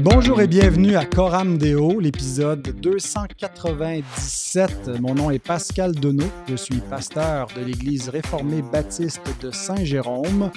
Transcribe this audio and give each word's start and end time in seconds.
Bonjour 0.00 0.40
et 0.40 0.46
bienvenue 0.46 0.94
à 0.94 1.04
Coram 1.04 1.58
Deo, 1.58 1.98
l'épisode 1.98 2.62
297. 2.80 5.00
Mon 5.00 5.16
nom 5.16 5.32
est 5.32 5.40
Pascal 5.40 5.92
Donneau, 5.92 6.28
je 6.48 6.54
suis 6.54 6.76
pasteur 6.76 7.48
de 7.56 7.62
l'Église 7.62 8.08
réformée 8.08 8.62
baptiste 8.62 9.22
de 9.40 9.50
Saint-Jérôme. 9.50 10.52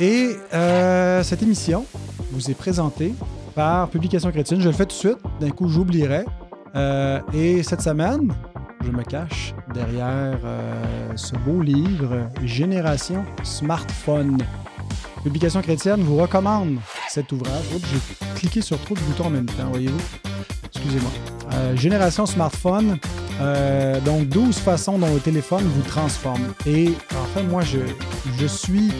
Et 0.00 0.30
euh, 0.52 1.22
cette 1.22 1.44
émission 1.44 1.86
vous 2.32 2.50
est 2.50 2.58
présentée 2.58 3.14
par 3.54 3.88
Publication 3.88 4.32
chrétienne. 4.32 4.60
Je 4.60 4.68
le 4.68 4.74
fais 4.74 4.86
tout 4.86 4.96
de 4.96 5.02
suite, 5.10 5.18
d'un 5.40 5.50
coup 5.50 5.68
j'oublierai. 5.68 6.24
Euh, 6.74 7.20
et 7.32 7.62
cette 7.62 7.82
semaine, 7.82 8.34
je 8.84 8.90
me 8.90 9.04
cache 9.04 9.54
derrière 9.72 10.40
euh, 10.44 11.12
ce 11.14 11.36
beau 11.36 11.62
livre 11.62 12.28
Génération 12.42 13.24
Smartphone. 13.44 14.38
Publication 15.24 15.62
chrétienne 15.62 16.02
vous 16.02 16.16
recommande 16.18 16.76
cet 17.08 17.32
ouvrage. 17.32 17.64
Oups, 17.74 17.88
j'ai 17.90 18.26
cliqué 18.34 18.60
sur 18.60 18.78
trop 18.78 18.94
de 18.94 19.00
boutons 19.00 19.24
en 19.24 19.30
même 19.30 19.46
temps, 19.46 19.70
voyez-vous. 19.70 20.00
Excusez-moi. 20.66 21.10
Euh, 21.54 21.74
Génération 21.76 22.26
Smartphone. 22.26 22.98
Euh, 23.40 23.98
donc, 24.00 24.28
12 24.28 24.58
façons 24.58 24.98
dont 24.98 25.12
le 25.12 25.20
téléphone 25.20 25.64
vous 25.64 25.82
transforme. 25.82 26.52
Et 26.66 26.88
en 27.18 27.24
fait, 27.34 27.42
moi, 27.42 27.62
je, 27.62 27.78
je 28.38 28.46
suis 28.46 28.92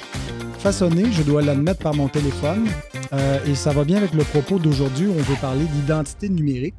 façonné, 0.60 1.12
je 1.12 1.22
dois 1.22 1.42
l'admettre, 1.42 1.80
par 1.80 1.92
mon 1.92 2.08
téléphone. 2.08 2.68
Euh, 3.12 3.38
et 3.46 3.54
ça 3.54 3.72
va 3.72 3.84
bien 3.84 3.98
avec 3.98 4.14
le 4.14 4.24
propos 4.24 4.58
d'aujourd'hui 4.58 5.06
où 5.06 5.12
on 5.12 5.22
veut 5.22 5.36
parler 5.42 5.66
d'identité 5.66 6.30
numérique. 6.30 6.74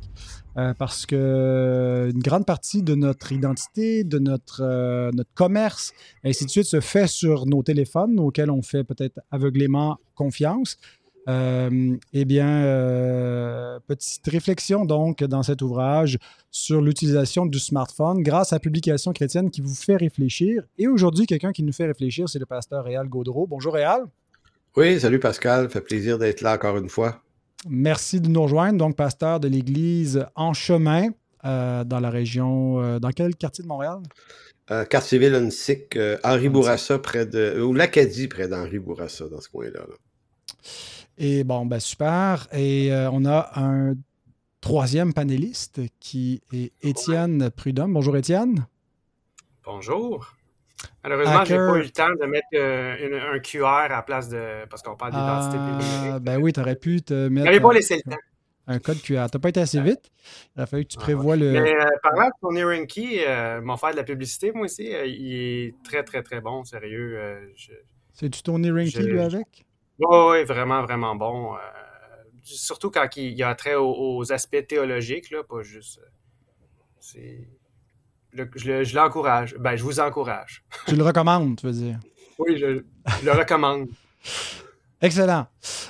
Euh, 0.57 0.73
parce 0.73 1.05
que 1.05 2.09
une 2.13 2.21
grande 2.21 2.45
partie 2.45 2.81
de 2.81 2.95
notre 2.95 3.33
identité, 3.33 4.05
de 4.05 4.19
notre, 4.19 4.61
euh, 4.63 5.11
notre 5.13 5.33
commerce, 5.33 5.91
et 6.23 6.29
ainsi 6.29 6.45
de 6.45 6.49
suite, 6.49 6.65
se 6.65 6.79
fait 6.79 7.07
sur 7.07 7.45
nos 7.45 7.61
téléphones, 7.61 8.19
auxquels 8.19 8.49
on 8.49 8.61
fait 8.61 8.85
peut-être 8.85 9.19
aveuglément 9.31 9.97
confiance. 10.15 10.77
Euh, 11.27 11.97
eh 12.13 12.23
bien, 12.23 12.63
euh, 12.63 13.79
petite 13.87 14.25
réflexion 14.27 14.85
donc 14.85 15.23
dans 15.23 15.41
cet 15.41 15.63
ouvrage 15.63 16.19
sur 16.51 16.81
l'utilisation 16.81 17.47
du 17.47 17.57
smartphone 17.57 18.21
grâce 18.21 18.53
à 18.53 18.59
publication 18.59 19.11
chrétienne 19.11 19.49
qui 19.49 19.61
vous 19.61 19.73
fait 19.73 19.95
réfléchir. 19.95 20.63
Et 20.77 20.87
aujourd'hui, 20.87 21.25
quelqu'un 21.25 21.51
qui 21.51 21.63
nous 21.63 21.73
fait 21.73 21.87
réfléchir, 21.87 22.29
c'est 22.29 22.39
le 22.39 22.45
pasteur 22.45 22.85
Réal 22.85 23.09
Gaudreau. 23.09 23.47
Bonjour 23.47 23.73
Réal. 23.73 24.05
Oui, 24.77 24.99
salut 24.99 25.19
Pascal, 25.19 25.69
fait 25.69 25.81
plaisir 25.81 26.19
d'être 26.19 26.41
là 26.41 26.53
encore 26.53 26.77
une 26.77 26.89
fois. 26.89 27.24
Merci 27.67 28.21
de 28.21 28.29
nous 28.29 28.43
rejoindre, 28.43 28.77
donc 28.77 28.95
pasteur 28.95 29.39
de 29.39 29.47
l'Église 29.47 30.25
En 30.35 30.53
Chemin 30.53 31.09
euh, 31.43 31.83
dans 31.83 31.99
la 31.99 32.09
région, 32.09 32.79
euh, 32.79 32.99
dans 32.99 33.11
quel 33.11 33.35
quartier 33.35 33.63
de 33.63 33.67
Montréal? 33.67 33.99
Euh, 34.71 34.83
quartier 34.85 35.19
ville 35.19 35.49
euh, 35.95 36.17
Henri 36.23 36.49
Bourassa, 36.49 36.97
près 36.97 37.25
de. 37.25 37.61
ou 37.61 37.73
l'Acadie, 37.73 38.27
près 38.27 38.47
d'Henri 38.47 38.79
Bourassa, 38.79 39.27
dans 39.27 39.39
ce 39.39 39.49
coin-là. 39.49 39.79
là. 39.79 39.95
Et 41.17 41.43
bon, 41.43 41.65
ben 41.65 41.79
super. 41.79 42.47
Et 42.51 42.91
euh, 42.91 43.09
on 43.11 43.25
a 43.25 43.51
un 43.55 43.95
troisième 44.61 45.13
panéliste 45.13 45.81
qui 45.99 46.41
est 46.51 46.73
Étienne 46.81 47.51
Prudhomme. 47.51 47.93
Bonjour 47.93 48.17
Étienne. 48.17 48.65
Bonjour. 49.63 50.35
Malheureusement, 51.03 51.45
j'ai 51.45 51.53
Hacker. 51.55 51.65
pas 51.67 51.77
eu 51.77 51.81
le 51.83 51.89
temps 51.89 52.09
de 52.19 52.25
mettre 52.25 52.47
euh, 52.55 52.95
une- 53.07 53.35
un 53.35 53.39
QR 53.39 53.65
à 53.65 53.87
la 53.87 54.01
place 54.01 54.29
de. 54.29 54.65
Parce 54.69 54.81
qu'on 54.81 54.95
parle 54.95 55.11
d'identité 55.13 55.57
Ah, 55.83 56.19
ben 56.19 56.37
oui, 56.41 56.51
tu 56.53 56.59
aurais 56.59 56.75
pu 56.75 57.01
te 57.01 57.27
mettre 57.27 57.45
J'avais 57.47 57.59
pas 57.59 57.69
un, 57.69 57.75
laissé 57.75 57.95
le 57.97 58.11
temps. 58.11 58.17
un 58.67 58.79
code 58.79 59.01
QR. 59.01 59.29
Tu 59.31 59.39
pas 59.39 59.49
été 59.49 59.59
assez 59.61 59.79
vite. 59.81 60.11
Il 60.55 60.61
a 60.61 60.65
fallu 60.65 60.83
que 60.85 60.89
tu 60.89 60.97
Ah, 60.97 61.01
prévois 61.01 61.35
le. 61.35 61.51
Mais 61.51 61.75
euh, 61.75 61.85
parlant 62.01 62.27
de 62.27 62.33
Tony 62.41 62.63
Rinky, 62.63 63.19
euh, 63.25 63.61
m'ont 63.61 63.77
fait 63.77 63.91
de 63.91 63.97
la 63.97 64.03
publicité, 64.03 64.51
moi 64.51 64.65
aussi. 64.65 64.93
euh, 64.93 65.05
il 65.05 65.33
est 65.33 65.75
très, 65.83 66.03
très, 66.03 66.23
très 66.23 66.41
bon, 66.41 66.63
sérieux. 66.63 67.17
euh, 67.19 67.47
je... 67.55 67.71
C'est-tu 68.13 68.41
Tony 68.41 68.71
Rinky, 68.71 68.91
je- 68.91 69.01
lui, 69.01 69.19
avec? 69.19 69.65
Oui, 69.99 70.43
vraiment, 70.43 70.81
vraiment 70.81 71.15
bon. 71.15 71.55
surtout 72.43 72.91
quand 72.91 73.07
il, 73.17 73.33
il 73.33 73.43
a 73.43 73.55
trait 73.55 73.75
aux, 73.75 74.17
aux 74.17 74.31
aspects 74.31 74.65
théologiques, 74.67 75.31
là, 75.31 75.43
pas 75.43 75.61
juste. 75.61 75.99
c'est. 76.99 77.47
Le- 78.35 78.49
je 78.55 78.67
le- 78.67 78.83
je 78.83 78.95
l'encourage. 78.95 79.55
Ben, 79.59 79.75
je 79.75 79.83
vous 79.83 79.99
encourage. 79.99 80.63
Tu 80.87 80.95
le 80.95 81.03
recommandes, 81.03 81.57
tu 81.57 81.65
veux 81.67 81.73
dire? 81.73 81.99
Oui, 82.39 82.57
je, 82.57 82.81
je 83.21 83.25
le 83.25 83.31
recommande. 83.31 83.87
Excellent. 85.01 85.47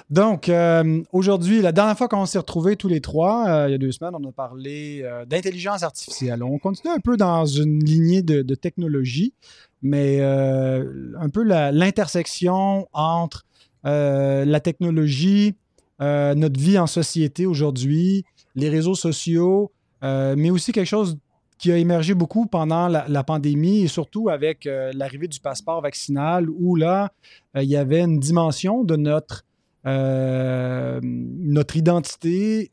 Donc, 0.10 0.50
euh, 0.50 1.02
aujourd'hui, 1.14 1.62
la 1.62 1.72
dernière 1.72 1.98
fois 1.98 2.08
qu'on 2.08 2.26
s'est 2.26 2.38
retrouvés 2.40 2.76
tous 2.76 2.88
les 2.88 3.02
trois, 3.02 3.48
euh, 3.48 3.68
il 3.70 3.72
y 3.72 3.76
a 3.76 3.78
deux 3.78 3.92
semaines, 3.92 4.14
on 4.16 4.28
a 4.28 4.32
parlé 4.32 5.02
euh, 5.04 5.26
d'intelligence 5.26 5.84
artificielle. 5.84 6.44
On 6.44 6.58
continue 6.60 6.92
un 6.94 7.00
peu 7.00 7.16
dans 7.16 7.46
une 7.46 7.84
lignée 7.84 8.22
de, 8.24 8.42
de 8.42 8.56
technologie, 8.56 9.34
mais 9.82 10.22
un 10.22 11.30
peu 11.32 11.44
l'intersection 11.44 12.88
entre 12.92 13.46
la 13.84 14.60
technologie, 14.60 15.56
notre 16.00 16.60
vie 16.60 16.80
en 16.80 16.88
société 16.88 17.46
aujourd'hui, 17.46 18.26
les 18.56 18.70
réseaux 18.70 18.96
sociaux, 18.96 19.72
mais 20.02 20.50
aussi 20.50 20.72
quelque 20.72 20.88
chose 20.88 21.18
qui 21.58 21.72
a 21.72 21.78
émergé 21.78 22.14
beaucoup 22.14 22.48
pendant 22.48 22.88
la, 22.88 23.24
pandémie 23.24 23.84
et 23.84 23.88
surtout 23.88 24.30
avec 24.30 24.66
euh, 24.66 24.92
l'arrivée 24.94 25.28
du 25.28 25.40
passeport 25.40 25.82
vaccinal 25.82 26.50
où 26.50 26.76
là, 26.76 27.12
euh, 27.56 27.64
il 27.64 27.70
y 27.70 27.78
avait 27.78 28.02
une 28.02 28.20
dimension 28.20 28.84
de 28.84 28.96
notre, 28.96 29.46
euh, 29.86 31.00
notre 31.04 31.78
identité 31.78 32.72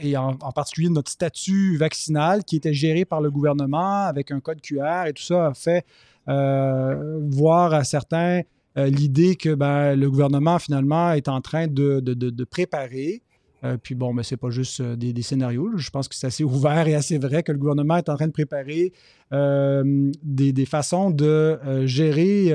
et 0.00 0.16
en, 0.16 0.34
particulier 0.54 0.88
notre 0.88 1.10
statut 1.10 1.76
vaccinal 1.76 2.44
qui 2.44 2.56
était 2.56 2.74
géré 2.74 3.04
par 3.04 3.20
le 3.20 3.30
gouvernement 3.30 4.04
avec 4.06 4.30
un 4.30 4.40
code 4.40 4.60
QR 4.60 5.06
et 5.06 5.12
tout 5.12 5.22
ça 5.22 5.48
a 5.48 5.54
fait 5.54 5.84
voir 6.26 7.72
à 7.72 7.84
certains 7.84 8.42
l'idée 8.76 9.36
que 9.36 9.54
ben, 9.54 9.94
le 9.94 10.10
gouvernement 10.10 10.58
finalement 10.58 11.12
est 11.12 11.28
en 11.28 11.40
train 11.40 11.66
de- 11.66 12.00
de 12.00 12.44
préparer. 12.44 13.22
Euh, 13.66 13.76
puis 13.76 13.94
bon, 13.94 14.12
mais 14.12 14.22
c'est 14.22 14.36
pas 14.36 14.50
juste 14.50 14.80
euh, 14.80 14.96
des, 14.96 15.22
scénarios. 15.22 15.76
Je 15.76 15.90
pense 15.90 16.08
que 16.08 16.14
c'est 16.14 16.26
assez 16.26 16.44
ouvert 16.44 16.86
et 16.86 16.94
assez 16.94 17.18
vrai 17.18 17.42
que 17.42 17.52
le 17.52 17.58
gouvernement 17.58 17.96
est 17.96 18.08
en 18.08 18.16
train 18.16 18.26
de 18.26 18.32
préparer 18.32 18.92
euh, 19.32 20.10
des, 20.22 20.66
façons 20.66 21.10
de 21.10 21.58
gérer 21.84 22.52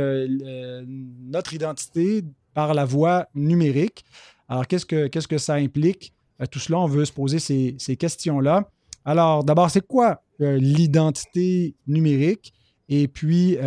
notre 1.22 1.54
identité 1.54 2.24
par 2.54 2.74
la 2.74 2.86
voie 2.86 3.28
numérique. 3.36 4.06
Alors, 4.48 4.68
qu'est-ce 4.68 4.86
que, 4.86 5.08
qu'est-ce 5.08 5.28
que 5.28 5.38
ça 5.38 5.56
implique? 5.56 6.14
Tout 6.50 6.60
cela, 6.60 6.80
on 6.80 6.88
veut 6.88 7.06
se 7.06 7.12
poser 7.12 7.40
ces, 7.40 7.96
questions-là. 7.98 8.70
Alors, 9.06 9.44
d'abord, 9.44 9.70
c'est 9.70 9.86
quoi 9.86 10.24
l'identité 10.40 11.76
numérique? 11.88 12.54
Et 12.90 13.08
puis, 13.08 13.58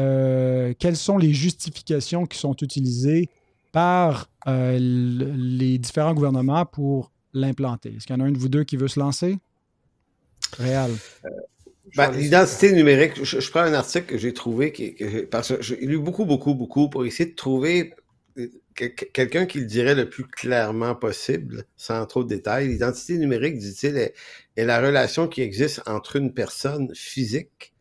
quelles 0.79 0.97
sont 0.97 1.19
les 1.19 1.33
justifications 1.33 2.27
qui 2.27 2.39
sont 2.39 2.57
utilisées 2.61 3.29
par 3.73 4.29
les 4.47 5.79
différents 5.79 6.15
gouvernements 6.15 6.67
pour 6.67 7.14
l'implanter? 7.35 7.95
Est-ce 7.97 8.07
qu'il 8.07 8.17
y 8.17 8.19
en 8.19 8.25
a 8.25 8.29
un 8.29 8.33
de 8.33 8.39
vous 8.39 8.49
deux 8.49 8.65
qui 8.65 8.77
veut 8.77 8.89
se 8.89 8.99
lancer? 9.01 9.39
Réal. 10.59 10.91
Ben, 11.97 12.11
L'identité 12.13 12.73
numérique, 12.73 13.23
je, 13.23 13.51
prends 13.51 13.61
un 13.61 13.75
article 13.75 14.07
que 14.07 14.19
j'ai 14.19 14.33
trouvé, 14.33 14.73
parce 15.31 15.55
que 15.55 15.63
j'ai 15.63 15.77
lu 15.77 15.99
beaucoup, 15.99 16.25
beaucoup, 16.25 16.55
beaucoup 16.55 16.89
pour 16.89 17.05
essayer 17.05 17.31
de 17.31 17.35
trouver 17.35 17.95
euh, 18.39 18.49
que- 18.75 18.87
que- 18.87 19.05
quelqu'un 19.05 19.47
qui 19.47 19.61
le 19.61 19.67
dirait 19.67 19.95
le 19.95 20.09
plus 20.09 20.25
clairement 20.25 20.97
possible, 20.97 21.65
sans 21.77 22.05
trop 22.07 22.25
de 22.25 22.29
détails. 22.29 22.69
L'identité 22.69 23.17
numérique, 23.17 23.59
dit-il, 23.59 23.97
est, 23.97 24.15
est 24.57 24.65
la 24.65 24.81
relation 24.81 25.29
qui 25.29 25.43
existe 25.43 25.83
entre 25.87 26.17
une 26.17 26.35
personne 26.35 26.93
physique, 26.95 27.75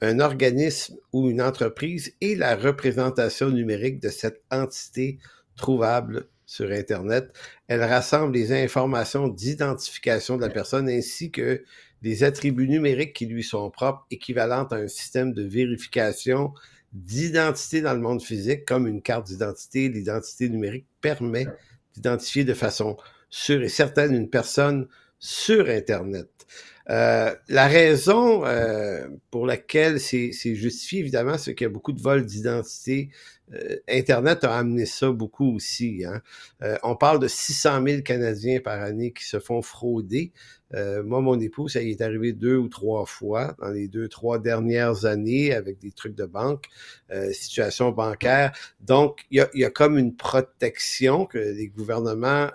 un 0.00 0.18
organisme 0.18 0.96
ou 1.12 1.30
une 1.30 1.40
entreprise 1.40 2.14
et 2.20 2.34
la 2.34 2.56
représentation 2.56 3.50
numérique 3.50 4.00
de 4.00 4.08
cette 4.08 4.42
entité 4.50 5.18
trouvable 5.56 6.28
sur 6.52 6.70
Internet. 6.70 7.32
Elle 7.66 7.82
rassemble 7.82 8.34
les 8.34 8.52
informations 8.52 9.26
d'identification 9.26 10.36
de 10.36 10.42
la 10.42 10.50
personne 10.50 10.86
ainsi 10.86 11.30
que 11.30 11.64
des 12.02 12.24
attributs 12.24 12.68
numériques 12.68 13.14
qui 13.14 13.24
lui 13.24 13.42
sont 13.42 13.70
propres, 13.70 14.06
équivalentes 14.10 14.70
à 14.70 14.76
un 14.76 14.86
système 14.86 15.32
de 15.32 15.44
vérification 15.44 16.52
d'identité 16.92 17.80
dans 17.80 17.94
le 17.94 18.00
monde 18.00 18.22
physique, 18.22 18.66
comme 18.66 18.86
une 18.86 19.00
carte 19.00 19.28
d'identité. 19.28 19.88
L'identité 19.88 20.50
numérique 20.50 20.84
permet 21.00 21.46
d'identifier 21.94 22.44
de 22.44 22.52
façon 22.52 22.98
sûre 23.30 23.62
et 23.62 23.70
certaine 23.70 24.14
une 24.14 24.28
personne 24.28 24.88
sur 25.18 25.70
Internet. 25.70 26.28
Euh, 26.90 27.34
la 27.48 27.66
raison 27.66 28.44
euh, 28.44 29.06
pour 29.30 29.46
laquelle 29.46 30.00
c'est 30.00 30.32
justifié, 30.54 31.00
évidemment, 31.00 31.38
c'est 31.38 31.54
qu'il 31.54 31.64
y 31.64 31.70
a 31.70 31.72
beaucoup 31.72 31.92
de 31.92 32.02
vols 32.02 32.26
d'identité. 32.26 33.08
Euh, 33.54 33.76
Internet 33.88 34.44
a 34.44 34.56
amené 34.56 34.86
ça 34.86 35.10
beaucoup 35.10 35.56
aussi. 35.56 36.04
Hein. 36.06 36.20
Euh, 36.62 36.76
on 36.82 36.96
parle 36.96 37.18
de 37.18 37.28
600 37.28 37.82
000 37.86 38.02
Canadiens 38.02 38.60
par 38.60 38.80
année 38.80 39.12
qui 39.12 39.24
se 39.24 39.38
font 39.38 39.62
frauder. 39.62 40.32
Euh, 40.74 41.02
moi, 41.02 41.20
mon 41.20 41.38
époux, 41.38 41.68
ça 41.68 41.82
y 41.82 41.90
est 41.90 42.00
arrivé 42.00 42.32
deux 42.32 42.56
ou 42.56 42.68
trois 42.68 43.04
fois 43.04 43.54
dans 43.60 43.68
les 43.68 43.88
deux, 43.88 44.08
trois 44.08 44.38
dernières 44.38 45.04
années 45.04 45.52
avec 45.52 45.78
des 45.78 45.92
trucs 45.92 46.14
de 46.14 46.24
banque, 46.24 46.68
situation 47.32 47.90
bancaire. 47.90 48.56
Donc, 48.80 49.26
il 49.30 49.46
y 49.52 49.64
a, 49.64 49.70
comme 49.70 49.98
une 49.98 50.16
protection 50.16 51.26
que 51.26 51.36
les 51.36 51.68
gouvernements 51.68 52.48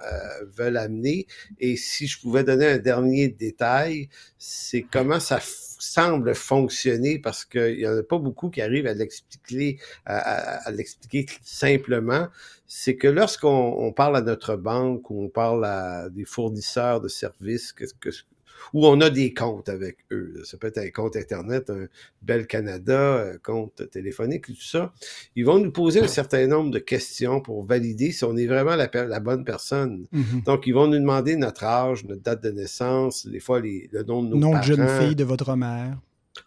veulent 0.47 0.77
amener. 0.77 1.27
Et 1.59 1.77
si 1.77 2.07
je 2.07 2.19
pouvais 2.19 2.43
donner 2.43 2.65
un 2.65 2.79
dernier 2.79 3.27
détail, 3.27 4.09
c'est 4.39 4.81
comment 4.81 5.19
ça, 5.19 5.39
semble 5.79 6.35
fonctionner 6.35 7.19
parce 7.19 7.45
qu'il 7.45 7.77
n'y 7.77 7.87
en 7.87 7.97
a 7.97 8.03
pas 8.03 8.17
beaucoup 8.17 8.49
qui 8.49 8.61
arrivent 8.61 8.87
à 8.87 8.93
l'expliquer, 8.93 9.79
à, 10.05 10.71
l'expliquer 10.71 11.25
simplement, 11.43 12.27
c'est 12.67 12.95
que 12.95 13.07
lorsqu'on 13.07 13.93
parle 13.95 14.17
à 14.17 14.21
notre 14.21 14.55
banque 14.55 15.09
ou 15.09 15.23
on 15.23 15.29
parle 15.29 15.65
à 15.65 16.09
des 16.09 16.25
fournisseurs 16.25 17.01
de 17.01 17.07
services, 17.07 17.73
que, 17.73 17.85
que, 17.99 18.09
où 18.73 18.85
on 18.87 18.99
a 19.01 19.09
des 19.09 19.33
comptes 19.33 19.69
avec 19.69 19.97
eux. 20.11 20.41
Ça 20.43 20.57
peut 20.57 20.67
être 20.67 20.77
un 20.77 20.89
compte 20.89 21.15
Internet, 21.15 21.69
un 21.69 21.87
Bel 22.21 22.47
Canada, 22.47 23.31
un 23.33 23.37
compte 23.37 23.89
téléphonique, 23.91 24.47
tout 24.47 24.55
ça. 24.61 24.93
Ils 25.35 25.45
vont 25.45 25.59
nous 25.59 25.71
poser 25.71 26.01
un 26.01 26.07
certain 26.07 26.47
nombre 26.47 26.71
de 26.71 26.79
questions 26.79 27.41
pour 27.41 27.65
valider 27.65 28.11
si 28.11 28.23
on 28.23 28.35
est 28.37 28.47
vraiment 28.47 28.75
la, 28.75 28.89
la 28.93 29.19
bonne 29.19 29.43
personne. 29.43 30.07
Mm-hmm. 30.13 30.43
Donc, 30.45 30.67
ils 30.67 30.73
vont 30.73 30.87
nous 30.87 30.99
demander 30.99 31.35
notre 31.35 31.63
âge, 31.63 32.05
notre 32.05 32.21
date 32.21 32.43
de 32.43 32.51
naissance, 32.51 33.27
des 33.27 33.39
fois 33.39 33.59
les, 33.59 33.89
le 33.91 34.03
nom 34.03 34.23
de 34.23 34.29
nos 34.29 34.37
nom 34.37 34.51
parents. 34.51 34.67
Nom 34.67 34.75
de 34.75 34.77
jeune 34.77 35.01
fille 35.01 35.15
de 35.15 35.23
votre 35.23 35.55
mère. 35.55 35.97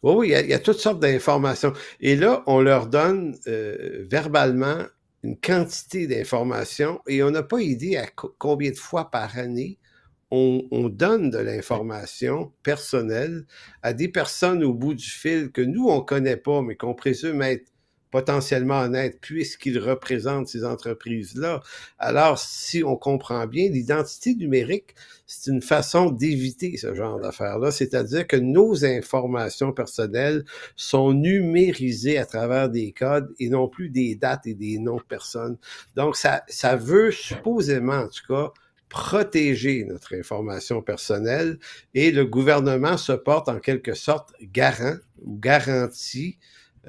Oui, 0.02 0.14
oui, 0.16 0.34
il 0.40 0.50
y, 0.50 0.54
a, 0.54 0.58
toutes 0.58 0.78
sortes 0.78 1.00
d'informations. 1.00 1.72
Et 2.00 2.16
là, 2.16 2.42
on 2.46 2.60
leur 2.60 2.86
donne 2.86 3.36
euh, 3.48 4.06
verbalement 4.08 4.84
une 5.22 5.36
quantité 5.36 6.06
d'informations 6.06 7.00
et 7.06 7.22
on 7.22 7.30
n'a 7.30 7.42
pas 7.42 7.60
idée 7.60 7.96
à 7.96 8.06
combien 8.38 8.70
de 8.70 8.76
fois 8.76 9.10
par 9.10 9.36
année 9.38 9.78
on, 10.30 10.88
donne 10.88 11.30
de 11.30 11.38
l'information 11.38 12.52
personnelle 12.62 13.46
à 13.82 13.92
des 13.92 14.08
personnes 14.08 14.62
au 14.62 14.72
bout 14.72 14.94
du 14.94 15.08
fil 15.08 15.50
que 15.50 15.60
nous, 15.60 15.88
on 15.88 16.00
connaît 16.00 16.36
pas, 16.36 16.62
mais 16.62 16.76
qu'on 16.76 16.94
présume 16.94 17.42
être 17.42 17.70
potentiellement 18.10 18.80
honnêtes 18.80 19.18
puisqu'ils 19.20 19.78
représentent 19.78 20.48
ces 20.48 20.64
entreprises-là. 20.64 21.60
Alors, 21.98 22.38
si 22.38 22.82
on 22.82 22.96
comprend 22.96 23.46
bien, 23.46 23.68
l'identité 23.70 24.34
numérique, 24.34 24.94
c'est 25.26 25.50
une 25.50 25.62
façon 25.62 26.10
d'éviter 26.10 26.76
ce 26.76 26.92
genre 26.94 27.20
d'affaires-là, 27.20 27.70
c'est-à-dire 27.70 28.26
que 28.26 28.36
nos 28.36 28.84
informations 28.84 29.72
personnelles 29.72 30.44
sont 30.74 31.12
numérisées 31.12 32.18
à 32.18 32.26
travers 32.26 32.68
des 32.68 32.92
codes 32.92 33.32
et 33.38 33.48
non 33.48 33.68
plus 33.68 33.90
des 33.90 34.16
dates 34.16 34.46
et 34.46 34.54
des 34.54 34.78
noms 34.78 34.96
de 34.96 35.02
personnes. 35.02 35.56
Donc, 35.94 36.16
ça, 36.16 36.42
ça 36.48 36.74
veut 36.74 37.12
supposément, 37.12 38.00
en 38.00 38.08
tout 38.08 38.26
cas, 38.28 38.52
protéger 38.90 39.84
notre 39.84 40.14
information 40.14 40.82
personnelle 40.82 41.58
et 41.94 42.10
le 42.10 42.26
gouvernement 42.26 42.98
se 42.98 43.12
porte 43.12 43.48
en 43.48 43.60
quelque 43.60 43.94
sorte 43.94 44.34
garant 44.42 44.96
ou 45.22 45.38
garantit 45.38 46.38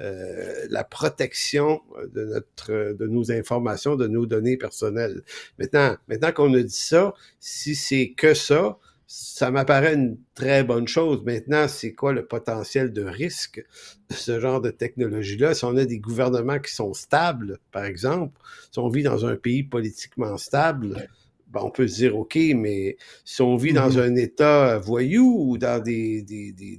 euh, 0.00 0.66
la 0.68 0.84
protection 0.84 1.80
de 2.12 2.24
notre 2.24 2.94
de 2.94 3.06
nos 3.06 3.30
informations, 3.30 3.94
de 3.94 4.08
nos 4.08 4.26
données 4.26 4.56
personnelles. 4.56 5.22
Maintenant, 5.58 5.96
maintenant 6.08 6.32
qu'on 6.32 6.52
a 6.54 6.62
dit 6.62 6.74
ça, 6.74 7.14
si 7.40 7.74
c'est 7.74 8.12
que 8.16 8.34
ça, 8.34 8.78
ça 9.06 9.50
m'apparaît 9.50 9.94
une 9.94 10.16
très 10.34 10.64
bonne 10.64 10.88
chose. 10.88 11.22
Maintenant, 11.24 11.68
c'est 11.68 11.92
quoi 11.92 12.12
le 12.12 12.24
potentiel 12.26 12.92
de 12.92 13.02
risque 13.02 13.62
de 14.08 14.14
ce 14.14 14.40
genre 14.40 14.60
de 14.60 14.70
technologie-là? 14.70 15.54
Si 15.54 15.64
on 15.66 15.76
a 15.76 15.84
des 15.84 15.98
gouvernements 15.98 16.58
qui 16.58 16.74
sont 16.74 16.94
stables, 16.94 17.58
par 17.70 17.84
exemple, 17.84 18.40
si 18.72 18.78
on 18.78 18.88
vit 18.88 19.02
dans 19.02 19.26
un 19.26 19.36
pays 19.36 19.62
politiquement 19.62 20.38
stable, 20.38 21.06
ben, 21.52 21.60
on 21.62 21.70
peut 21.70 21.86
se 21.86 21.96
dire, 21.96 22.16
OK, 22.16 22.38
mais 22.56 22.96
si 23.24 23.42
on 23.42 23.56
vit 23.56 23.72
dans 23.72 23.90
mm-hmm. 23.90 24.12
un 24.12 24.16
État 24.16 24.78
voyou 24.78 25.50
ou 25.50 25.58
dans 25.58 25.82
des, 25.82 26.22
des, 26.22 26.52
des, 26.52 26.78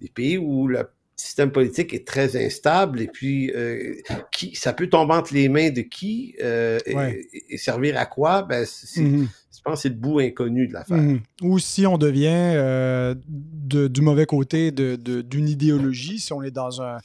des, 0.00 0.08
pays 0.08 0.38
où 0.38 0.66
le 0.66 0.84
système 1.14 1.50
politique 1.50 1.94
est 1.94 2.06
très 2.06 2.36
instable 2.44 3.00
et 3.00 3.06
puis 3.06 3.52
euh, 3.54 3.94
qui, 4.32 4.54
ça 4.54 4.72
peut 4.72 4.88
tomber 4.88 5.14
entre 5.14 5.34
les 5.34 5.48
mains 5.48 5.70
de 5.70 5.82
qui 5.82 6.34
euh, 6.42 6.78
et, 6.86 7.56
servir 7.58 7.96
à 7.98 8.06
quoi, 8.06 8.42
ben, 8.42 8.64
mm-hmm. 8.64 9.26
je 9.56 9.62
pense 9.62 9.74
que 9.74 9.80
c'est 9.82 9.88
le 9.88 9.94
bout 9.94 10.18
inconnu 10.20 10.66
de 10.66 10.72
l'affaire. 10.72 10.96
Mm-hmm. 10.96 11.20
Ou 11.42 11.58
si 11.60 11.86
on 11.86 11.98
devient 11.98 12.28
euh, 12.28 13.14
de, 13.28 13.86
du 13.86 14.00
mauvais 14.00 14.26
côté 14.26 14.72
d'une 14.72 14.96
de, 14.96 15.38
idéologie, 15.38 16.18
si 16.18 16.32
on 16.32 16.42
est 16.42 16.50
dans 16.50 16.82
un, 16.82 16.98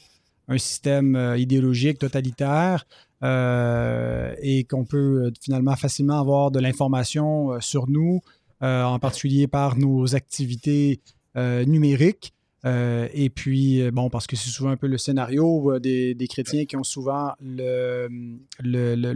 un 0.48 0.58
système 0.58 1.34
idéologique 1.36 1.98
totalitaire, 2.00 2.86
euh, 3.24 4.34
et 4.42 4.64
qu'on 4.64 4.84
peut 4.84 5.24
euh, 5.24 5.30
finalement 5.40 5.74
facilement 5.76 6.20
avoir 6.20 6.50
de 6.50 6.60
l'information 6.60 7.52
euh, 7.52 7.60
sur 7.60 7.88
nous, 7.88 8.20
en 8.60 8.98
particulier 8.98 9.46
par 9.46 9.76
nos 9.76 10.14
activités 10.14 11.02
numériques. 11.36 12.32
et 12.64 13.28
puis, 13.34 13.90
bon, 13.90 14.08
parce 14.08 14.26
que 14.26 14.36
c'est 14.36 14.48
souvent 14.48 14.70
un 14.70 14.78
peu 14.78 14.86
le 14.86 14.96
scénario 14.96 15.78
des, 15.80 16.16
chrétiens 16.30 16.64
qui 16.64 16.74
ont 16.74 16.82
souvent 16.82 17.32
le, 17.42 18.08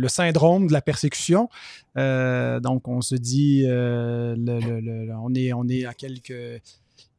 syndrome 0.09 0.67
de 0.67 0.73
la 0.75 0.83
persécution. 0.83 1.49
donc, 1.97 2.89
on 2.89 3.01
se 3.01 3.15
dit, 3.15 3.65
on, 3.67 5.35
est, 5.35 5.55
on 5.55 5.67
est 5.67 5.87
à 5.87 5.95
quelques 5.95 6.61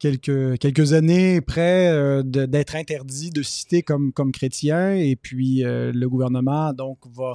quelques, 0.00 0.58
quelques 0.58 0.94
années 0.94 1.40
près 1.40 1.88
euh, 1.88 2.22
d'être 2.24 2.74
interdit 2.74 3.30
de 3.30 3.42
citer 3.42 3.82
comme, 3.82 4.12
comme 4.12 4.32
chrétien. 4.32 4.94
Et 4.94 5.14
puis, 5.14 5.62
euh, 5.62 5.92
le 5.94 6.08
gouvernement, 6.08 6.72
donc, 6.72 6.98
va, 7.14 7.34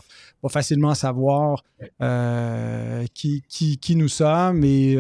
facilement 0.50 0.94
savoir 0.94 1.64
euh, 2.02 3.06
qui, 3.14 3.44
qui, 3.48 3.96
nous 3.96 4.08
sommes 4.08 4.64
et 4.64 4.98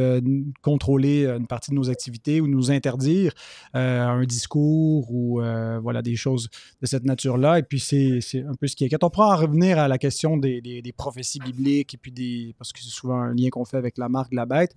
contrôler 0.62 1.26
une 1.26 1.48
partie 1.48 1.72
de 1.72 1.76
nos 1.76 1.90
activités 1.90 2.40
ou 2.40 2.48
nous 2.48 2.72
interdire 2.72 3.34
un 3.74 4.24
discours 4.24 5.12
ou 5.12 5.42
voilà, 5.82 6.02
des 6.02 6.16
choses 6.16 6.50
de 6.82 6.86
cette 6.86 7.04
nature-là. 7.04 7.60
Et 7.60 7.64
puis, 7.64 7.80
c'est 7.80 8.22
un 8.48 8.54
peu 8.60 8.68
ce 8.68 8.76
qui 8.76 8.86
inquiète. 8.86 9.04
On 9.04 9.10
pourra 9.10 9.36
en 9.36 9.38
revenir 9.38 9.80
à 9.80 9.88
la 9.88 9.98
question 9.98 10.38
des, 10.38 10.62
des, 10.62 10.94
prophéties 10.94 11.40
bibliques 11.40 11.94
et 11.96 11.98
puis 11.98 12.12
des. 12.12 12.56
parce 12.58 12.72
que 12.72 12.80
c'est 12.80 12.90
souvent 12.90 13.20
un 13.20 13.34
lien 13.34 13.50
qu'on 13.50 13.66
fait 13.66 13.78
avec 13.78 13.98
la 13.98 14.08
marque 14.08 14.32
de 14.32 14.36
la 14.36 14.46
bête. 14.46 14.76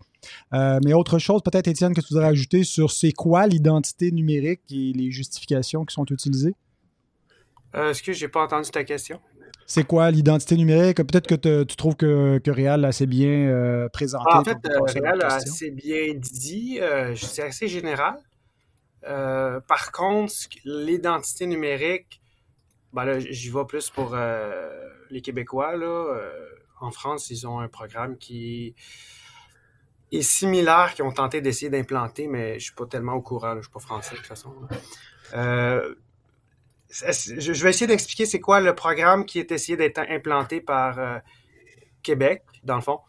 mais 0.52 0.94
autre 0.94 1.18
chose, 1.18 1.42
peut-être, 1.42 1.68
Étienne, 1.68 1.94
que 1.94 2.00
tu 2.00 2.08
voudrais 2.12 2.28
ajouter 2.28 2.64
sur 2.78 2.92
c'est 2.92 3.12
quoi 3.12 3.48
l'identité 3.48 4.12
numérique 4.12 4.60
et 4.70 4.92
les 4.92 5.10
justifications 5.10 5.84
qui 5.84 5.94
sont 5.94 6.04
utilisées? 6.04 6.54
Euh, 7.74 7.90
Est-ce 7.90 8.04
que 8.04 8.12
j'ai 8.12 8.28
pas 8.28 8.44
entendu 8.44 8.70
ta 8.70 8.84
question? 8.84 9.20
C'est 9.66 9.84
quoi 9.84 10.10
l'identité 10.12 10.56
numérique? 10.56 10.98
Peut-être 10.98 11.26
que 11.26 11.64
tu 11.64 11.76
trouves 11.76 11.96
que, 11.96 12.38
que 12.38 12.50
Réal 12.50 12.84
a 12.84 12.88
assez 12.88 13.06
bien 13.06 13.48
euh, 13.48 13.88
présenté. 13.88 14.24
Ah, 14.30 14.40
en 14.40 14.44
fait, 14.44 14.58
euh, 14.64 14.80
Réal 14.82 15.22
a 15.22 15.34
assez 15.34 15.70
bien 15.72 16.14
dit. 16.14 16.78
Euh, 16.80 17.14
c'est 17.16 17.42
assez 17.42 17.66
général. 17.66 18.16
par 19.02 19.90
contre, 19.92 20.34
l'identité 20.64 21.46
numérique, 21.46 22.22
ben 22.92 23.04
là, 23.04 23.18
j'y 23.18 23.50
vais 23.50 23.64
plus 23.66 23.90
pour 23.90 24.16
les 25.10 25.20
Québécois. 25.20 25.76
Là. 25.76 26.16
en 26.80 26.92
France, 26.92 27.28
ils 27.30 27.44
ont 27.46 27.58
un 27.58 27.68
programme 27.68 28.16
qui 28.16 28.74
et 30.10 30.22
similaires 30.22 30.94
qui 30.94 31.02
ont 31.02 31.12
tenté 31.12 31.40
d'essayer 31.40 31.70
d'implanter, 31.70 32.26
mais 32.26 32.58
je 32.58 32.64
suis 32.64 32.74
pas 32.74 32.86
tellement 32.86 33.14
au 33.14 33.20
courant, 33.20 33.54
je 33.56 33.62
suis 33.62 33.70
pas 33.70 33.80
français 33.80 34.12
de 34.12 34.16
toute 34.16 34.26
façon. 34.26 34.52
Euh, 35.34 35.94
je 36.90 37.62
vais 37.62 37.70
essayer 37.70 37.86
d'expliquer 37.86 38.24
c'est 38.24 38.40
quoi 38.40 38.60
le 38.60 38.74
programme 38.74 39.26
qui 39.26 39.38
est 39.38 39.52
essayé 39.52 39.76
d'être 39.76 39.98
implanté 39.98 40.60
par 40.60 40.98
euh, 40.98 41.18
Québec, 42.02 42.42
dans 42.64 42.76
le 42.76 42.80
fond. 42.80 43.00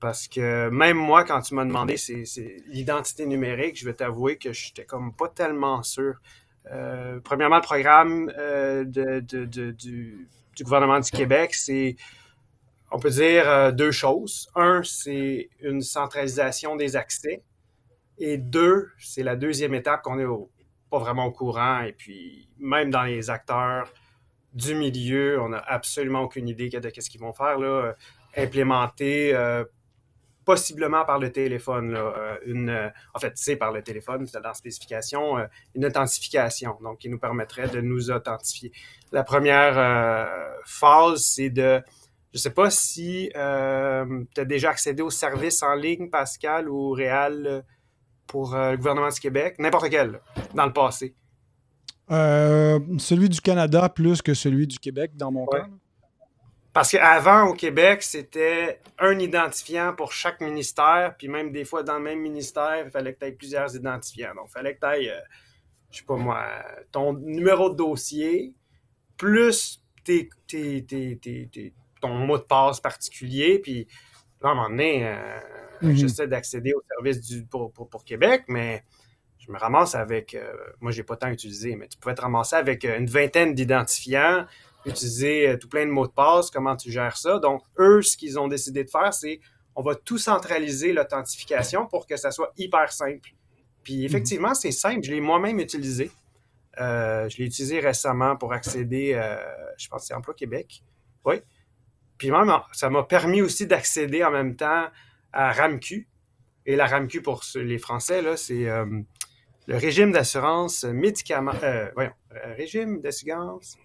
Parce 0.00 0.28
que 0.28 0.68
même 0.70 0.96
moi, 0.96 1.24
quand 1.24 1.40
tu 1.40 1.54
m'as 1.54 1.64
demandé 1.64 1.96
c'est, 1.96 2.24
l'identité 2.68 3.26
numérique, 3.26 3.78
je 3.78 3.84
vais 3.84 3.94
t'avouer 3.94 4.36
que 4.36 4.52
j'étais 4.52 4.84
comme 4.84 5.12
pas 5.12 5.28
tellement 5.28 5.82
sûr. 5.82 6.14
Euh, 6.72 7.20
premièrement, 7.22 7.56
le 7.56 7.62
programme 7.62 8.32
du, 8.86 10.28
gouvernement 10.62 11.00
du 11.00 11.10
Québec, 11.10 11.54
c'est 11.54 11.96
on 12.90 12.98
peut 12.98 13.10
dire 13.10 13.48
euh, 13.48 13.72
deux 13.72 13.90
choses. 13.90 14.48
Un, 14.54 14.82
c'est 14.84 15.48
une 15.60 15.82
centralisation 15.82 16.76
des 16.76 16.96
accès. 16.96 17.42
Et 18.18 18.38
deux, 18.38 18.88
c'est 18.98 19.22
la 19.22 19.36
deuxième 19.36 19.74
étape 19.74 20.02
qu'on 20.02 20.18
est 20.18 20.48
pas 20.90 20.98
vraiment 20.98 21.26
au 21.26 21.32
courant. 21.32 21.82
Et 21.82 21.92
puis, 21.92 22.48
même 22.58 22.90
dans 22.90 23.02
les 23.02 23.28
acteurs 23.28 23.92
du 24.54 24.74
milieu, 24.74 25.40
on 25.40 25.50
n'a 25.50 25.58
absolument 25.58 26.22
aucune 26.22 26.48
idée 26.48 26.68
de 26.68 26.90
ce 26.98 27.10
qu'ils 27.10 27.20
vont 27.20 27.32
faire. 27.32 27.58
Euh, 27.60 27.92
implémenter 28.38 29.34
euh, 29.34 29.64
possiblement 30.44 31.04
par 31.04 31.18
le 31.18 31.32
téléphone. 31.32 31.96
en 31.96 33.18
fait, 33.18 33.32
c'est 33.34 33.56
par 33.56 33.72
le 33.72 33.82
téléphone, 33.82 34.26
c'est 34.26 34.40
dans 34.40 34.48
la 34.48 34.54
spécification, 34.54 35.38
une 35.74 35.86
authentification, 35.86 36.76
donc 36.82 36.98
qui 36.98 37.08
nous 37.08 37.18
permettrait 37.18 37.68
de 37.68 37.80
nous 37.80 38.10
authentifier. 38.10 38.72
La 39.10 39.24
première 39.24 39.74
phase, 40.66 41.22
c'est 41.22 41.48
de 41.48 41.82
je 42.32 42.38
ne 42.38 42.42
sais 42.42 42.50
pas 42.50 42.70
si 42.70 43.30
euh, 43.36 44.24
tu 44.34 44.40
as 44.40 44.44
déjà 44.44 44.70
accédé 44.70 45.02
au 45.02 45.10
service 45.10 45.62
en 45.62 45.74
ligne, 45.74 46.10
Pascal, 46.10 46.68
ou 46.68 46.90
Réal 46.90 47.46
euh, 47.46 47.62
pour 48.26 48.54
euh, 48.54 48.72
le 48.72 48.76
gouvernement 48.76 49.08
du 49.08 49.20
Québec, 49.20 49.56
n'importe 49.58 49.88
quel, 49.88 50.20
dans 50.54 50.66
le 50.66 50.72
passé. 50.72 51.14
celui 52.08 53.28
du 53.28 53.40
Canada 53.40 53.88
plus 53.88 54.20
que 54.20 54.34
celui 54.34 54.66
du 54.66 54.78
Québec, 54.78 55.12
dans 55.16 55.30
mon 55.30 55.46
cas. 55.46 55.66
Parce 56.72 56.90
qu'avant, 56.90 57.44
au 57.48 57.54
Québec, 57.54 58.02
c'était 58.02 58.80
un 58.98 59.18
identifiant 59.18 59.94
pour 59.94 60.12
chaque 60.12 60.42
ministère, 60.42 61.14
puis 61.16 61.28
même 61.28 61.50
des 61.50 61.64
fois, 61.64 61.82
dans 61.82 61.96
le 61.96 62.04
même 62.04 62.20
ministère, 62.20 62.82
il 62.84 62.90
fallait 62.90 63.14
que 63.14 63.20
tu 63.20 63.26
aies 63.26 63.32
plusieurs 63.32 63.74
identifiants. 63.74 64.34
Donc, 64.34 64.48
il 64.50 64.52
fallait 64.52 64.74
que 64.74 64.80
tu 64.80 65.04
aies, 65.06 65.14
je 65.90 65.98
sais 65.98 66.04
pas 66.04 66.16
moi, 66.16 66.44
ton 66.92 67.14
numéro 67.14 67.70
de 67.70 67.76
dossier, 67.76 68.52
plus 69.16 69.82
tes, 70.04 70.28
tes, 70.46 70.84
tes 70.84 71.72
ton 72.00 72.14
mot 72.14 72.38
de 72.38 72.42
passe 72.42 72.80
particulier. 72.80 73.58
Puis 73.58 73.86
là, 74.40 74.50
à 74.50 74.52
un 74.52 74.54
moment 74.54 74.70
donné, 74.70 75.06
euh, 75.06 75.40
mhm. 75.82 75.94
j'essaie 75.94 76.28
d'accéder 76.28 76.72
au 76.74 76.82
service 76.88 77.20
du, 77.20 77.44
pour, 77.46 78.04
Québec, 78.04 78.44
mais 78.48 78.84
je 79.46 79.52
me 79.52 79.58
ramasse 79.58 79.94
avec, 79.94 80.34
euh, 80.34 80.52
moi 80.80 80.92
j'ai 80.92 81.02
pas 81.02 81.16
tant 81.16 81.28
utilisé, 81.28 81.76
mais 81.76 81.88
tu 81.88 81.98
pouvais 81.98 82.14
te 82.14 82.20
ramasser 82.20 82.56
avec 82.56 82.84
euh, 82.84 82.98
une 82.98 83.06
vingtaine 83.06 83.54
d'identifiants, 83.54 84.44
utiliser 84.84 85.48
euh, 85.48 85.56
tout 85.56 85.68
plein 85.68 85.86
de 85.86 85.90
mots 85.90 86.06
de 86.06 86.12
passe, 86.12 86.50
comment 86.50 86.76
tu 86.76 86.90
gères 86.90 87.16
ça. 87.16 87.38
Donc, 87.38 87.62
eux, 87.78 88.02
ce 88.02 88.16
qu'ils 88.16 88.38
ont 88.38 88.48
décidé 88.48 88.84
de 88.84 88.90
faire, 88.90 89.14
c'est 89.14 89.40
on 89.74 89.82
va 89.82 89.94
tout 89.94 90.18
centraliser 90.18 90.92
l'authentification 90.92 91.86
pour 91.86 92.06
que 92.06 92.16
ça 92.16 92.30
soit 92.30 92.52
hyper 92.56 92.92
simple. 92.92 93.30
Puis 93.82 93.98
mhm. 93.98 94.04
effectivement, 94.04 94.54
c'est 94.54 94.72
simple, 94.72 95.02
je 95.04 95.12
l'ai 95.12 95.20
moi-même 95.20 95.60
utilisé. 95.60 96.10
je 96.76 97.36
l'ai 97.36 97.44
utilisé 97.44 97.78
récemment 97.80 98.36
pour 98.36 98.52
accéder, 98.52 99.12
je 99.78 99.88
pense 99.88 100.02
que 100.02 100.06
c'est 100.08 100.14
Emploi 100.14 100.34
Québec. 100.34 100.82
Oui. 101.24 101.36
Puis 102.18 102.30
même, 102.30 102.52
ça 102.72 102.90
m'a 102.90 103.02
permis 103.02 103.42
aussi 103.42 103.66
d'accéder 103.66 104.24
en 104.24 104.30
même 104.30 104.56
temps 104.56 104.86
à 105.32 105.52
RAMQ. 105.52 106.08
Et 106.64 106.76
la 106.76 106.86
RAMQ, 106.86 107.22
pour 107.22 107.42
les 107.54 107.78
Français, 107.78 108.22
là, 108.22 108.36
c'est 108.36 108.66
le 109.66 109.76
régime 109.76 110.12
d'assurance 110.12 110.84
médicament. 110.84 111.52
Euh, 111.62 111.90
voyons, 111.94 112.12
euh, 112.32 112.54
régime 112.54 113.00
d'assurance. 113.00 113.76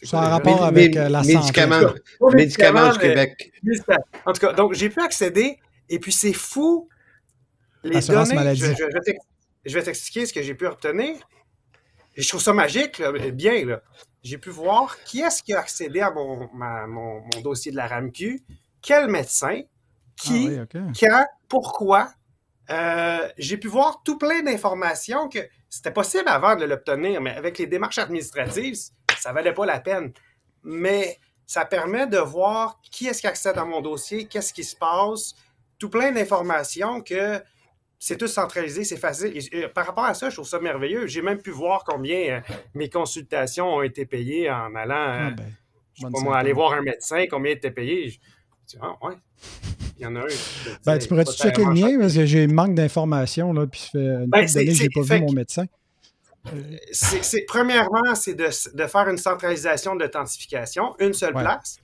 C'est 0.00 0.14
en 0.14 0.20
rapport 0.20 0.64
avec 0.64 0.96
euh, 0.96 1.08
la 1.08 1.22
médicaments, 1.22 1.80
santé. 1.80 2.00
Médicaments 2.34 2.92
du 2.92 2.98
Québec. 2.98 3.52
En 4.24 4.32
tout 4.32 4.40
cas, 4.40 4.52
donc 4.52 4.74
j'ai 4.74 4.90
pu 4.90 5.00
accéder 5.00 5.58
et 5.88 5.98
puis 5.98 6.12
c'est 6.12 6.32
fou. 6.32 6.88
Les 7.82 8.00
données, 8.00 8.34
maladie. 8.34 8.62
je, 9.64 9.74
vais 9.74 9.82
t'expliquer 9.82 10.26
ce 10.26 10.32
que 10.32 10.42
j'ai 10.42 10.54
pu 10.54 10.66
obtenir. 10.66 11.16
Et 12.16 12.22
je 12.22 12.28
trouve 12.28 12.40
ça 12.40 12.52
magique, 12.52 13.02
bien. 13.32 13.64
Là. 13.64 13.82
J'ai 14.28 14.36
pu 14.36 14.50
voir 14.50 15.02
qui 15.04 15.20
est-ce 15.20 15.42
qui 15.42 15.54
a 15.54 15.60
accédé 15.60 16.00
à 16.00 16.10
mon, 16.10 16.50
mon, 16.52 17.22
dossier 17.42 17.72
de 17.72 17.76
la 17.78 17.86
RAMQ, 17.86 18.42
quel 18.82 19.08
médecin, 19.08 19.62
qui, 20.20 20.50
ah 20.54 20.66
quand, 21.00 21.26
pourquoi, 21.48 22.10
euh, 22.68 23.26
j'ai 23.38 23.56
pu 23.56 23.68
voir 23.68 24.02
tout 24.04 24.18
plein 24.18 24.42
d'informations 24.42 25.30
que 25.30 25.38
c'était 25.70 25.92
possible 25.92 26.28
avant 26.28 26.56
de 26.56 26.66
l'obtenir, 26.66 27.22
mais 27.22 27.30
avec 27.30 27.56
les 27.56 27.66
démarches 27.66 27.96
administratives, 27.96 28.76
ça 29.18 29.32
valait 29.32 29.54
pas 29.54 29.64
la 29.64 29.80
peine. 29.80 30.12
Mais 30.62 31.18
ça 31.46 31.64
permet 31.64 32.06
de 32.06 32.18
voir 32.18 32.82
qui 32.82 33.06
est-ce 33.06 33.22
qui 33.22 33.26
accède 33.26 33.56
à 33.56 33.64
mon 33.64 33.80
dossier, 33.80 34.26
qu'est-ce 34.26 34.52
qui 34.52 34.64
se 34.64 34.76
passe, 34.76 35.36
tout 35.78 35.88
plein 35.88 36.12
d'informations 36.12 37.00
que 37.00 37.42
c'est 37.98 38.16
tout 38.16 38.28
centralisé, 38.28 38.84
c'est 38.84 38.96
facile. 38.96 39.32
par 39.74 39.86
rapport 39.86 40.04
à 40.04 40.14
ça, 40.14 40.30
je 40.30 40.36
trouve 40.36 40.48
ça 40.48 40.60
merveilleux. 40.60 41.06
J'ai 41.06 41.22
même 41.22 41.42
pu 41.42 41.50
voir 41.50 41.84
combien 41.84 42.18
euh, 42.18 42.40
mes 42.74 42.88
consultations 42.88 43.66
ont 43.66 43.82
été 43.82 44.06
payées 44.06 44.50
en 44.50 44.74
allant, 44.74 44.94
ah, 44.94 45.28
euh, 45.28 46.08
ben, 46.10 46.32
aller 46.32 46.52
voir 46.52 46.74
un 46.74 46.82
médecin, 46.82 47.24
combien 47.28 47.52
étaient 47.52 47.72
payé. 47.72 48.10
Je, 48.10 48.18
dis, 48.68 48.76
ah, 48.80 48.94
ouais. 49.02 49.14
Il 49.98 50.04
y 50.04 50.06
en 50.06 50.14
a 50.14 50.20
un. 50.20 50.26
Ben, 50.86 50.98
tu 50.98 51.08
pourrais-tu 51.08 51.32
checker 51.32 51.64
le 51.64 51.72
mien? 51.72 51.98
parce 51.98 52.14
que 52.14 52.24
j'ai 52.24 52.46
manque 52.46 52.74
d'informations, 52.74 53.52
là, 53.52 53.66
puis 53.66 53.80
ça 53.80 53.90
fait 53.90 53.98
une 53.98 54.26
ben, 54.26 54.46
que 54.46 54.70
j'ai 54.70 54.88
pas 54.88 55.00
vu 55.02 55.20
mon 55.20 55.32
médecin. 55.32 55.64
Premièrement, 57.48 58.14
c'est 58.14 58.34
de, 58.34 58.86
faire 58.86 59.08
une 59.08 59.18
centralisation 59.18 59.96
d'authentification, 59.96 60.94
une 61.00 61.12
seule 61.12 61.34
place. 61.34 61.78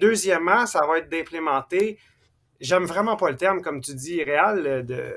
Deuxièmement, 0.00 0.64
ça 0.66 0.86
va 0.86 0.98
être 0.98 1.10
d'implémenter, 1.10 1.98
j'aime 2.62 2.84
vraiment 2.84 3.16
pas 3.16 3.30
le 3.30 3.36
terme, 3.36 3.60
comme 3.60 3.80
tu 3.82 3.94
dis, 3.94 4.22
réel, 4.22 4.86
de 4.86 5.14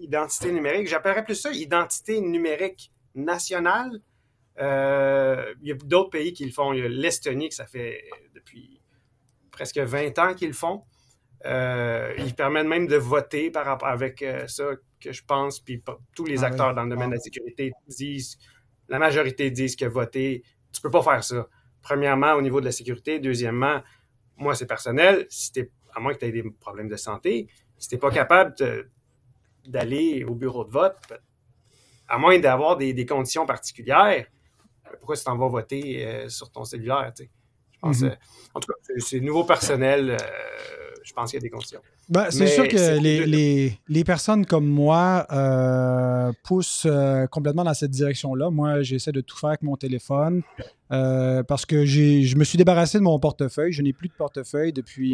identité 0.00 0.50
numérique. 0.50 0.88
J'appellerais 0.88 1.24
plus 1.24 1.36
ça 1.36 1.52
identité 1.52 2.20
numérique 2.20 2.90
nationale. 3.14 4.00
Euh, 4.58 5.54
il 5.62 5.68
y 5.68 5.72
a 5.72 5.74
d'autres 5.74 6.10
pays 6.10 6.32
qui 6.32 6.44
le 6.44 6.52
font. 6.52 6.72
Il 6.72 6.80
y 6.80 6.84
a 6.84 6.88
l'Estonie, 6.88 7.48
que 7.48 7.54
ça 7.54 7.66
fait 7.66 8.02
depuis 8.34 8.80
presque 9.50 9.78
20 9.78 10.18
ans 10.18 10.34
qu'ils 10.34 10.48
le 10.48 10.54
font. 10.54 10.82
Euh, 11.46 12.12
ils 12.18 12.34
permettent 12.34 12.66
même 12.66 12.86
de 12.86 12.96
voter 12.96 13.50
par 13.50 13.64
rapport 13.64 13.88
avec 13.88 14.22
euh, 14.22 14.46
ça 14.46 14.64
que 15.00 15.12
je 15.12 15.24
pense. 15.24 15.60
Puis 15.60 15.82
tous 16.14 16.24
les 16.24 16.44
ah 16.44 16.48
acteurs 16.48 16.74
dans 16.74 16.84
le 16.84 16.90
domaine 16.90 17.10
de 17.10 17.14
la 17.14 17.20
sécurité 17.20 17.72
disent, 17.86 18.38
la 18.88 18.98
majorité 18.98 19.50
disent 19.50 19.76
que 19.76 19.86
voter, 19.86 20.42
tu 20.72 20.80
peux 20.80 20.90
pas 20.90 21.02
faire 21.02 21.24
ça. 21.24 21.46
Premièrement, 21.82 22.34
au 22.34 22.42
niveau 22.42 22.60
de 22.60 22.66
la 22.66 22.72
sécurité. 22.72 23.20
Deuxièmement, 23.20 23.82
moi, 24.36 24.54
c'est 24.54 24.66
personnel. 24.66 25.26
Si 25.30 25.52
à 25.94 26.00
moins 26.00 26.14
que 26.14 26.18
tu 26.18 26.26
aies 26.26 26.32
des 26.32 26.42
problèmes 26.42 26.88
de 26.88 26.96
santé, 26.96 27.48
si 27.78 27.88
tu 27.88 27.94
n'es 27.94 27.98
pas 27.98 28.10
capable 28.10 28.54
d'aller 29.66 30.24
au 30.24 30.34
bureau 30.34 30.64
de 30.64 30.70
vote, 30.70 30.96
à 32.08 32.18
moins 32.18 32.38
d'avoir 32.38 32.76
des, 32.76 33.06
conditions 33.06 33.46
particulières, 33.46 34.26
pourquoi 34.98 35.16
tu 35.16 35.24
t'en 35.24 35.36
vas 35.36 35.48
voter 35.48 36.04
euh, 36.04 36.28
sur 36.28 36.50
ton 36.50 36.64
cellulaire? 36.64 37.12
Je 37.16 37.24
pense, 37.80 38.00
mm-hmm. 38.00 38.16
en 38.54 38.60
tout 38.60 38.72
cas, 38.72 38.94
c'est 38.98 39.20
nouveau 39.20 39.44
personnel 39.44 40.16
je 41.02 41.12
pense 41.12 41.30
qu'il 41.30 41.38
y 41.38 41.42
a 41.42 41.42
des 41.42 41.50
conditions. 41.50 41.80
Ben, 42.08 42.30
c'est 42.30 42.46
sûr 42.46 42.66
que 42.68 42.98
les, 42.98 43.78
les, 43.88 44.04
personnes 44.04 44.44
comme 44.46 44.66
moi 44.66 45.26
euh, 45.30 46.32
poussent 46.44 46.86
euh, 46.86 47.26
complètement 47.26 47.64
dans 47.64 47.74
cette 47.74 47.90
direction-là. 47.90 48.50
Moi, 48.50 48.82
j'essaie 48.82 49.12
de 49.12 49.20
tout 49.20 49.36
faire 49.36 49.50
avec 49.50 49.62
mon 49.62 49.76
téléphone 49.76 50.42
euh, 50.92 51.42
parce 51.42 51.66
que 51.66 51.84
je 51.84 52.36
me 52.36 52.44
suis 52.44 52.58
débarrassé 52.58 52.98
de 52.98 53.04
mon 53.04 53.18
portefeuille. 53.18 53.72
Je 53.72 53.82
n'ai 53.82 53.92
plus 53.92 54.08
de 54.08 54.14
portefeuille 54.14 54.72
depuis 54.72 55.12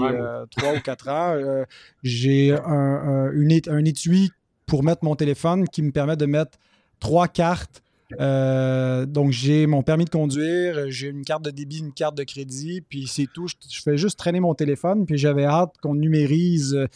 trois 0.51 0.75
ou 0.75 0.81
quatre 0.81 1.09
ans. 1.09 1.37
J'ai 2.03 2.53
un, 2.53 3.31
un 3.69 3.85
étui 3.85 4.31
pour 4.67 4.83
mettre 4.83 5.05
mon 5.05 5.15
téléphone 5.17 5.69
qui 5.69 5.83
me 5.83 5.93
permet 5.93 6.17
de 6.17 6.27
mettre 6.27 6.59
trois 6.99 7.29
cartes 7.29 7.83
euh, 8.21 9.05
donc, 9.05 9.33
j'ai 9.33 9.67
mon 9.67 9.83
permis 9.83 10.05
de 10.05 10.11
conduire, 10.11 10.91
j'ai 10.91 11.09
une 11.09 11.25
carte 11.25 11.45
de 11.45 11.51
débit, 11.51 11.79
une 11.79 11.93
carte 11.93 12.17
de 12.17 12.23
crédit, 12.23 12.81
puis 12.81 13.07
c'est 13.09 13.27
tout. 13.33 13.49
Je, 13.49 13.83
fais 13.83 13.97
juste 13.97 14.19
traîner 14.19 14.41
mon 14.41 14.55
téléphone, 14.55 15.07
puis 15.07 15.19
j'avais 15.19 15.45
hâte 15.45 15.75
qu'on 15.83 15.95
numérise, 15.95 16.75
euh, 16.75 16.87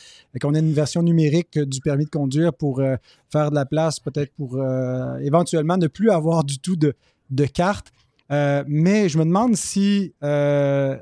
qu'on 0.41 0.55
ait 0.55 0.61
une 0.61 0.73
version 0.73 1.03
numérique 1.03 1.59
du 1.59 1.81
permis 1.81 2.05
de 2.05 2.11
conduire 2.11 2.53
pour 2.53 2.81
euh, 2.81 2.95
faire 3.31 3.51
de 3.51 3.57
la 3.57 3.67
place, 3.67 3.99
peut-être 3.99 4.33
pour 4.35 4.63
éventuellement 5.21 5.77
ne 5.77 5.89
plus 5.89 6.11
avoir 6.11 6.45
du 6.45 6.59
tout 6.59 6.77
de, 6.77 6.95
de 7.31 7.45
carte. 7.45 7.93
mais 8.31 9.09
je 9.09 9.19
me 9.19 9.25
demande 9.25 9.57
si 9.57 10.15
je, 10.21 10.99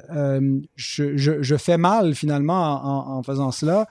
fais 1.58 1.78
mal 1.78 2.14
finalement 2.14 3.16
en, 3.16 3.22
faisant 3.22 3.50
cela 3.50 3.86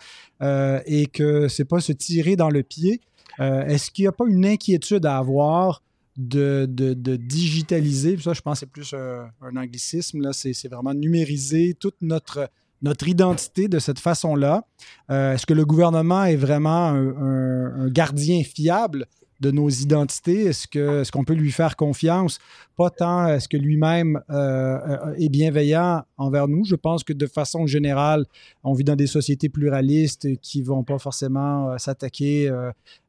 et 0.86 1.08
que 1.08 1.48
c'est 1.48 1.66
pas 1.66 1.80
se 1.80 1.94
tirer 1.94 2.36
dans 2.36 2.50
le 2.50 2.64
pied. 2.64 3.02
Est-ce 3.40 3.90
qu'il 3.92 4.04
n'y 4.04 4.08
a 4.08 4.12
pas 4.12 4.26
une 4.28 4.46
inquiétude 4.46 5.06
à 5.06 5.18
avoir 5.18 5.82
de, 6.18 7.16
digitaliser, 7.16 8.18
ça 8.18 8.34
je 8.34 8.42
pense 8.42 8.60
c'est 8.60 8.66
plus 8.66 8.94
un, 8.94 9.56
anglicisme, 9.56 10.22
là, 10.22 10.34
c'est, 10.34 10.68
vraiment 10.68 10.94
numériser 10.94 11.76
toute 11.80 11.96
notre, 12.02 12.50
notre 12.82 13.08
identité 13.08 13.68
de 13.68 13.80
cette 13.80 14.00
façon-là. 14.00 14.66
Euh, 15.10 15.34
est-ce 15.34 15.46
que 15.46 15.54
le 15.54 15.66
gouvernement 15.66 16.26
est 16.26 16.36
vraiment 16.36 16.88
un 16.90 17.90
gardien 17.90 18.44
fiable? 18.44 19.08
De 19.40 19.52
nos 19.52 19.70
identités? 19.70 20.46
Est-ce 20.46 21.12
qu'on 21.12 21.24
peut 21.24 21.34
lui 21.34 21.52
faire 21.52 21.76
confiance? 21.76 22.40
Pas 22.78 22.92
tant 22.92 23.28
est-ce 23.28 23.48
que 23.48 23.58
lui-même 23.58 24.22
euh, 24.30 24.36
euh, 24.36 25.16
est 25.18 25.30
bienveillant 25.30 26.04
envers 26.18 26.48
nous? 26.48 26.64
Je 26.64 26.76
pense 26.76 27.04
que 27.04 27.12
de 27.12 27.26
façon 27.26 27.66
générale, 27.66 28.26
on 28.64 28.74
vit 28.74 28.84
dans 28.84 28.96
des 28.96 29.08
sociétés 29.08 29.50
pluralistes 29.50 30.28
qui 30.42 30.62
vont 30.62 30.84
pas 30.84 31.00
forcément 31.00 31.72
euh, 31.72 31.78
s'attaquer 31.80 32.52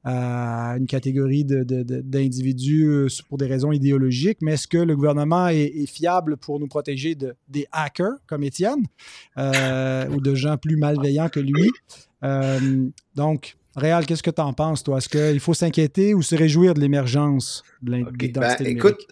à 0.05 0.77
une 0.79 0.87
catégorie 0.87 1.45
d'individus 1.45 3.09
pour 3.29 3.37
des 3.37 3.47
raisons 3.47 3.73
idéologiques. 3.73 4.39
Mais 4.41 4.55
est-ce 4.55 4.67
que 4.67 4.79
le 4.79 4.97
gouvernement 4.97 5.49
est, 5.49 5.87
fiable 5.87 6.39
pour 6.39 6.61
nous 6.61 6.69
protéger 6.69 7.15
de, 7.15 7.35
des 7.49 7.67
hackers 7.73 8.17
comme 8.27 8.43
Étienne 8.43 8.85
ou 9.37 10.21
de 10.21 10.35
gens 10.35 10.57
plus 10.57 10.77
malveillants 10.77 11.29
que 11.29 11.41
lui? 11.41 11.71
donc, 13.15 13.58
Réal, 13.79 14.07
qu'est-ce 14.07 14.23
que 14.23 14.31
tu 14.31 14.41
en 14.41 14.53
penses, 14.53 14.83
toi? 14.83 14.99
Est-ce 14.99 15.09
qu'il 15.09 15.41
faut 15.41 15.55
s'inquiéter 15.55 16.15
ou 16.15 16.23
se 16.23 16.35
réjouir 16.37 16.75
de 16.75 16.81
l'émergence 16.81 17.63
de 17.83 17.93
l'identité 17.93 18.65
ben, 18.65 18.67
Écoute, 18.67 19.07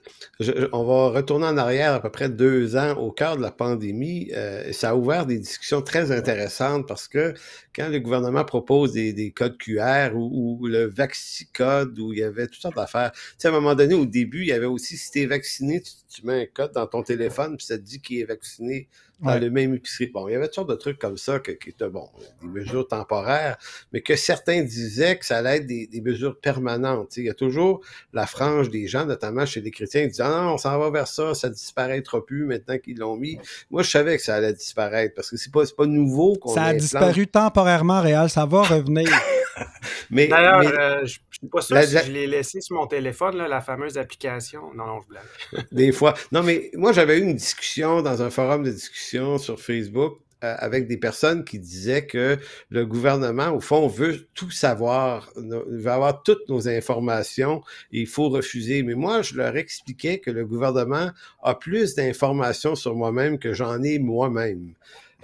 on 0.73 0.85
va 0.85 1.09
retourner 1.11 1.47
en 1.47 1.57
arrière 1.57 1.95
à 1.95 2.01
peu 2.01 2.11
près 2.11 2.29
deux 2.29 2.77
ans 2.77 2.93
au 2.97 3.11
cœur 3.11 3.37
de 3.37 3.43
la 3.43 3.51
pandémie. 3.51 4.31
Euh, 4.35 4.73
ça 4.73 4.91
a 4.91 4.95
ouvert 4.95 5.27
des 5.27 5.39
discussions 5.39 5.83
très 5.83 6.13
intéressantes 6.13 6.87
parce 6.87 7.09
que 7.09 7.35
quand 7.77 7.91
le 7.91 8.01
gouvernement 8.01 8.45
propose 8.45 8.95
des, 8.95 9.33
codes 9.33 9.59
QR 9.59 10.13
ou, 10.15 10.67
le 10.67 10.87
Vaxicode, 10.87 11.99
où 11.99 12.13
il 12.15 12.21
y 12.21 12.23
avait 12.23 12.47
toutes 12.47 12.63
sortes 12.63 12.77
d'affaires, 12.77 13.13
tu 13.13 13.21
sais, 13.37 13.49
à 13.49 13.51
un 13.51 13.55
moment 13.55 13.75
donné, 13.75 13.95
au 13.95 14.07
début, 14.07 14.41
il 14.41 14.49
y 14.49 14.53
avait 14.53 14.67
aussi, 14.67 14.97
si 14.97 15.11
tu 15.11 15.21
es 15.21 15.27
vacciné, 15.27 15.83
tu, 15.83 16.25
mets 16.25 16.43
un 16.43 16.47
code 16.47 16.73
dans 16.73 16.87
ton 16.87 17.03
téléphone, 17.03 17.59
puis 17.59 17.67
ça 17.67 17.77
te 17.77 17.83
dit 17.83 18.01
qu'il 18.01 18.19
est 18.19 18.25
vacciné 18.25 18.89
dans 19.21 19.39
le 19.39 19.51
même 19.51 19.75
épicerie. 19.75 20.09
Bon, 20.09 20.29
il 20.29 20.33
y 20.33 20.35
avait 20.35 20.47
toutes 20.47 20.57
sortes 20.57 20.71
de 20.71 20.75
trucs 20.75 20.99
comme 20.99 21.17
ça 21.17 21.39
qui 21.39 21.51
étaient, 21.51 21.89
bon, 21.89 22.09
des 22.43 22.49
mesures 22.49 22.87
temporaires, 22.87 23.57
mais 23.93 24.01
que 24.03 24.15
certains 24.17 24.63
disaient 24.63 25.19
que 25.19 25.25
ça 25.25 25.39
allait 25.39 25.57
être 25.57 25.67
des, 25.67 26.01
mesures 26.03 26.39
permanentes. 26.39 27.17
il 27.17 27.25
y 27.25 27.31
a 27.31 27.35
toujours 27.35 27.81
la 28.13 28.27
frange 28.27 28.71
des 28.71 28.87
gens, 28.87 29.07
notamment 29.07 29.47
chez 29.47 29.61
les 29.61 29.71
chrétiens, 29.71 30.03
qui 30.03 30.09
disent 30.09 30.21
ah 30.21 30.43
non, 30.43 30.55
on 30.55 30.59
s'en 30.59 30.79
va 30.79 30.91
vers 30.91 31.09
ça, 31.09 31.35
ça 31.35 31.49
disparaîtra 31.49 32.25
plus 32.25 32.45
maintenant 32.45 32.79
qu'ils 32.79 32.99
l'ont 32.99 33.17
mis. 33.17 33.39
Moi, 33.71 33.83
je 33.83 33.91
savais 33.91 34.17
que 34.17 34.23
ça 34.23 34.37
allait 34.37 34.53
disparaître 34.53 35.15
parce 35.15 35.31
que 35.31 35.37
c'est 35.37 35.53
pas, 35.53 35.65
pas 35.77 35.87
nouveau 35.87 36.35
qu'on 36.35 36.55
Ça 36.55 36.65
a 36.65 36.75
disparu 36.75 37.27
temporairement, 37.27 37.66
Réal, 38.01 38.31
ça 38.31 38.47
va 38.47 38.63
revenir. 38.63 39.09
mais, 40.11 40.29
D'ailleurs, 40.29 40.61
euh, 40.61 40.99
je 40.99 41.03
ne 41.03 41.07
suis 41.07 41.49
pas 41.51 41.61
sûr 41.61 41.83
si 41.83 42.07
je 42.07 42.13
l'ai 42.13 42.27
laissé 42.27 42.61
sur 42.61 42.77
mon 42.77 42.87
téléphone, 42.87 43.37
la 43.37 43.61
fameuse 43.61 43.99
application. 43.99 44.73
Non, 44.75 44.87
non, 44.87 45.01
je 45.01 45.09
blague. 45.09 45.67
des 45.73 45.93
fois. 45.93 46.15
Non, 46.33 46.43
mais 46.43 46.71
moi, 46.75 46.93
j'avais 46.93 47.19
eu 47.19 47.23
une 47.23 47.37
discussion 47.37 48.03
dans 48.03 48.23
un 48.23 48.31
forum 48.31 48.63
de 48.63 48.71
discussion 48.71 49.39
sur 49.39 49.61
Facebook 49.61 50.19
euh, 50.45 50.55
avec 50.59 50.87
des 50.87 50.99
personnes 50.99 51.45
qui 51.45 51.59
disaient 51.59 52.07
que 52.07 52.39
le 52.69 52.85
gouvernement, 52.85 53.53
au 53.53 53.61
fond, 53.61 53.89
veut 53.89 54.29
tout 54.35 54.51
savoir, 54.51 55.31
veut 55.37 55.91
avoir 55.91 56.23
toutes 56.23 56.47
nos 56.51 56.69
informations 56.69 57.63
et 57.91 58.01
il 58.01 58.07
faut 58.07 58.29
refuser. 58.29 58.83
Mais 58.83 58.95
moi, 58.95 59.23
je 59.23 59.35
leur 59.35 59.57
expliquais 59.57 60.19
que 60.19 60.31
le 60.31 60.45
gouvernement 60.45 61.11
a 61.43 61.55
plus 61.55 61.95
d'informations 61.95 62.75
sur 62.75 62.95
moi-même 62.95 63.39
que 63.39 63.55
j'en 63.55 63.83
ai 63.83 63.99
moi-même. 63.99 64.75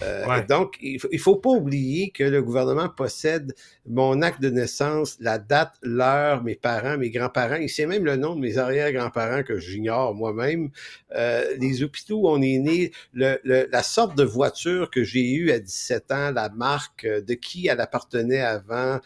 Euh, 0.02 0.42
donc, 0.46 0.76
il 0.80 1.00
ne 1.12 1.18
faut 1.18 1.36
pas 1.36 1.50
oublier 1.50 2.10
que 2.10 2.24
le 2.24 2.42
gouvernement 2.42 2.88
possède 2.88 3.54
mon 3.86 4.22
acte 4.22 4.40
de 4.40 4.50
naissance, 4.50 5.16
la 5.20 5.38
date, 5.38 5.74
l'heure, 5.82 6.42
mes 6.42 6.54
parents, 6.54 6.98
mes 6.98 7.10
grands-parents. 7.10 7.56
Il 7.56 7.68
sait 7.68 7.86
même 7.86 8.04
le 8.04 8.16
nom 8.16 8.34
de 8.34 8.40
mes 8.40 8.58
arrière-grands-parents 8.58 9.42
que 9.42 9.58
j'ignore 9.58 10.14
moi-même. 10.14 10.70
Euh, 11.14 11.44
les 11.58 11.82
hôpitaux 11.82 12.22
où 12.22 12.28
on 12.28 12.42
est 12.42 12.58
né, 12.58 12.92
la 13.14 13.82
sorte 13.82 14.16
de 14.16 14.24
voiture 14.24 14.90
que 14.90 15.04
j'ai 15.04 15.32
eue 15.32 15.50
à 15.50 15.58
17 15.58 16.12
ans, 16.12 16.30
la 16.32 16.48
marque, 16.50 17.04
euh, 17.04 17.20
de 17.20 17.34
qui 17.34 17.68
elle 17.68 17.80
appartenait 17.80 18.40
avant, 18.40 19.00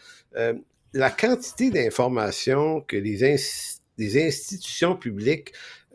la 0.93 1.09
quantité 1.09 1.71
d'informations 1.71 2.81
que 2.81 2.95
les, 2.95 3.37
les 3.97 4.27
institutions 4.27 4.95
publiques 4.95 5.53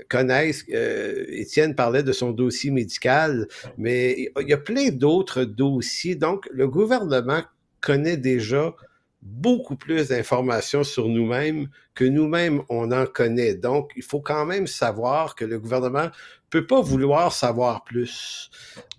connaissent. 0.08 0.64
Euh, 0.72 1.24
Étienne 1.28 1.74
parlait 1.74 2.02
de 2.02 2.12
son 2.12 2.30
dossier 2.30 2.70
médical, 2.70 3.48
mais 3.78 4.30
il 4.40 4.48
y 4.48 4.52
a 4.52 4.58
plein 4.58 4.90
d'autres 4.90 5.44
dossiers. 5.44 6.14
Donc, 6.14 6.48
le 6.52 6.68
gouvernement 6.68 7.42
connaît 7.80 8.16
déjà 8.16 8.74
beaucoup 9.22 9.76
plus 9.76 10.08
d'informations 10.08 10.82
sur 10.82 11.08
nous-mêmes 11.08 11.68
que 11.94 12.04
nous-mêmes 12.04 12.62
on 12.68 12.90
en 12.90 13.06
connaît. 13.06 13.54
Donc, 13.54 13.92
il 13.96 14.02
faut 14.02 14.20
quand 14.20 14.44
même 14.44 14.66
savoir 14.66 15.34
que 15.34 15.44
le 15.44 15.58
gouvernement 15.58 16.10
peut 16.50 16.66
pas 16.66 16.80
vouloir 16.80 17.32
savoir 17.32 17.84
plus. 17.84 18.50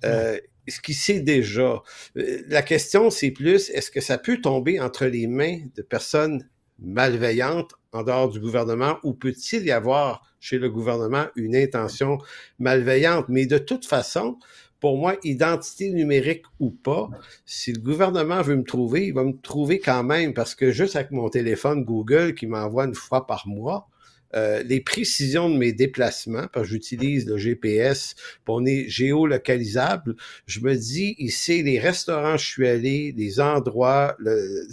Euh, 0.05 0.37
ce 0.67 0.79
qu'il 0.79 0.95
sait 0.95 1.19
déjà. 1.19 1.83
La 2.15 2.61
question, 2.61 3.09
c'est 3.09 3.31
plus, 3.31 3.69
est-ce 3.69 3.91
que 3.91 3.99
ça 3.99 4.17
peut 4.17 4.39
tomber 4.39 4.79
entre 4.79 5.05
les 5.05 5.27
mains 5.27 5.59
de 5.75 5.81
personnes 5.81 6.47
malveillantes 6.79 7.73
en 7.91 8.03
dehors 8.03 8.29
du 8.29 8.39
gouvernement 8.39 8.97
ou 9.03 9.13
peut-il 9.13 9.63
y 9.63 9.71
avoir 9.71 10.23
chez 10.43 10.59
le 10.59 10.69
gouvernement 10.69 11.25
une 11.35 11.55
intention 11.55 12.17
malveillante? 12.59 13.29
Mais 13.29 13.45
de 13.45 13.57
toute 13.57 13.85
façon, 13.85 14.37
pour 14.81 14.97
moi, 14.97 15.15
identité 15.23 15.89
numérique 15.89 16.43
ou 16.59 16.69
pas, 16.69 17.09
si 17.45 17.71
le 17.71 17.79
gouvernement 17.79 18.41
veut 18.41 18.57
me 18.57 18.65
trouver, 18.65 19.07
il 19.07 19.13
va 19.13 19.23
me 19.23 19.31
trouver 19.41 19.79
quand 19.79 20.03
même 20.03 20.33
parce 20.33 20.55
que 20.55 20.71
juste 20.71 20.97
avec 20.97 21.11
mon 21.11 21.29
téléphone 21.29 21.85
Google 21.85 22.33
qui 22.35 22.47
m'envoie 22.47 22.83
une 22.83 22.93
fois 22.93 23.25
par 23.25 23.47
mois, 23.47 23.87
euh, 24.35 24.63
les 24.63 24.81
précisions 24.81 25.49
de 25.49 25.57
mes 25.57 25.71
déplacements, 25.71 26.47
parce 26.51 26.65
que 26.65 26.73
j'utilise 26.73 27.27
le 27.27 27.37
GPS, 27.37 28.15
pour 28.43 28.55
on 28.55 28.65
est 28.65 28.89
géolocalisable, 28.89 30.15
je 30.47 30.59
me 30.61 30.75
dis, 30.75 31.15
ici, 31.19 31.61
les 31.61 31.79
restaurants 31.79 32.35
je 32.35 32.45
suis 32.45 32.67
allé, 32.67 33.13
les 33.15 33.39
endroits, 33.39 34.15
le, 34.17 34.67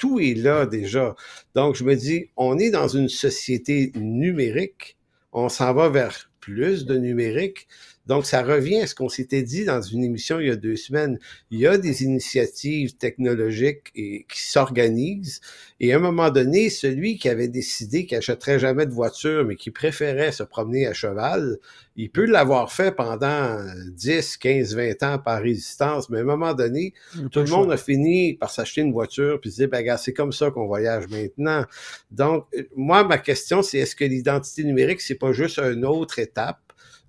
tout 0.00 0.18
est 0.18 0.34
là 0.34 0.66
déjà. 0.66 1.14
Donc, 1.54 1.76
je 1.76 1.84
me 1.84 1.94
dis, 1.94 2.30
on 2.36 2.58
est 2.58 2.70
dans 2.70 2.88
une 2.88 3.10
société 3.10 3.92
numérique, 3.94 4.96
on 5.32 5.48
s'en 5.48 5.74
va 5.74 5.90
vers 5.90 6.30
plus 6.40 6.86
de 6.86 6.96
numérique. 6.96 7.68
Donc, 8.06 8.26
ça 8.26 8.42
revient 8.42 8.80
à 8.80 8.86
ce 8.86 8.94
qu'on 8.94 9.08
s'était 9.08 9.42
dit 9.42 9.64
dans 9.64 9.82
une 9.82 10.02
émission 10.02 10.40
il 10.40 10.48
y 10.48 10.50
a 10.50 10.56
deux 10.56 10.76
semaines. 10.76 11.18
Il 11.50 11.60
y 11.60 11.66
a 11.66 11.78
des 11.78 12.02
initiatives 12.02 12.96
technologiques 12.96 13.92
et, 13.94 14.26
qui 14.28 14.42
s'organisent. 14.42 15.40
Et 15.80 15.92
à 15.92 15.96
un 15.96 16.00
moment 16.00 16.30
donné, 16.30 16.70
celui 16.70 17.18
qui 17.18 17.28
avait 17.28 17.48
décidé 17.48 18.06
qu'il 18.06 18.16
n'achèterait 18.16 18.58
jamais 18.58 18.86
de 18.86 18.92
voiture, 18.92 19.44
mais 19.44 19.56
qui 19.56 19.70
préférait 19.70 20.32
se 20.32 20.42
promener 20.42 20.86
à 20.86 20.92
cheval, 20.92 21.58
il 21.96 22.10
peut 22.10 22.24
l'avoir 22.24 22.72
fait 22.72 22.92
pendant 22.92 23.58
10, 23.92 24.38
15, 24.38 24.74
20 24.74 25.02
ans 25.02 25.18
par 25.18 25.42
résistance. 25.42 26.08
Mais 26.08 26.18
à 26.18 26.20
un 26.22 26.24
moment 26.24 26.54
donné, 26.54 26.94
tout 27.30 27.40
le 27.40 27.50
monde 27.50 27.70
a 27.70 27.76
fini 27.76 28.34
par 28.34 28.50
s'acheter 28.50 28.80
une 28.80 28.92
voiture 28.92 29.40
puis 29.40 29.50
se 29.50 29.56
dire, 29.56 29.68
ben, 29.68 29.96
c'est 29.98 30.14
comme 30.14 30.32
ça 30.32 30.50
qu'on 30.50 30.66
voyage 30.66 31.06
maintenant. 31.08 31.64
Donc, 32.10 32.46
moi, 32.74 33.04
ma 33.04 33.18
question, 33.18 33.62
c'est 33.62 33.78
est-ce 33.78 33.94
que 33.94 34.04
l'identité 34.04 34.64
numérique, 34.64 35.00
c'est 35.00 35.14
pas 35.14 35.32
juste 35.32 35.58
une 35.58 35.84
autre 35.84 36.18
étape? 36.18 36.58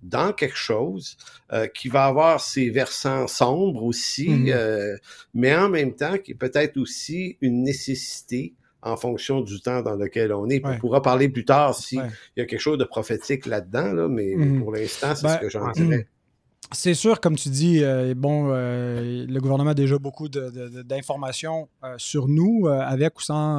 Dans 0.01 0.33
quelque 0.33 0.55
chose 0.55 1.17
euh, 1.53 1.67
qui 1.67 1.89
va 1.89 2.05
avoir 2.05 2.41
ses 2.41 2.69
versants 2.69 3.27
sombres 3.27 3.83
aussi, 3.83 4.29
mmh 4.29 4.49
euh, 4.49 4.97
mais 5.33 5.55
en 5.55 5.69
même 5.69 5.95
temps 5.95 6.17
qui 6.17 6.31
est 6.31 6.35
peut-être 6.35 6.77
aussi 6.77 7.37
une 7.41 7.63
nécessité 7.63 8.53
en 8.81 8.97
fonction 8.97 9.41
du 9.41 9.61
temps 9.61 9.83
dans 9.83 9.95
lequel 9.95 10.33
on 10.33 10.49
est. 10.49 10.65
On 10.65 10.79
pourra 10.79 11.03
parler 11.03 11.29
plus 11.29 11.45
tard 11.45 11.75
s'il 11.75 11.99
y 12.35 12.41
a 12.41 12.45
quelque 12.45 12.59
chose 12.59 12.79
de 12.79 12.83
prophétique 12.83 13.45
là-dedans, 13.45 13.93
là, 13.93 14.07
mais 14.07 14.35
mmh 14.35 14.59
pour 14.59 14.71
l'instant, 14.73 15.13
c'est 15.13 15.21
ce 15.21 15.33
ben, 15.33 15.37
que 15.37 15.49
j'en 15.49 15.71
dirais. 15.71 16.07
C'est 16.73 16.93
sûr, 16.93 17.19
comme 17.19 17.35
tu 17.35 17.49
dis, 17.49 17.83
euh, 17.83 18.13
bon, 18.15 18.47
le 18.47 19.39
gouvernement 19.39 19.71
a 19.71 19.73
déjà 19.73 19.97
beaucoup 19.97 20.29
d'informations 20.29 21.67
sur 21.97 22.29
nous, 22.29 22.67
avec 22.67 23.19
ou 23.19 23.21
sans 23.21 23.57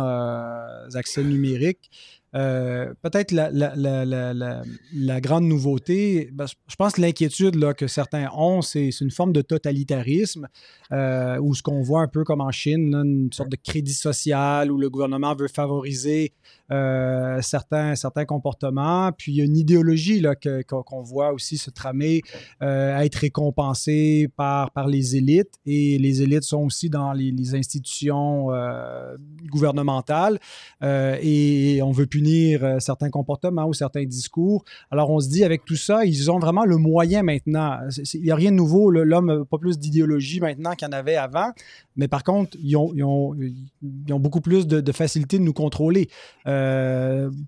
accès 0.95 1.23
numérique. 1.23 1.91
Euh, 2.35 2.95
peut-être 3.03 3.31
la, 3.31 3.51
la, 3.51 3.75
la, 3.77 4.63
la, 4.95 5.21
grande 5.21 5.45
nouveauté, 5.45 6.31
ben, 6.33 6.47
je 6.47 6.77
pense 6.77 6.95
que 6.95 7.03
l'inquiétude 7.03 7.75
que 7.75 7.87
certains 7.87 8.31
ont, 8.35 8.63
c'est 8.63 8.89
une 9.01 9.11
forme 9.11 9.35
de 9.35 9.43
totalitarisme, 9.43 10.49
euh, 10.93 11.39
ou 11.41 11.55
ce 11.55 11.63
qu'on 11.63 11.83
voit 11.83 12.01
un 12.01 12.09
peu 12.09 12.25
comme 12.25 12.41
en 12.41 12.51
Chine, 12.51 12.95
une 12.95 13.33
sorte 13.33 13.51
de 13.51 13.57
crédit 13.57 13.93
social 13.93 14.73
où 14.73 14.79
le 14.79 14.89
gouvernement 14.89 15.35
veut 15.35 15.49
favoriser 15.49 16.33
euh, 16.73 17.41
certains, 17.43 17.95
certains 17.97 18.25
comportements. 18.25 19.11
Puis 19.13 19.33
il 19.33 19.39
y 19.39 19.41
a 19.41 19.45
une 19.45 19.57
idéologie 19.57 20.21
là, 20.21 20.35
qu'on 20.35 21.03
voit 21.03 21.33
aussi 21.33 21.59
se 21.59 21.71
tramer, 21.71 22.23
euh, 22.63 22.99
être 22.99 23.17
récompensée 23.17 24.29
par, 24.37 24.71
par 24.71 24.89
les 24.89 25.17
élites. 25.17 25.55
Et 25.67 25.99
les 25.99 26.23
élites 26.23 26.45
sont 26.45 26.63
aussi 26.63 26.89
dans 26.89 27.13
les, 27.13 27.33
institutions 27.55 28.53
euh, 28.53 29.17
gouvernementales. 29.51 30.39
et 30.83 31.81
on 31.83 31.91
veut 31.91 32.07
punir 32.07 32.77
certains 32.79 33.11
comportements 33.11 33.67
ou 33.67 33.75
certains 33.75 34.05
discours. 34.05 34.65
Alors 34.91 35.11
on 35.11 35.21
se 35.21 35.29
dit, 35.29 35.45
avec 35.45 35.65
tout 35.65 35.77
ça, 35.77 36.05
ils 36.05 36.31
ont 36.31 36.39
vraiment 36.39 36.65
le 36.65 36.77
moyen 36.77 37.23
maintenant. 37.23 37.79
Il 38.15 38.23
n'y 38.23 38.31
a 38.31 38.37
rien 38.37 38.53
de 38.53 38.57
nouveau. 38.57 38.91
L'homme 38.91 39.27
n'a 39.27 39.45
pas 39.45 39.59
plus 39.59 39.79
d'idéologie 39.79 40.41
maintenant 40.41 40.75
qu'il 40.75 40.89
en 40.89 40.93
avait 40.93 41.17
avant. 41.17 41.53
Mais 41.97 42.09
par 42.09 42.25
contre, 42.25 42.57
ils 42.63 42.77
ont, 42.77 42.93
ils 42.95 43.05
ont, 43.05 44.21
beaucoup 44.21 44.41
plus 44.41 44.67
de, 44.67 44.93
facilité 44.93 45.39
de 45.39 45.43
nous 45.43 45.53
contrôler. 45.53 46.09
Euh, 46.47 46.62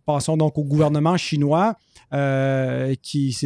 passons 0.06 0.36
donc 0.36 0.58
au 0.58 0.64
gouvernement 0.64 1.16
chinois. 1.16 1.76
Euh, 2.14 2.94
qui 3.02 3.36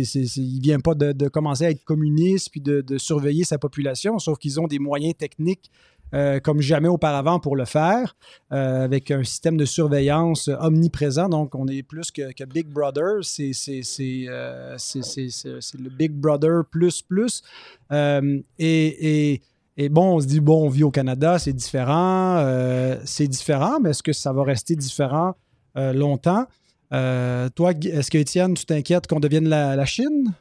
vient 0.61 0.81
pas 0.81 0.95
de, 0.95 1.29
commencer 1.29 1.65
à 1.65 1.71
être 1.71 1.85
communiste 1.85 2.51
puis 2.51 2.61
de, 2.61 2.99
surveiller 2.99 3.45
sa 3.45 3.57
population, 3.57 4.19
sauf 4.19 4.39
qu'ils 4.39 4.61
ont 4.61 4.67
des 4.67 4.79
moyens 4.79 5.15
techniques 5.17 5.71
euh, 6.15 6.39
comme 6.41 6.61
jamais 6.61 6.89
auparavant 6.89 7.39
pour 7.39 7.57
le 7.57 7.65
faire, 7.65 8.15
avec 8.51 9.11
un 9.11 9.25
système 9.25 9.57
de 9.57 9.65
surveillance 9.65 10.51
omniprésent. 10.61 11.31
Donc, 11.31 11.55
on 11.55 11.67
est 11.67 11.83
plus 11.83 12.11
que, 12.11 12.45
Big 12.45 12.67
Brother. 12.67 13.23
C'est 13.23 13.53
le 13.79 15.89
Big 15.89 16.13
Brother 16.13 16.65
plus 16.71 17.01
plus. 17.01 17.43
et 17.91 19.41
bon, 19.89 20.17
on 20.17 20.21
se 20.21 20.27
dit, 20.27 20.41
bon, 20.41 20.67
on 20.67 20.69
vit 20.69 20.85
au 20.85 20.91
Canada, 20.91 21.39
c'est 21.39 21.55
différent. 21.55 22.37
Euh, 22.39 22.99
c'est 23.05 23.29
différent, 23.29 23.81
mais 23.81 23.91
est-ce 23.91 24.03
que 24.03 24.13
ça 24.13 24.33
va 24.33 24.43
rester 24.43 24.77
différent? 24.77 25.29
euh, 25.29 25.48
longtemps? 25.93 26.47
Euh, 26.93 27.49
toi, 27.51 27.73
est-ce 27.73 28.11
que, 28.11 28.19
Étienne, 28.19 28.55
tu 28.55 28.65
t'inquiètes 28.65 29.07
qu'on 29.07 29.21
devienne 29.21 29.49
la, 29.49 29.85
Chine? 29.85 30.35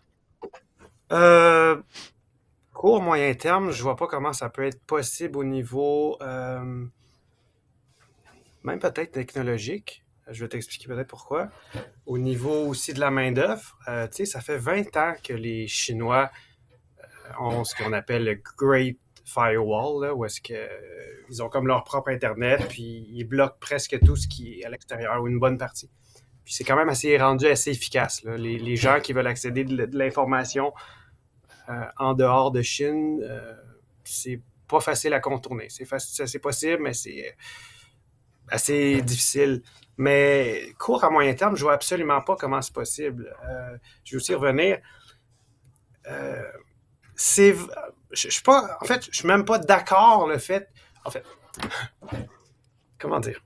court, 2.73 3.01
moyen 3.01 3.33
terme, 3.33 3.71
je 3.71 3.81
vois 3.81 3.95
pas 3.95 4.07
comment 4.07 4.33
ça 4.33 4.49
peut 4.49 4.65
être 4.65 4.81
possible 4.81 5.37
au 5.37 5.43
niveau, 5.43 6.17
même 6.21 6.91
peut-être 8.63 9.11
technologique. 9.11 10.03
Je 10.29 10.43
vais 10.43 10.49
t'expliquer 10.49 10.87
peut-être 10.87 11.07
pourquoi. 11.07 11.49
Au 12.05 12.17
niveau 12.17 12.67
aussi 12.67 12.93
de 12.93 12.99
la 12.99 13.09
main-d'œuvre, 13.09 13.77
tu 13.85 13.93
sais, 14.11 14.25
ça 14.25 14.41
fait 14.41 14.57
20 14.57 14.97
ans 14.97 15.13
que 15.23 15.33
les 15.33 15.67
Chinois 15.67 16.29
ont 17.39 17.63
ce 17.63 17.75
qu'on 17.75 17.93
appelle 17.93 18.25
le 18.25 18.41
Great 18.57 18.97
firewall, 19.27 20.05
là, 20.05 20.15
où 20.15 20.23
est-ce 20.25 20.39
que 20.39 20.53
euh, 20.53 21.43
ont 21.43 21.49
comme 21.49 21.67
leur 21.67 21.83
propre 21.83 22.09
Internet, 22.09 22.65
puis 22.69 23.05
ils 23.11 23.25
bloquent 23.25 23.57
presque 23.59 23.99
tout 24.05 24.15
ce 24.15 24.27
qui 24.27 24.59
est 24.59 24.65
à 24.65 24.69
l'extérieur, 24.69 25.21
ou 25.21 25.27
une 25.27 25.39
bonne 25.39 25.57
partie. 25.57 25.89
Puis 26.45 26.53
c'est 26.53 26.63
quand 26.63 26.77
même 26.77 26.87
assez 26.87 27.17
rendu 27.17 27.45
assez 27.45 27.71
efficace. 27.71 28.23
Les, 28.23 28.75
gens 28.77 29.01
qui 29.01 29.11
veulent 29.11 29.27
accéder 29.27 29.65
de, 29.65 29.97
l'information 29.97 30.71
euh, 31.67 31.85
en 31.97 32.13
dehors 32.13 32.51
de 32.51 32.61
Chine, 32.61 33.21
euh, 33.21 33.53
c'est 34.05 34.41
pas 34.69 34.79
facile 34.79 35.13
à 35.13 35.19
contourner. 35.19 35.67
C'est 35.69 35.85
c'est 35.99 36.39
possible, 36.39 36.83
mais 36.83 36.93
c'est 36.93 37.35
assez 38.49 39.01
difficile. 39.01 39.61
Mais 39.97 40.71
court 40.79 41.03
à 41.03 41.09
moyen 41.09 41.33
terme, 41.33 41.57
je 41.57 41.63
vois 41.63 41.73
absolument 41.73 42.21
pas 42.21 42.37
comment 42.37 42.61
c'est 42.61 42.73
possible. 42.73 43.35
je 44.05 44.11
vais 44.11 44.17
aussi 44.17 44.33
revenir. 44.33 44.79
c'est 47.15 47.53
je, 48.11 48.29
suis 48.29 48.43
pas, 48.43 48.77
en 48.81 48.85
fait, 48.85 49.07
je 49.11 49.17
suis 49.17 49.27
même 49.27 49.45
pas 49.45 49.59
d'accord 49.59 50.27
le 50.27 50.37
fait, 50.37 50.69
en 51.05 51.11
fait, 51.11 51.23
comment 52.97 53.19
dire, 53.19 53.41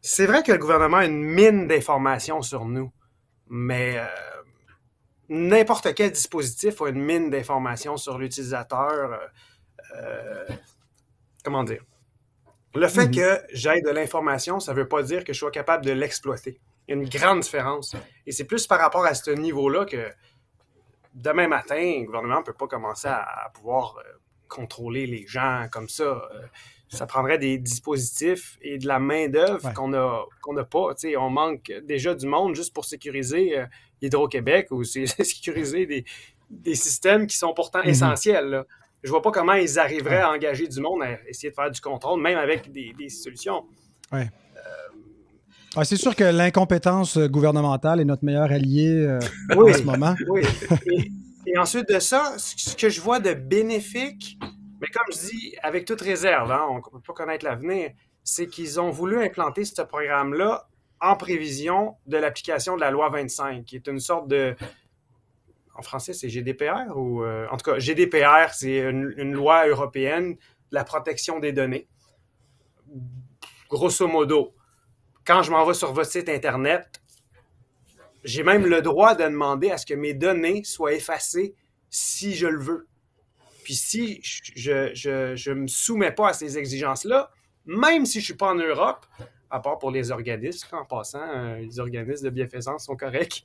c'est 0.00 0.26
vrai 0.26 0.42
que 0.42 0.52
le 0.52 0.58
gouvernement 0.58 0.98
a 0.98 1.04
une 1.06 1.22
mine 1.22 1.66
d'informations 1.66 2.42
sur 2.42 2.64
nous, 2.64 2.92
mais 3.48 3.98
euh, 3.98 4.06
n'importe 5.28 5.94
quel 5.94 6.12
dispositif 6.12 6.80
a 6.82 6.88
une 6.88 7.00
mine 7.00 7.30
d'informations 7.30 7.96
sur 7.96 8.18
l'utilisateur. 8.18 9.18
comment 11.42 11.64
dire? 11.64 11.82
Le 12.74 12.88
fait 12.88 13.06
mhm. 13.06 13.14
que 13.14 13.40
j'aille 13.52 13.82
de 13.82 13.90
l'information, 13.90 14.58
ça 14.58 14.72
ne 14.72 14.78
veut 14.78 14.88
pas 14.88 15.02
dire 15.02 15.24
que 15.24 15.32
je 15.32 15.38
sois 15.38 15.52
capable 15.52 15.84
de 15.84 15.92
l'exploiter. 15.92 16.60
Il 16.86 16.94
y 16.94 16.98
a 16.98 17.00
une 17.00 17.08
grande 17.08 17.40
différence. 17.40 17.94
Et 18.26 18.32
c'est 18.32 18.44
plus 18.44 18.66
par 18.66 18.80
rapport 18.80 19.06
à 19.06 19.14
ce 19.14 19.30
niveau-là 19.30 19.84
que 19.84 20.10
demain 21.14 21.48
matin, 21.48 22.00
le 22.00 22.04
gouvernement 22.04 22.40
ne 22.40 22.44
peut 22.44 22.52
pas 22.52 22.66
commencer 22.66 23.08
à, 23.08 23.50
pouvoir 23.54 23.96
euh, 23.98 24.12
contrôler 24.48 25.06
les 25.06 25.26
gens 25.26 25.66
comme 25.70 25.88
ça. 25.88 26.04
Euh, 26.04 26.42
ça 26.88 27.06
prendrait 27.06 27.38
des 27.38 27.58
dispositifs 27.58 28.56
et 28.60 28.78
de 28.78 28.86
la 28.86 29.00
main-d'œuvre 29.00 29.72
qu'on 29.72 29.88
n'a 29.88 30.64
pas. 30.64 30.94
on 31.18 31.30
manque 31.30 31.72
déjà 31.82 32.14
du 32.14 32.26
monde 32.26 32.54
juste 32.54 32.72
pour 32.72 32.84
sécuriser 32.84 33.58
euh, 33.58 33.66
Hydro-Québec 34.00 34.68
ou 34.70 34.84
sécuriser 34.84 35.86
des, 35.86 36.04
des, 36.50 36.74
systèmes 36.74 37.26
qui 37.26 37.36
sont 37.36 37.52
pourtant 37.52 37.82
mhm. 37.82 37.88
essentiels. 37.88 38.64
Je 39.02 39.10
vois 39.10 39.22
pas 39.22 39.32
comment 39.32 39.54
ils 39.54 39.78
arriveraient 39.78 40.20
à 40.20 40.30
engager 40.30 40.68
du 40.68 40.80
monde 40.80 41.02
à 41.02 41.18
essayer 41.28 41.50
de 41.50 41.54
faire 41.54 41.70
du 41.70 41.80
contrôle, 41.80 42.20
même 42.20 42.38
avec 42.38 42.70
des, 42.70 42.92
des 42.92 43.08
solutions. 43.08 43.64
Ouais. 44.12 44.30
Ah, 45.76 45.84
c'est 45.84 45.96
sûr 45.96 46.14
que 46.14 46.22
l'incompétence 46.22 47.18
gouvernementale 47.18 48.00
est 48.00 48.04
notre 48.04 48.24
meilleur 48.24 48.52
allié 48.52 48.86
euh, 48.88 49.18
en 49.56 49.72
ce 49.72 49.82
moment. 49.82 50.14
Oui. 50.28 50.42
Et, 51.46 51.58
ensuite 51.58 51.88
de 51.88 51.98
ça, 51.98 52.34
ce 52.38 52.76
que 52.76 52.88
je 52.88 53.00
vois 53.00 53.18
de 53.18 53.34
bénéfique, 53.34 54.38
mais 54.80 54.86
comme 54.86 55.06
je 55.12 55.30
dis, 55.30 55.56
avec 55.62 55.84
toute 55.84 56.00
réserve, 56.00 56.52
hein, 56.52 56.64
on 56.70 56.76
ne 56.76 56.80
peut 56.80 57.00
pas 57.04 57.12
connaître 57.12 57.44
l'avenir, 57.44 57.90
c'est 58.22 58.46
qu'ils 58.46 58.80
ont 58.80 58.90
voulu 58.90 59.22
implanter 59.22 59.64
ce 59.64 59.82
programme-là 59.82 60.68
en 61.00 61.16
prévision 61.16 61.96
de 62.06 62.18
l'application 62.18 62.76
de 62.76 62.80
la 62.80 62.92
loi 62.92 63.08
25, 63.08 63.64
qui 63.64 63.76
est 63.76 63.86
une 63.88 64.00
sorte 64.00 64.28
de. 64.28 64.54
En 65.76 65.82
français, 65.82 66.12
c'est 66.12 66.28
GDPR 66.28 66.96
ou. 66.96 67.24
Euh, 67.24 67.46
en 67.50 67.56
tout 67.56 67.72
cas, 67.72 67.78
GDPR, 67.80 68.52
c'est 68.52 68.78
une, 68.78 69.12
une 69.16 69.32
loi 69.32 69.66
européenne 69.66 70.34
de 70.34 70.38
la 70.70 70.84
protection 70.84 71.40
des 71.40 71.52
données. 71.52 71.88
Grosso 73.68 74.06
modo 74.06 74.54
quand 75.26 75.42
je 75.42 75.50
m'en 75.50 75.64
vais 75.64 75.74
sur 75.74 75.92
votre 75.92 76.10
site 76.10 76.28
Internet, 76.28 77.00
j'ai 78.24 78.42
même 78.42 78.66
le 78.66 78.82
droit 78.82 79.14
de 79.14 79.24
demander 79.24 79.70
à 79.70 79.78
ce 79.78 79.86
que 79.86 79.94
mes 79.94 80.14
données 80.14 80.64
soient 80.64 80.92
effacées 80.92 81.54
si 81.90 82.34
je 82.34 82.46
le 82.46 82.60
veux. 82.60 82.88
Puis 83.62 83.74
si 83.74 84.20
je 84.22 85.50
ne 85.50 85.54
me 85.54 85.66
soumets 85.66 86.12
pas 86.12 86.28
à 86.28 86.32
ces 86.32 86.58
exigences-là, 86.58 87.30
même 87.66 88.04
si 88.04 88.14
je 88.14 88.18
ne 88.18 88.24
suis 88.24 88.34
pas 88.34 88.50
en 88.50 88.56
Europe, 88.56 89.06
à 89.50 89.60
part 89.60 89.78
pour 89.78 89.90
les 89.90 90.10
organismes, 90.10 90.74
en 90.74 90.84
passant, 90.84 91.22
euh, 91.22 91.56
les 91.58 91.78
organismes 91.78 92.24
de 92.24 92.30
bienfaisance 92.30 92.86
sont 92.86 92.96
corrects, 92.96 93.44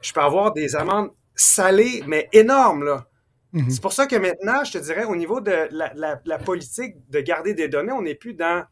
je 0.00 0.12
peux 0.12 0.20
avoir 0.20 0.52
des 0.52 0.76
amendes 0.76 1.10
salées, 1.34 2.02
mais 2.06 2.28
énormes. 2.32 2.84
Là. 2.84 3.08
Mhm. 3.52 3.70
C'est 3.70 3.80
pour 3.80 3.92
ça 3.92 4.06
que 4.06 4.16
maintenant, 4.16 4.62
je 4.64 4.72
te 4.72 4.78
dirais, 4.78 5.04
au 5.04 5.16
niveau 5.16 5.40
de 5.40 5.68
la 5.72 6.38
politique 6.38 6.96
de 7.08 7.20
garder 7.20 7.54
des 7.54 7.68
données, 7.68 7.92
on 7.92 8.02
n'est 8.02 8.14
plus 8.14 8.34
dans 8.34 8.64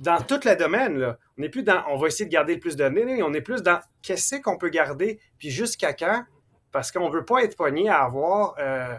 dans 0.00 0.20
tout 0.22 0.40
le 0.44 0.56
domaine, 0.56 0.96
là, 0.96 1.18
on 1.36 1.42
n'est 1.42 1.50
plus 1.50 1.62
dans 1.62 1.84
on 1.88 1.98
va 1.98 2.08
essayer 2.08 2.24
de 2.24 2.30
garder 2.30 2.54
le 2.54 2.60
plus 2.60 2.74
de 2.74 2.88
données, 2.88 3.22
on 3.22 3.34
est 3.34 3.42
plus 3.42 3.62
dans 3.62 3.80
qu'est-ce 4.02 4.36
qu'on 4.36 4.56
peut 4.56 4.70
garder, 4.70 5.20
puis 5.38 5.50
jusqu'à 5.50 5.92
quand, 5.92 6.24
parce 6.72 6.90
qu'on 6.90 7.08
ne 7.08 7.12
veut 7.12 7.24
pas 7.24 7.44
être 7.44 7.56
pogné 7.56 7.88
à 7.90 8.02
avoir 8.02 8.54
euh, 8.58 8.96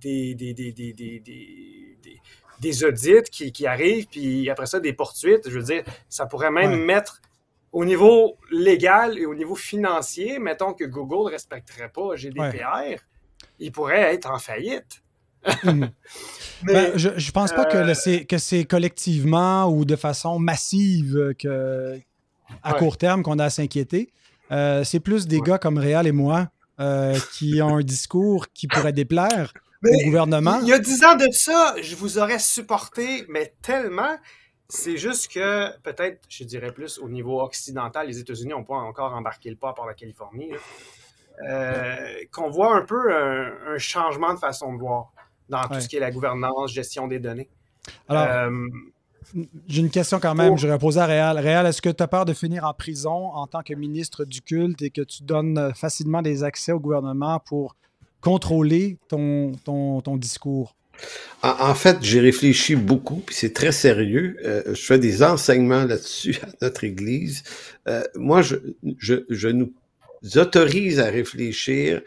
des, 0.00 0.34
des, 0.34 0.52
des, 0.52 0.72
des, 2.60 2.84
audits 2.84 3.30
qui, 3.30 3.52
qui, 3.52 3.66
arrivent, 3.66 4.08
puis 4.08 4.50
après 4.50 4.66
ça, 4.66 4.80
des 4.80 4.92
poursuites. 4.92 5.48
Je 5.48 5.58
veux 5.58 5.64
dire, 5.64 5.84
ça 6.08 6.26
pourrait 6.26 6.50
même 6.50 6.84
mettre 6.84 7.20
au 7.70 7.84
niveau 7.84 8.36
légal 8.50 9.18
et 9.18 9.26
au 9.26 9.34
niveau 9.34 9.54
financier, 9.54 10.38
mettons 10.40 10.72
que 10.72 10.84
Google 10.84 11.26
ne 11.26 11.32
respecterait 11.32 11.90
pas 11.90 12.16
GDPR, 12.16 13.00
il 13.58 13.70
pourrait 13.70 14.14
être 14.14 14.30
en 14.30 14.38
faillite. 14.38 15.02
Mhm. 15.64 15.90
Ben, 16.62 16.96
je 16.96 17.08
ne 17.08 17.30
pense 17.32 17.52
pas 17.52 17.64
que 17.64 17.76
euh, 17.76 18.24
que 18.24 18.38
c'est 18.38 18.64
collectivement 18.64 19.68
ou 19.68 19.84
de 19.84 19.96
façon 19.96 20.38
massive 20.38 21.34
que, 21.38 21.98
à 22.62 22.74
court 22.74 22.96
terme 22.96 23.22
qu'on 23.22 23.38
a 23.38 23.44
à 23.44 23.50
s'inquiéter. 23.50 24.10
Euh, 24.52 24.84
c'est 24.84 25.00
plus 25.00 25.26
des 25.26 25.40
gars 25.40 25.58
comme 25.58 25.78
Réal 25.78 26.06
et 26.06 26.12
moi 26.12 26.48
euh, 26.80 27.18
qui 27.32 27.60
ont 27.60 27.76
un 27.76 27.82
discours 27.82 28.46
qui 28.54 28.68
pourrait 28.68 28.92
déplaire 28.92 29.52
au 29.84 30.04
gouvernement. 30.04 30.58
Il 30.62 30.68
y 30.68 30.72
a 30.72 30.78
dix 30.78 31.04
ans 31.04 31.16
de 31.16 31.28
ça, 31.30 31.74
je 31.80 31.94
vous 31.94 32.18
aurais 32.18 32.38
supporté, 32.38 33.24
mais 33.28 33.54
tellement. 33.62 34.16
C'est 34.68 34.96
juste 34.96 35.32
que 35.32 35.78
peut-être, 35.82 36.22
je 36.28 36.42
dirais 36.42 36.72
plus 36.72 36.98
au 36.98 37.08
niveau 37.08 37.40
occidental, 37.40 38.08
les 38.08 38.18
États-Unis 38.18 38.50
n'ont 38.50 38.64
pas 38.64 38.74
encore 38.74 39.14
embarqué 39.14 39.48
le 39.48 39.56
pas 39.56 39.72
par 39.74 39.86
la 39.86 39.94
Californie. 39.94 40.50
qu'on 42.32 42.50
voit 42.50 42.74
un 42.74 42.82
peu 42.82 43.14
un, 43.14 43.78
changement 43.78 44.34
de 44.34 44.40
façon 44.40 44.72
de 44.72 44.78
voir 44.78 45.12
dans 45.48 45.62
tout 45.62 45.80
ce 45.80 45.88
qui 45.88 45.96
est 45.96 46.00
la 46.00 46.10
gouvernance, 46.10 46.72
gestion 46.72 47.06
des 47.06 47.18
données. 47.18 47.48
Alors, 48.08 48.26
euh, 48.28 48.50
j'ai 49.68 49.80
une 49.80 49.90
question 49.90 50.20
quand 50.20 50.34
même, 50.34 50.56
je 50.56 50.68
vais 50.68 50.78
poser 50.78 51.00
à 51.00 51.06
Réal. 51.06 51.38
Réal, 51.38 51.66
est-ce 51.66 51.82
que 51.82 51.88
tu 51.88 52.02
as 52.02 52.08
peur 52.08 52.24
de 52.24 52.32
finir 52.32 52.64
en 52.64 52.74
prison 52.74 53.32
en 53.32 53.46
tant 53.46 53.62
que 53.62 53.74
ministre 53.74 54.24
du 54.24 54.40
culte 54.40 54.82
et 54.82 54.90
que 54.90 55.02
tu 55.02 55.22
donnes 55.22 55.72
facilement 55.74 56.22
des 56.22 56.44
accès 56.44 56.72
au 56.72 56.80
gouvernement 56.80 57.40
pour 57.40 57.76
contrôler 58.20 58.98
ton, 59.08 59.52
ton, 59.64 60.00
ton 60.00 60.16
discours? 60.16 60.74
En, 61.42 61.74
fait, 61.74 61.98
j'ai 62.00 62.20
réfléchi 62.20 62.74
beaucoup, 62.74 63.22
puis 63.24 63.34
c'est 63.34 63.52
très 63.52 63.72
sérieux. 63.72 64.38
Euh, 64.44 64.62
je 64.74 64.80
fais 64.80 64.98
des 64.98 65.22
enseignements 65.22 65.84
là-dessus 65.84 66.36
à 66.42 66.48
notre 66.62 66.84
Église. 66.84 67.44
Euh, 67.86 68.02
moi, 68.14 68.40
je, 68.42 68.56
je, 68.98 69.24
je 69.28 69.48
nous 69.48 69.72
autorise 70.36 70.98
à 70.98 71.10
réfléchir 71.10 72.00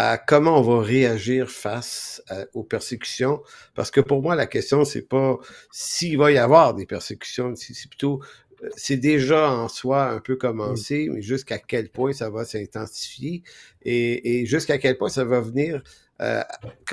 à 0.00 0.16
comment 0.16 0.60
on 0.60 0.62
va 0.62 0.80
réagir 0.80 1.50
face 1.50 2.22
aux 2.54 2.62
persécutions. 2.62 3.42
Parce 3.74 3.90
que 3.90 4.00
pour 4.00 4.22
moi, 4.22 4.36
la 4.36 4.46
question, 4.46 4.84
c'est 4.84 5.02
pas 5.02 5.38
s'il 5.72 6.16
va 6.18 6.30
y 6.30 6.38
avoir 6.38 6.72
des 6.74 6.86
persécutions, 6.86 7.54
c'est 7.56 7.88
plutôt 7.88 8.20
euh, 8.62 8.68
c'est 8.76 8.96
déjà 8.96 9.50
en 9.50 9.68
soi 9.68 10.08
un 10.10 10.20
peu 10.20 10.36
commencé, 10.36 11.08
mais 11.10 11.20
jusqu'à 11.22 11.58
quel 11.58 11.90
point 11.90 12.12
ça 12.12 12.30
va 12.30 12.44
s'intensifier 12.44 13.42
et, 13.82 14.46
jusqu'à 14.46 14.78
quel 14.78 14.98
point 14.98 15.08
ça 15.08 15.24
va 15.24 15.40
venir, 15.40 15.82
euh, 16.20 16.42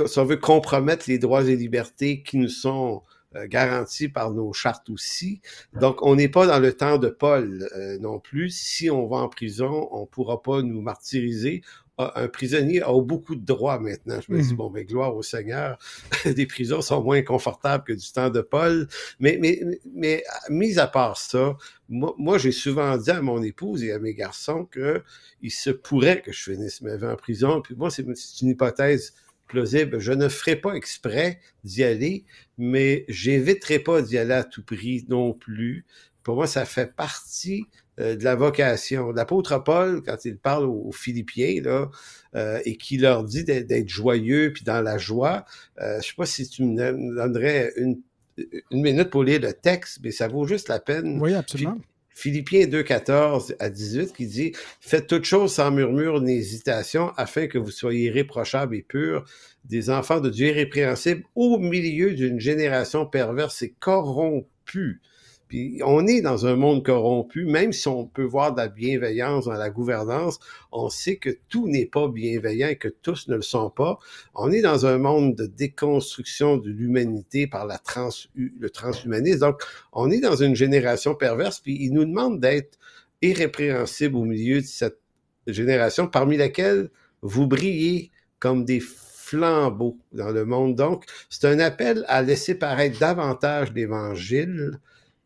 si 0.05 0.19
on 0.19 0.25
veut 0.25 0.37
compromettre 0.37 1.05
les 1.07 1.19
droits 1.19 1.43
et 1.43 1.55
libertés 1.55 2.23
qui 2.23 2.37
nous 2.37 2.49
sont 2.49 3.03
euh, 3.35 3.47
garantis 3.47 4.07
par 4.07 4.31
nos 4.31 4.53
chartes 4.53 4.89
aussi. 4.89 5.41
Donc, 5.73 6.01
on 6.03 6.15
n'est 6.15 6.29
pas 6.29 6.47
dans 6.47 6.59
le 6.59 6.71
temps 6.71 6.97
de 6.97 7.09
Paul 7.09 7.67
euh, 7.75 7.97
non 7.99 8.19
plus. 8.19 8.49
Si 8.49 8.89
on 8.89 9.07
va 9.07 9.17
en 9.17 9.27
prison, 9.27 9.89
on 9.91 10.01
ne 10.01 10.05
pourra 10.05 10.41
pas 10.41 10.61
nous 10.61 10.81
martyriser, 10.81 11.61
un 11.97 12.27
prisonnier 12.27 12.81
a 12.81 12.91
beaucoup 13.01 13.35
de 13.35 13.45
droits 13.45 13.79
maintenant. 13.79 14.19
Je 14.19 14.33
me 14.33 14.41
dis, 14.41 14.51
mhm. 14.51 14.57
bon, 14.57 14.69
mais 14.69 14.83
gloire 14.85 15.15
au 15.15 15.23
Seigneur, 15.23 15.77
des 16.25 16.45
prisons 16.45 16.81
sont 16.81 17.01
moins 17.01 17.21
confortables 17.21 17.83
que 17.85 17.93
du 17.93 18.11
temps 18.11 18.29
de 18.29 18.41
Paul. 18.41 18.87
Mais, 19.19 19.37
mais, 19.41 19.61
mais 19.93 20.23
mis 20.49 20.77
à 20.77 20.87
part 20.87 21.17
ça, 21.17 21.57
moi, 21.87 22.37
j'ai 22.37 22.51
souvent 22.51 22.97
dit 22.97 23.11
à 23.11 23.21
mon 23.21 23.41
épouse 23.43 23.83
et 23.83 23.91
à 23.91 23.99
mes 23.99 24.13
garçons 24.13 24.65
que 24.65 25.03
il 25.41 25.51
se 25.51 25.69
pourrait 25.69 26.21
que 26.21 26.31
je 26.31 26.51
finisse 26.51 26.81
ma 26.81 26.97
vie 26.97 27.05
en 27.05 27.15
prison. 27.15 27.61
Puis 27.61 27.75
moi, 27.75 27.89
c'est 27.89 28.03
une 28.41 28.49
hypothèse 28.49 29.13
plausible. 29.47 29.99
Je 29.99 30.11
ne 30.11 30.27
ferai 30.27 30.55
pas 30.55 30.73
exprès 30.73 31.39
d'y 31.63 31.83
aller, 31.83 32.25
mais 32.57 33.05
j'éviterai 33.07 33.79
pas 33.79 34.01
d'y 34.01 34.17
aller 34.17 34.33
à 34.33 34.43
tout 34.43 34.63
prix 34.63 35.05
non 35.07 35.33
plus. 35.33 35.85
Pour 36.23 36.35
moi, 36.35 36.47
ça 36.47 36.65
fait 36.65 36.93
partie 36.93 37.67
de 37.97 38.23
la 38.23 38.35
vocation. 38.35 39.11
L'apôtre 39.11 39.63
Paul, 39.63 40.01
quand 40.03 40.25
il 40.25 40.37
parle 40.37 40.65
aux, 40.65 40.91
Philippiens, 40.91 41.61
là, 41.61 41.89
euh, 42.35 42.59
et 42.65 42.75
qui 42.75 42.97
leur 42.97 43.23
dit 43.23 43.43
d'être 43.43 43.89
joyeux 43.89 44.51
puis 44.53 44.63
dans 44.63 44.81
la 44.81 44.97
joie, 44.97 45.45
euh, 45.81 46.01
je 46.01 46.07
sais 46.07 46.15
pas 46.17 46.25
si 46.25 46.47
tu 46.47 46.63
me 46.63 47.15
donnerais 47.15 47.71
une, 47.77 48.01
une 48.37 48.81
minute 48.81 49.09
pour 49.09 49.23
lire 49.23 49.39
le 49.39 49.53
texte, 49.53 49.99
mais 50.03 50.11
ça 50.11 50.27
vaut 50.27 50.45
juste 50.45 50.67
la 50.67 50.79
peine. 50.79 51.19
Oui, 51.21 51.33
absolument. 51.33 51.77
Philippiens 52.15 52.67
2, 52.67 52.81
14 52.81 53.55
à 53.59 53.69
18 53.69 54.13
qui 54.13 54.25
dit 54.25 54.53
Faites 54.79 55.07
toutes 55.07 55.25
choses 55.25 55.53
sans 55.53 55.69
murmure 55.69 56.21
ni 56.21 56.37
hésitation, 56.37 57.11
afin 57.17 57.47
que 57.47 57.57
vous 57.57 57.71
soyez 57.71 58.05
irréprochables 58.05 58.75
et 58.75 58.81
purs, 58.81 59.25
des 59.65 59.89
enfants 59.89 60.21
de 60.21 60.29
Dieu 60.29 60.47
irrépréhensibles, 60.47 61.23
au 61.35 61.59
milieu 61.59 62.13
d'une 62.13 62.39
génération 62.39 63.05
perverse 63.05 63.61
et 63.63 63.75
corrompue 63.79 65.01
puis 65.47 65.79
on 65.85 66.07
est 66.07 66.21
dans 66.21 66.47
un 66.47 66.55
monde 66.55 66.83
corrompu, 66.83 67.45
même 67.45 67.71
si 67.71 67.87
on 67.87 68.05
peut 68.05 68.23
voir 68.23 68.53
de 68.53 68.57
la 68.57 68.67
bienveillance 68.67 69.45
dans 69.45 69.53
la 69.53 69.69
gouvernance, 69.69 70.39
on 70.71 70.89
sait 70.89 71.17
que 71.17 71.29
tout 71.49 71.67
n'est 71.67 71.85
pas 71.85 72.07
bienveillant 72.07 72.69
et 72.69 72.77
que 72.77 72.87
tous 72.87 73.27
ne 73.27 73.35
le 73.35 73.41
sont 73.41 73.69
pas. 73.69 73.99
On 74.33 74.51
est 74.51 74.61
dans 74.61 74.85
un 74.85 74.97
monde 74.97 75.35
de 75.35 75.45
déconstruction 75.45 76.57
de 76.57 76.69
l'humanité 76.69 77.47
par 77.47 77.67
le 77.67 78.69
transhumanisme. 78.69 79.39
Donc, 79.39 79.61
on 79.93 80.09
est 80.09 80.19
dans 80.19 80.35
une 80.35 80.55
génération 80.55 81.13
perverse, 81.13 81.59
puis 81.59 81.77
il 81.79 81.93
nous 81.93 82.05
demande 82.05 82.39
d'être 82.39 82.77
irrépréhensible 83.21 84.15
au 84.15 84.25
milieu 84.25 84.61
de 84.61 84.65
cette 84.65 84.99
génération, 85.47 86.07
parmi 86.07 86.37
laquelle 86.37 86.89
vous 87.21 87.47
brillez 87.47 88.11
comme 88.39 88.65
des 88.65 88.79
flambeaux 88.79 89.97
dans 90.11 90.31
le 90.31 90.45
monde. 90.45 90.75
Donc, 90.75 91.05
c'est 91.29 91.47
un 91.47 91.59
appel 91.59 92.03
à 92.07 92.21
laisser 92.21 92.55
paraître 92.55 92.99
davantage 92.99 93.71
l'Évangile 93.73 94.79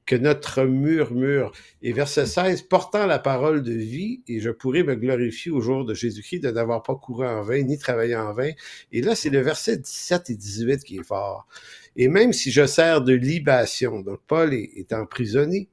que 0.09 0.15
notre 0.15 0.63
murmure. 0.63 1.51
Et 1.83 1.93
verset 1.93 2.25
16, 2.25 2.63
portant 2.63 3.05
la 3.05 3.19
parole 3.19 3.61
de 3.61 3.73
vie, 3.73 4.23
et 4.27 4.39
je 4.39 4.49
pourrais 4.49 4.81
me 4.81 4.95
glorifier 4.95 5.51
au 5.51 5.61
jour 5.61 5.85
de 5.85 5.93
Jésus-Christ 5.93 6.39
de 6.39 6.49
n'avoir 6.49 6.81
pas 6.81 6.95
couru 6.95 7.27
en 7.27 7.43
vain, 7.43 7.61
ni 7.61 7.77
travaillé 7.77 8.15
en 8.15 8.33
vain. 8.33 8.49
Et 8.91 9.03
là, 9.03 9.13
c'est 9.13 9.29
le 9.29 9.39
verset 9.39 9.77
17 9.77 10.31
et 10.31 10.35
18 10.35 10.83
qui 10.83 10.97
est 10.97 11.03
fort. 11.03 11.47
Et 11.95 12.07
même 12.07 12.33
si 12.33 12.49
je 12.49 12.65
sers 12.65 13.03
de 13.03 13.13
libation, 13.13 13.99
donc 13.99 14.19
Paul 14.25 14.51
est, 14.55 14.91
emprisonné, 14.93 15.69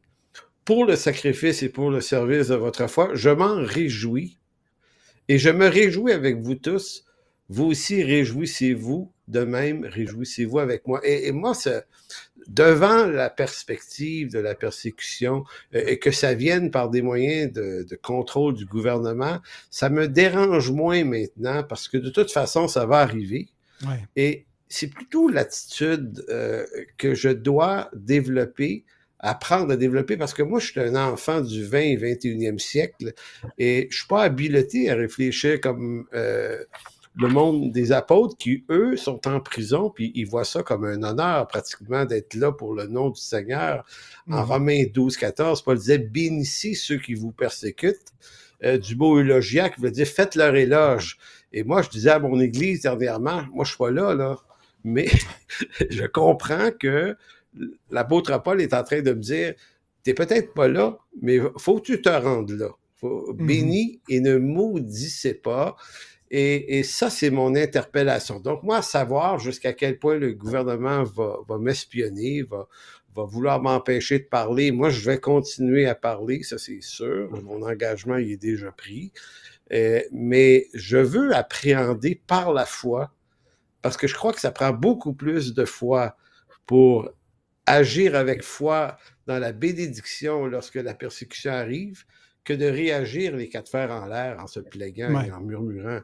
pour 0.67 0.85
le 0.85 0.97
sacrifice 0.97 1.63
et 1.63 1.71
pour 1.71 1.91
le 1.91 2.03
service 2.03 2.49
de 2.49 2.57
votre 2.57 2.91
foi, 2.91 3.13
je 3.15 3.31
m'en 3.31 3.55
réjouis. 3.65 4.39
Et 5.29 5.39
je 5.39 5.49
me 5.49 5.67
réjouis 5.67 6.13
avec 6.13 6.43
vous 6.43 6.57
tous. 6.57 7.07
Vous 7.49 7.65
aussi, 7.65 8.03
réjouissez-vous 8.03 9.11
de 9.29 9.41
même, 9.41 9.87
réjouissez-vous 9.87 10.59
avec 10.59 10.87
moi. 10.87 11.01
Et, 11.05 11.33
moi, 11.33 11.55
devant 12.49 13.07
la 13.07 13.31
perspective 13.31 14.31
de 14.31 14.39
la 14.39 14.55
persécution 14.55 15.45
euh, 15.75 15.83
et 15.87 15.99
que 15.99 16.11
ça 16.11 16.35
vienne 16.35 16.71
par 16.71 16.91
des 16.91 17.03
moyens 17.03 17.53
de, 17.53 17.87
contrôle 18.03 18.55
du 18.55 18.67
gouvernement, 18.67 19.39
ça 19.71 19.89
me 19.89 20.09
dérange 20.09 20.71
moins 20.71 21.05
maintenant 21.05 21.63
parce 21.63 21.89
que 21.89 21.97
de 21.97 22.11
toute 22.11 22.31
façon, 22.31 22.69
ça 22.69 22.87
va 22.87 23.01
arriver. 23.01 23.49
Et 24.17 24.47
c'est 24.69 24.89
plutôt 24.89 25.29
l'attitude 25.29 26.25
euh, 26.31 26.65
que 26.97 27.15
je 27.15 27.29
dois 27.29 27.91
développer 27.95 28.85
apprendre 29.19 29.73
à 29.73 29.77
développer 29.77 30.17
parce 30.17 30.35
que 30.35 30.43
moi, 30.43 30.61
je 30.61 30.67
suis 30.71 30.81
un 30.81 30.95
enfant 30.95 31.41
du 31.41 31.65
20 31.65 31.79
et 31.79 31.97
21e 31.97 32.59
siècle 32.59 33.13
et 33.59 33.89
je 33.91 33.97
suis 33.97 34.07
pas 34.07 34.23
habilité 34.23 34.91
à 34.91 34.95
réfléchir 34.95 35.61
comme 35.61 36.07
euh, 36.15 36.63
le 37.17 37.29
monde 37.29 37.73
des 37.73 37.93
apôtres 37.93 38.37
qui, 38.37 38.65
eux, 38.71 38.97
sont 38.97 39.27
en 39.27 39.41
prison, 39.41 39.91
puis 39.91 40.13
ils 40.15 40.27
voient 40.27 40.45
ça 40.45 40.63
comme 40.63 40.85
un 40.85 41.03
honneur 41.03 41.47
pratiquement 41.49 42.05
d'être 42.05 42.35
là 42.35 42.53
pour 42.53 42.75
le 42.75 42.87
nom 42.87 43.11
du 43.11 43.21
Seigneur. 43.21 43.85
En 44.31 44.43
mhm. 44.43 44.51
Romains 44.51 44.85
12, 44.93 45.17
14, 45.17 45.63
Paul 45.63 45.79
disait, 45.79 45.99
bénissez 45.99 46.75
ceux 46.75 46.99
qui 46.99 47.15
vous 47.15 47.33
persécutent. 47.33 48.13
Euh, 48.65 48.79
du 48.79 48.95
beau 48.97 49.19
eulogia 49.19 49.69
qui 49.69 49.83
veut 49.83 49.91
dire, 49.91 50.07
faites 50.07 50.35
leur 50.35 50.55
éloge. 50.55 51.19
Et 51.53 51.63
moi, 51.63 51.83
je 51.83 51.91
disais 51.91 52.11
à 52.11 52.19
mon 52.19 52.41
église 52.41 52.83
dernièrement, 52.83 53.43
moi, 53.53 53.67
je 53.67 53.71
suis 53.71 53.79
pas 53.79 53.91
là, 53.91 54.15
là, 54.15 54.39
mais 54.83 55.09
je 55.91 56.07
comprends 56.07 56.71
que 56.71 57.17
l'apôtre 57.91 58.43
Paul 58.43 58.63
est 58.63 58.73
en 58.73 58.83
train 58.83 59.03
de 59.03 59.13
me 59.13 59.21
dire, 59.21 59.55
t'es 60.03 60.15
peut-être 60.15 60.55
pas 60.55 60.69
là, 60.69 60.99
mais 61.21 61.39
faut 61.59 61.81
que 61.81 61.83
tu 61.83 62.01
te 62.01 62.09
rendes 62.09 62.53
là. 62.53 62.71
Faut, 62.95 63.35
mhm. 63.35 63.47
Bénis 63.47 64.01
et 64.09 64.21
ne 64.21 64.39
maudissez 64.39 65.35
pas. 65.35 65.77
Et, 66.31 66.83
ça, 66.83 67.09
c'est 67.09 67.31
mon 67.31 67.55
interpellation. 67.55 68.41
Donc, 68.41 68.63
moi, 68.63 68.83
savoir 68.83 69.39
jusqu'à 69.39 69.73
quel 69.73 69.99
point 69.99 70.17
le 70.17 70.33
gouvernement 70.33 71.05
va, 71.05 71.59
m'espionner, 71.59 72.43
va, 72.43 72.67
va 73.15 73.25
vouloir 73.25 73.63
m'empêcher 73.63 74.19
de 74.19 74.25
parler. 74.25 74.73
Moi, 74.73 74.91
je 74.91 75.09
vais 75.09 75.19
continuer 75.19 75.87
à 75.87 75.95
parler, 75.95 76.43
ça 76.43 76.59
c'est 76.59 76.83
sûr. 76.83 77.31
Mon 77.43 77.63
engagement 77.63 78.17
il 78.17 78.33
est 78.33 78.37
déjà 78.37 78.73
pris. 78.73 79.13
Euh, 79.73 80.01
mais 80.13 80.67
je 80.75 80.99
veux 80.99 81.35
appréhender 81.35 82.21
par 82.27 82.53
la 82.53 82.67
foi, 82.67 83.13
parce 83.83 83.97
que 83.97 84.07
je 84.07 84.15
crois 84.15 84.33
que 84.33 84.41
ça 84.41 84.53
prend 84.53 84.73
beaucoup 84.73 85.13
plus 85.13 85.55
de 85.55 85.65
foi 85.65 86.17
pour 86.67 87.11
agir 87.67 88.15
avec 88.15 88.43
foi 88.43 88.97
dans 89.27 89.39
la 89.39 89.53
bénédiction 89.53 90.47
lorsque 90.47 90.77
la 90.77 90.95
persécution 90.95 91.53
arrive 91.53 92.05
que 92.47 92.53
de 92.53 92.65
réagir 92.65 93.37
les 93.37 93.49
quatre 93.49 93.69
fers 93.69 93.91
en 93.91 94.07
l'air 94.07 94.39
en 94.41 94.47
se 94.47 94.61
plaignant 94.61 95.21
et 95.21 95.33
en 95.33 95.41
murmurant. 95.41 95.99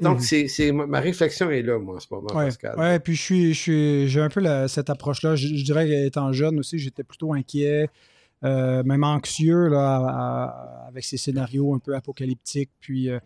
Donc, 0.00 0.20
mhm. 0.20 0.48
c'est, 0.48 0.72
ma 0.72 1.00
réflexion 1.00 1.50
est 1.50 1.62
là, 1.62 1.78
moi, 1.78 1.96
en 1.96 2.00
ce 2.00 2.06
moment, 2.10 2.28
ouais. 2.28 2.46
Pascal. 2.46 2.74
Oui, 2.78 2.98
puis 3.00 3.16
je 3.16 3.20
suis, 3.20 3.54
je 3.54 3.60
suis, 3.60 4.08
j'ai 4.08 4.20
un 4.20 4.28
peu 4.28 4.40
cette 4.68 4.88
approche-là. 4.88 5.34
Je, 5.34 5.62
dirais 5.64 5.86
qu'étant 5.86 6.32
jeune 6.32 6.60
aussi, 6.60 6.78
j'étais 6.78 7.02
plutôt 7.02 7.34
inquiet, 7.34 7.88
euh, 8.44 8.84
même 8.84 9.02
anxieux 9.02 9.68
là, 9.68 10.86
avec 10.88 11.04
ces 11.04 11.16
scénarios 11.16 11.74
un 11.74 11.80
peu 11.80 11.96
apocalyptiques. 11.96 12.70
Puis, 12.80 13.10
euh, 13.10 13.18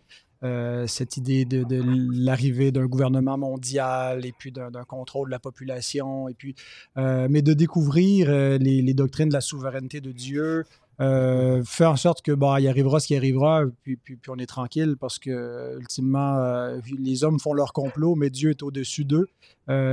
euh, 0.45 0.85
cette 0.85 1.17
idée 1.17 1.45
de, 1.45 1.65
l'arrivée 2.13 2.71
d'un 2.71 2.85
gouvernement 2.85 3.37
mondial 3.37 4.25
et 4.25 4.33
puis 4.37 4.51
d'un 4.51 4.69
contrôle 4.87 5.29
de 5.29 5.31
la 5.31 5.39
population, 5.39 6.27
et 6.29 6.33
puis, 6.33 6.55
euh, 6.97 7.27
mais 7.29 7.41
de 7.41 7.53
découvrir 7.53 8.27
euh, 8.29 8.57
les, 8.57 8.93
doctrines 8.93 9.29
de 9.29 9.33
la 9.33 9.41
souveraineté 9.41 10.01
de 10.01 10.11
Dieu, 10.11 10.65
faire 10.97 11.91
en 11.91 11.95
sorte 11.95 12.21
que 12.21 12.31
bah, 12.31 12.59
il 12.59 12.67
arrivera 12.67 12.99
ce 12.99 13.07
qui 13.07 13.15
arrivera, 13.15 13.63
puis, 13.83 13.97
puis, 13.97 14.17
on 14.27 14.37
est 14.37 14.45
tranquille 14.45 14.95
parce 14.99 15.19
que 15.19 15.77
ultimement, 15.79 16.71
les 16.99 17.23
hommes 17.23 17.39
font 17.39 17.53
leur 17.53 17.73
complot, 17.73 18.15
mais 18.15 18.29
Dieu 18.29 18.51
est 18.51 18.63
au-dessus 18.63 19.05
d'eux. 19.05 19.27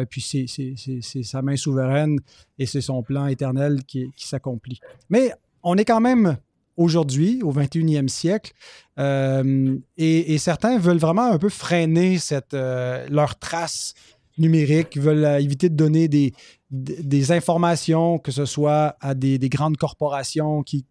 puis 0.09 0.21
c'est 0.21 1.23
sa 1.23 1.43
main 1.43 1.57
souveraine 1.57 2.19
et 2.59 2.67
c'est 2.67 2.81
son 2.81 3.03
plan 3.03 3.27
éternel 3.27 3.83
qui, 3.85 4.11
qui 4.17 4.27
s'accomplit. 4.29 4.81
Mais 5.11 5.33
on 5.63 5.77
est 5.77 5.85
quand 5.85 6.01
même 6.01 6.37
aujourd'hui, 6.77 7.41
au 7.43 7.53
21e 7.53 8.09
siècle. 8.09 8.53
Euh, 8.99 9.77
et, 9.97 10.39
certains 10.39 10.79
veulent 10.79 10.99
vraiment 10.99 11.31
un 11.31 11.39
peu 11.39 11.49
freiner 11.49 12.19
cette, 12.19 12.55
euh, 12.55 13.07
leur 13.11 13.39
trace 13.39 13.95
numérique, 14.39 14.97
veulent 14.97 15.25
euh, 15.25 15.41
éviter 15.41 15.69
de 15.69 15.77
donner 15.77 16.09
des, 16.09 16.33
des 16.73 17.33
informations, 17.33 18.19
que 18.19 18.33
ce 18.33 18.47
soit 18.47 18.97
à 19.03 19.15
des, 19.15 19.39
grandes 19.51 19.77
corporations 19.77 20.63
qui, 20.63 20.87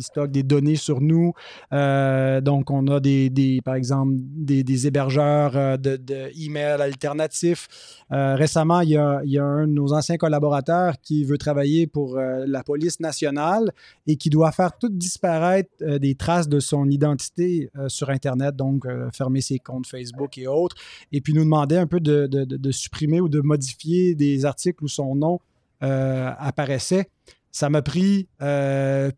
stockent 0.00 0.32
des 0.32 0.42
données 0.42 0.74
sur 0.74 1.00
nous. 1.00 1.32
Euh, 1.72 2.40
donc, 2.40 2.70
on 2.72 2.86
a 2.88 2.98
des, 2.98 3.60
par 3.64 3.76
exemple 3.76 4.14
des, 4.16 4.86
hébergeurs 4.88 5.56
euh, 5.56 5.76
de, 5.76 5.96
de 5.96 6.80
alternatifs. 6.80 7.68
Euh, 8.10 8.34
récemment, 8.34 8.80
il 8.80 8.90
y, 8.90 8.96
a, 8.96 9.44
un 9.44 9.68
de 9.68 9.72
nos 9.72 9.92
anciens 9.92 10.16
collaborateurs 10.16 10.94
qui 11.00 11.22
veut 11.22 11.38
travailler 11.38 11.86
pour 11.86 12.18
la 12.18 12.64
police 12.64 12.98
nationale 12.98 13.72
et 14.08 14.16
qui 14.16 14.28
doit 14.28 14.50
faire 14.50 14.76
tout 14.76 14.88
disparaître 14.88 15.70
des 15.98 16.16
traces 16.16 16.48
de 16.48 16.58
son 16.58 16.88
identité 16.88 17.70
sur 17.86 18.10
Internet, 18.10 18.56
donc 18.56 18.86
fermer 19.14 19.40
ses 19.40 19.58
comptes 19.58 19.86
Facebook 19.86 20.36
et 20.36 20.48
autres, 20.48 20.74
et 21.12 21.20
puis 21.20 21.32
nous 21.32 21.44
demander 21.44 21.76
un 21.76 21.86
peu 21.86 22.00
de 22.00 22.70
supprimer 22.72 23.20
ou 23.20 23.28
de 23.28 23.40
modifier 23.40 24.14
des 24.14 24.44
articles 24.44 24.79
où 24.82 24.88
son 24.88 25.14
nom 25.14 25.40
euh, 25.82 26.30
apparaissait. 26.38 27.08
Ça 27.50 27.70
m'a 27.70 27.80
pris 27.80 28.28
euh, 28.42 29.10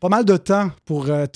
pas 0.00 0.08
mal 0.08 0.24
de 0.24 0.38
temps 0.38 0.70
pour 0.86 1.10
euh, 1.10 1.26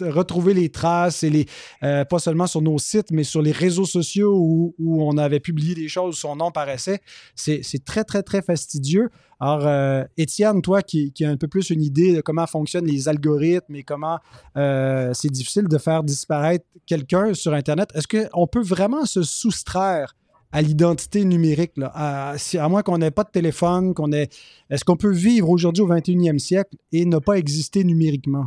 retrouver 0.00 0.54
les 0.54 0.70
traces, 0.70 1.22
et 1.22 1.30
les, 1.30 1.46
pas 1.80 2.18
seulement 2.18 2.48
sur 2.48 2.60
nos 2.62 2.78
sites, 2.78 3.12
mais 3.12 3.22
sur 3.22 3.42
les 3.42 3.52
réseaux 3.52 3.86
sociaux 3.86 4.36
où, 4.36 4.74
on 4.80 5.16
avait 5.18 5.38
publié 5.38 5.76
des 5.76 5.86
choses 5.86 6.16
où 6.16 6.18
son 6.18 6.34
nom 6.34 6.50
paraissait. 6.50 6.98
C'est 7.36 7.84
très, 7.84 8.02
très, 8.02 8.24
très 8.24 8.42
fastidieux. 8.42 9.08
Alors, 9.38 10.06
Étienne, 10.16 10.60
toi 10.60 10.82
qui, 10.82 11.12
qui 11.12 11.24
as 11.24 11.30
un 11.30 11.36
peu 11.36 11.48
plus 11.48 11.70
une 11.70 11.80
idée 11.80 12.12
de 12.12 12.20
comment 12.20 12.46
fonctionnent 12.46 12.86
les 12.86 13.08
algorithmes 13.08 13.76
et 13.76 13.84
comment 13.84 14.18
c'est 14.56 15.30
difficile 15.30 15.68
de 15.68 15.78
faire 15.78 16.02
disparaître 16.02 16.66
quelqu'un 16.86 17.32
sur 17.34 17.54
Internet, 17.54 17.90
est-ce 17.94 18.08
qu'on 18.08 18.46
peut 18.48 18.62
vraiment 18.62 19.06
se 19.06 19.22
soustraire 19.22 20.14
à 20.54 20.62
l'identité 20.62 21.24
numérique. 21.24 21.72
Là. 21.76 21.90
À, 21.94 22.36
à 22.36 22.68
moins 22.68 22.82
qu'on 22.82 22.98
n'ait 22.98 23.10
pas 23.10 23.24
de 23.24 23.30
téléphone, 23.30 23.92
qu'on 23.92 24.12
ait. 24.12 24.28
Est-ce 24.70 24.84
qu'on 24.84 24.96
peut 24.96 25.12
vivre 25.12 25.50
aujourd'hui 25.50 25.82
au 25.82 25.88
21e 25.88 26.38
siècle 26.38 26.76
et 26.92 27.04
ne 27.04 27.18
pas 27.18 27.34
exister 27.34 27.82
numériquement? 27.82 28.46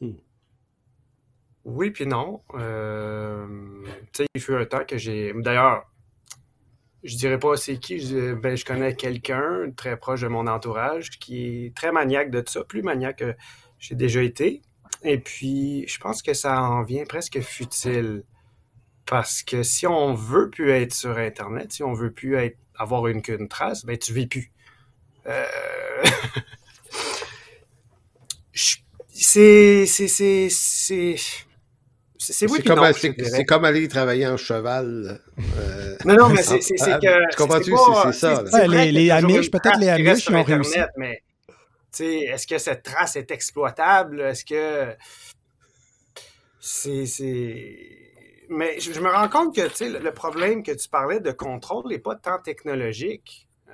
Hmm. 0.00 0.16
Oui, 1.64 1.92
puis 1.92 2.06
non. 2.06 2.40
Euh, 2.54 3.46
il 4.34 4.40
fut 4.40 4.54
un 4.54 4.64
temps 4.64 4.84
que 4.84 4.98
j'ai. 4.98 5.32
D'ailleurs, 5.36 5.88
je 7.04 7.16
dirais 7.16 7.38
pas 7.38 7.56
c'est 7.56 7.78
qui, 7.78 8.00
je, 8.00 8.34
ben, 8.34 8.56
je 8.56 8.64
connais 8.64 8.96
quelqu'un 8.96 9.70
très 9.76 9.96
proche 9.96 10.22
de 10.22 10.28
mon 10.28 10.48
entourage 10.48 11.10
qui 11.20 11.66
est 11.66 11.76
très 11.76 11.92
maniaque 11.92 12.32
de 12.32 12.42
ça, 12.44 12.64
plus 12.64 12.82
maniaque 12.82 13.18
que 13.18 13.36
j'ai 13.78 13.94
déjà 13.94 14.24
été. 14.24 14.62
Et 15.04 15.18
puis, 15.18 15.86
je 15.86 15.98
pense 16.00 16.20
que 16.20 16.34
ça 16.34 16.60
en 16.60 16.82
vient 16.82 17.04
presque 17.04 17.38
futile. 17.38 18.24
Parce 19.08 19.42
que 19.42 19.62
si 19.62 19.86
on 19.86 20.12
veut 20.12 20.50
plus 20.50 20.70
être 20.70 20.92
sur 20.92 21.16
Internet, 21.16 21.72
si 21.72 21.82
on 21.82 21.94
veut 21.94 22.12
plus 22.12 22.36
être, 22.36 22.58
avoir 22.76 23.06
une, 23.06 23.22
qu'une 23.22 23.48
trace, 23.48 23.86
ben 23.86 23.96
tu 23.96 24.12
vis 24.12 24.26
plus. 24.26 24.52
Euh... 25.26 25.46
c'est 28.52 29.86
c'est 29.86 30.08
c'est 30.08 30.48
c'est 30.50 31.16
c'est 32.18 32.46
comme, 32.64 32.92
c'est 32.92 33.44
comme 33.44 33.64
aller 33.64 33.88
travailler 33.88 34.26
en 34.26 34.36
cheval. 34.36 35.22
Euh, 35.56 35.96
non, 36.04 36.16
non, 36.16 36.28
mais 36.28 36.42
c'est 36.42 36.58
que. 36.58 37.30
Tu 37.30 37.36
comprends-tu? 37.36 37.72
C'est 38.12 38.12
ça. 38.12 38.66
les, 38.66 38.92
les 38.92 39.10
Amish, 39.10 39.50
peut-être 39.50 39.78
les 39.78 39.88
Amish 39.88 40.26
qui 40.26 40.34
ont 40.34 40.42
réussi. 40.42 40.78
Mais, 40.98 41.22
est-ce 41.98 42.46
que 42.46 42.58
cette 42.58 42.82
trace 42.82 43.16
est 43.16 43.30
exploitable? 43.30 44.20
Est-ce 44.20 44.44
que. 44.44 44.94
C'est 46.60 47.06
mais 48.48 48.78
je, 48.80 49.00
me 49.00 49.10
rends 49.10 49.28
compte 49.28 49.54
que 49.54 49.60
le, 49.84 49.98
le 49.98 50.12
problème 50.12 50.62
que 50.62 50.72
tu 50.72 50.88
parlais 50.88 51.20
de 51.20 51.30
contrôle 51.32 51.88
n'est 51.88 51.98
pas 51.98 52.16
tant 52.16 52.38
technologique. 52.38 53.48
Euh, 53.68 53.72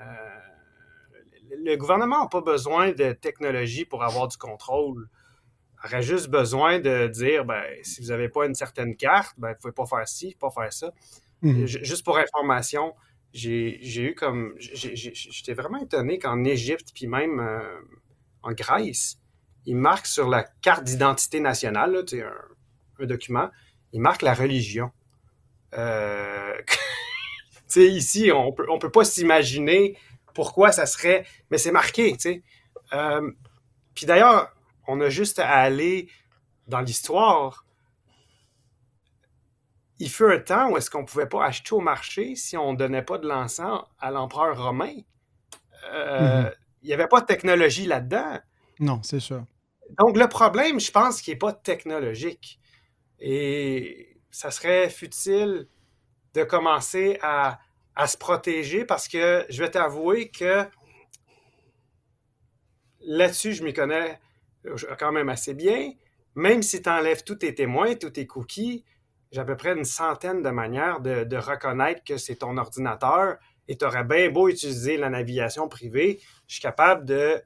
le 1.62 1.76
gouvernement 1.76 2.22
n'a 2.22 2.28
pas 2.28 2.40
besoin 2.40 2.92
de 2.92 3.12
technologie 3.12 3.84
pour 3.84 4.02
avoir 4.02 4.28
du 4.28 4.36
contrôle. 4.36 5.08
Il 5.84 5.88
aurait 5.88 6.02
juste 6.02 6.28
besoin 6.28 6.80
de 6.80 7.06
dire 7.08 7.44
ben, 7.44 7.62
si 7.82 8.00
vous 8.00 8.08
n'avez 8.08 8.28
pas 8.28 8.46
une 8.46 8.54
certaine 8.54 8.96
carte, 8.96 9.34
ben, 9.38 9.48
vous 9.48 9.54
ne 9.54 9.72
pouvez 9.72 9.72
pas 9.72 9.86
faire 9.86 10.08
ci, 10.08 10.36
pas 10.38 10.50
faire 10.50 10.72
ça. 10.72 10.92
Mhm. 11.42 11.66
Juste 11.66 12.04
pour 12.04 12.18
information, 12.18 12.94
j'ai 13.32 14.00
eu 14.00 14.14
comme. 14.14 14.54
J'étais 14.58 15.54
vraiment 15.54 15.78
étonné 15.78 16.18
qu'en 16.18 16.42
Égypte, 16.44 16.90
puis 16.94 17.06
même 17.06 17.40
euh, 17.40 17.80
en 18.42 18.52
Grèce, 18.52 19.18
ils 19.66 19.76
marquent 19.76 20.06
sur 20.06 20.28
la 20.28 20.44
carte 20.44 20.84
d'identité 20.84 21.40
nationale, 21.40 22.04
un, 22.12 23.02
un 23.02 23.06
document, 23.06 23.50
ils 23.94 24.00
marquent 24.00 24.22
la 24.22 24.34
religion. 24.34 24.90
Euh, 25.78 26.60
ici, 27.76 28.30
on 28.34 28.52
peut, 28.52 28.66
on 28.68 28.78
peut 28.78 28.90
pas 28.90 29.04
s'imaginer 29.04 29.96
pourquoi 30.34 30.72
ça 30.72 30.84
serait, 30.84 31.24
mais 31.50 31.58
c'est 31.58 31.70
marqué, 31.70 32.12
tu 32.12 32.18
sais. 32.18 32.42
Euh, 32.92 33.30
puis 33.94 34.04
d'ailleurs, 34.04 34.52
on 34.88 35.00
a 35.00 35.08
juste 35.08 35.38
à 35.38 35.48
aller 35.48 36.08
dans 36.66 36.80
l'histoire. 36.80 37.64
Il 40.00 40.10
fut 40.10 40.26
un 40.26 40.40
temps 40.40 40.70
où 40.70 40.76
est-ce 40.76 40.90
qu'on 40.90 41.04
pouvait 41.04 41.28
pas 41.28 41.44
acheter 41.44 41.72
au 41.72 41.80
marché 41.80 42.34
si 42.34 42.56
on 42.56 42.74
donnait 42.74 43.04
pas 43.04 43.18
de 43.18 43.28
l'encens 43.28 43.84
à 44.00 44.10
l'empereur 44.10 44.60
romain. 44.60 44.96
Euh, 45.92 46.42
mhm. 46.42 46.50
Il 46.82 46.88
n'y 46.88 46.94
avait 46.94 47.06
pas 47.06 47.20
de 47.20 47.26
technologie 47.26 47.86
là-dedans. 47.86 48.40
Non, 48.80 49.00
c'est 49.04 49.20
ça. 49.20 49.46
Donc 49.98 50.16
le 50.16 50.26
problème, 50.26 50.80
je 50.80 50.90
pense 50.90 51.22
qu'il 51.22 51.32
n'est 51.32 51.38
pas 51.38 51.52
technologique. 51.52 52.58
Et 53.20 54.16
ça 54.30 54.50
serait 54.50 54.88
futile 54.90 55.68
de 56.34 56.44
commencer 56.44 57.18
à 57.22 57.60
à 57.96 58.06
se 58.06 58.16
protéger 58.16 58.84
parce 58.84 59.08
que 59.08 59.44
je 59.48 59.62
vais 59.62 59.70
t'avouer 59.70 60.28
que 60.30 60.64
là-dessus, 63.00 63.52
je 63.52 63.64
m'y 63.64 63.72
connais 63.72 64.18
quand 64.98 65.12
même 65.12 65.28
assez 65.28 65.54
bien. 65.54 65.92
Même 66.34 66.62
si 66.62 66.82
tu 66.82 66.88
enlèves 66.88 67.22
tous 67.22 67.36
tes 67.36 67.54
témoins, 67.54 67.94
tous 67.94 68.10
tes 68.10 68.26
cookies, 68.26 68.84
j'ai 69.30 69.40
à 69.40 69.44
peu 69.44 69.56
près 69.56 69.74
une 69.74 69.84
centaine 69.84 70.42
de 70.42 70.50
manières 70.50 71.00
de, 71.00 71.36
reconnaître 71.36 72.02
que 72.04 72.16
c'est 72.16 72.36
ton 72.36 72.56
ordinateur 72.56 73.36
et 73.68 73.76
tu 73.76 73.84
aurais 73.84 74.04
bien 74.04 74.30
beau 74.30 74.48
utiliser 74.48 74.96
la 74.96 75.10
navigation 75.10 75.68
privée, 75.68 76.20
je 76.46 76.54
suis 76.54 76.62
capable 76.62 77.04
de 77.04 77.42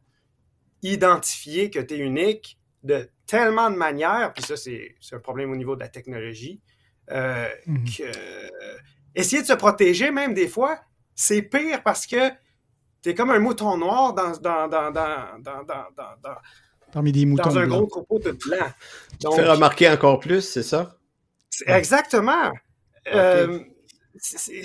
identifier 0.82 1.70
que 1.70 1.78
tu 1.78 1.94
es 1.94 1.98
unique 1.98 2.58
de 2.82 3.10
tellement 3.28 3.70
de 3.70 3.76
manières, 3.76 4.32
puis 4.34 4.42
ça, 4.42 4.56
c'est 4.56 4.96
un 5.12 5.18
problème 5.20 5.52
au 5.52 5.56
niveau 5.56 5.76
de 5.76 5.80
la 5.80 5.88
technologie, 5.88 6.60
euh, 7.10 7.48
mhm. 7.66 7.84
que 7.84 8.02
essayer 9.14 9.42
de 9.42 9.46
se 9.46 9.52
protéger, 9.52 10.10
même 10.10 10.34
des 10.34 10.48
fois, 10.48 10.80
c'est 11.14 11.42
pire 11.42 11.82
parce 11.84 12.06
que 12.06 12.30
tu 13.02 13.10
es 13.10 13.14
comme 13.14 13.30
un 13.30 13.38
mouton 13.38 13.76
noir 13.76 14.14
dans, 14.14 14.32
dans, 14.38 14.66
dans, 14.66 14.90
dans, 14.90 15.40
dans, 15.40 15.64
dans 15.64 16.34
Parmi 16.92 17.12
des 17.12 17.26
moutons 17.26 17.50
dans 17.50 17.58
un 17.58 17.66
gros 17.66 17.86
troupeau 17.86 18.18
de 18.18 18.32
blancs. 18.32 18.72
Donc, 19.20 19.34
tu 19.34 19.40
fais 19.40 19.48
remarquer 19.48 19.90
encore 19.90 20.20
plus, 20.20 20.40
c'est 20.40 20.62
ça? 20.62 20.96
Exactement. 21.66 22.50
Euh, 23.12 23.60
il 24.46 24.64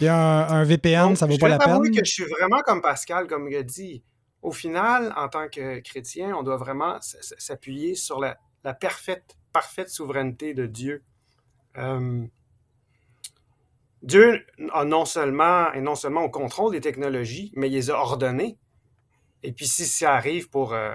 y 0.00 0.08
a 0.08 0.48
un, 0.48 0.64
VPN, 0.64 1.16
ça 1.16 1.26
vaut 1.26 1.38
pas 1.38 1.48
la 1.48 1.58
peine. 1.58 1.90
que 1.90 2.04
je 2.04 2.12
suis 2.12 2.24
vraiment 2.24 2.60
comme 2.60 2.80
Pascal, 2.80 3.26
comme 3.26 3.48
il 3.48 3.56
a 3.56 3.62
dit. 3.62 4.02
Au 4.42 4.50
final, 4.50 5.14
en 5.16 5.28
tant 5.28 5.48
que 5.48 5.78
chrétien, 5.80 6.36
on 6.36 6.42
doit 6.42 6.56
vraiment 6.56 6.98
s'appuyer 7.00 7.94
sur 7.94 8.18
la, 8.18 8.38
la, 8.64 8.74
parfaite, 8.74 9.36
parfaite 9.52 9.88
souveraineté 9.88 10.52
de 10.52 10.66
Dieu. 10.66 11.04
Euh, 11.78 12.26
Dieu 14.02 14.44
a 14.72 14.84
non 14.84 15.04
seulement, 15.04 15.72
et 15.72 15.80
non 15.80 15.94
seulement 15.94 16.24
au 16.24 16.30
contrôle 16.30 16.72
des 16.72 16.80
technologies, 16.80 17.52
mais 17.54 17.68
il 17.68 17.74
les 17.74 17.90
a 17.90 17.96
ordonnées. 17.96 18.58
Et 19.44 19.52
puis 19.52 19.66
si 19.66 19.86
ça 19.86 20.14
arrive 20.14 20.50
pour, 20.50 20.72
euh, 20.74 20.94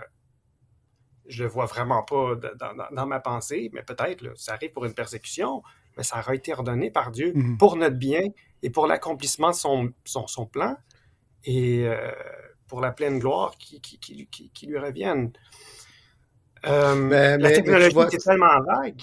je 1.28 1.44
le 1.44 1.50
vois 1.50 1.66
vraiment 1.66 2.04
pas 2.04 2.36
dans, 2.36 3.08
ma 3.08 3.20
pensée, 3.20 3.70
mais 3.74 3.84
peut-être, 3.84 4.38
ça 4.38 4.54
arrive 4.54 4.72
pour 4.72 4.86
une 4.86 4.94
persécution, 4.94 5.64
mais 5.96 6.04
ça 6.04 6.20
aura 6.20 6.36
été 6.36 6.54
ordonné 6.54 6.92
par 6.92 7.12
Dieu 7.12 7.32
mhm. 7.34 7.58
pour 7.58 7.78
notre 7.78 7.96
bien 7.96 8.24
et 8.62 8.70
pour 8.70 8.88
l'accomplissement 8.88 9.52
de 9.52 9.56
son, 9.56 9.94
son, 10.06 10.46
plan 10.46 10.76
et 11.44 11.86
euh, 11.88 12.12
pour 12.68 12.82
la 12.82 12.92
pleine 12.92 13.20
gloire 13.20 13.58
qui, 13.58 13.82
qui, 13.82 14.00
qui, 14.00 14.66
lui 14.68 14.78
revienne. 14.78 15.32
Euh, 16.66 17.38
la 17.38 17.52
technologie 17.52 18.16
est 18.16 18.24
tellement 18.24 18.62
vague. 18.62 19.02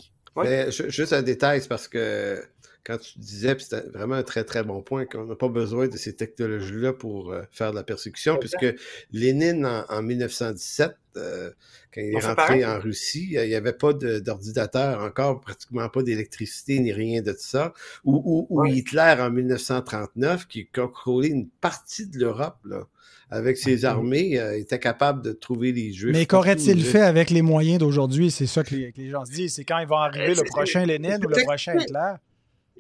juste 0.71 1.13
un 1.13 1.23
détail, 1.23 1.63
c'est 1.63 1.69
parce 1.69 1.89
que 1.89 2.43
quand 2.85 2.99
tu 2.99 3.19
disais, 3.19 3.55
puis 3.55 3.65
c'était 3.65 3.89
vraiment 3.89 4.17
un 4.17 4.23
très 4.23 4.45
très 4.45 4.63
bon 4.63 4.83
point, 4.83 5.07
qu'on 5.07 5.25
n'a 5.25 5.37
pas 5.37 5.49
besoin 5.49 5.89
de 5.89 5.97
ces 5.97 6.15
technologies-là 6.15 6.93
pour 6.93 7.33
euh, 7.33 7.43
faire 7.51 7.71
de 7.71 7.77
la 7.77 7.83
persécution, 7.83 8.37
puisque 8.37 8.67
Lénine, 9.11 9.65
en, 9.89 10.03
1917, 10.03 10.95
euh, 11.17 11.51
quand 11.95 12.03
il 12.03 12.15
est 12.15 12.21
rentré 12.21 12.65
en 12.67 12.79
Russie, 12.79 13.31
il 13.33 13.49
n'y 13.49 13.55
avait 13.55 13.73
pas 13.73 13.95
d'ordinateur 13.95 15.03
encore, 15.03 15.41
pratiquement 15.41 15.89
pas 15.89 16.03
d'électricité 16.03 16.79
ni 16.81 16.93
rien 16.93 17.23
de 17.23 17.33
ça. 17.33 17.73
Ou, 18.05 18.47
ou, 18.51 18.67
Hitler, 18.67 19.17
en 19.19 19.31
1939, 19.31 20.47
qui 20.47 20.67
contrôlait 20.67 21.29
une 21.29 21.49
partie 21.49 22.07
de 22.07 22.19
l'Europe, 22.19 22.59
là 22.67 22.87
avec 23.31 23.57
ses 23.57 23.85
armées, 23.85 24.39
euh, 24.39 24.59
était 24.59 24.79
capable 24.79 25.23
de 25.23 25.33
trouver 25.33 25.73
les 25.73 25.93
Juifs. 25.93 26.15
Mais 26.15 26.27
qu'aurait-il 26.27 26.85
fait 26.85 27.01
avec 27.01 27.31
les 27.31 27.43
moyens 27.43 27.79
d'aujourd'hui? 27.79 28.31
C'est 28.31 28.47
ça 28.47 28.63
que 28.63 28.75
les, 28.75 29.11
gens 29.11 29.25
se 29.25 29.33
disent. 29.33 29.55
C'est 29.55 29.65
quand 29.65 29.79
il 29.79 29.87
va 29.87 29.97
arriver 30.03 30.35
le 30.35 30.45
prochain 30.45 30.85
Lénine 30.85 31.25
ou 31.25 31.29
le 31.29 31.45
prochain 31.45 31.75
Hitler? 31.79 32.15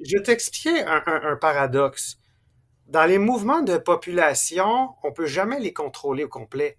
je 0.02 0.16
vais 0.16 0.22
t'expliquer 0.22 0.82
un, 0.82 1.36
paradoxe. 1.36 2.18
Dans 2.86 3.06
les 3.06 3.18
mouvements 3.18 3.62
de 3.62 3.78
population, 3.78 4.90
on 5.02 5.08
ne 5.08 5.12
peut 5.12 5.26
jamais 5.26 5.60
les 5.60 5.72
contrôler 5.72 6.24
au 6.24 6.28
complet. 6.28 6.76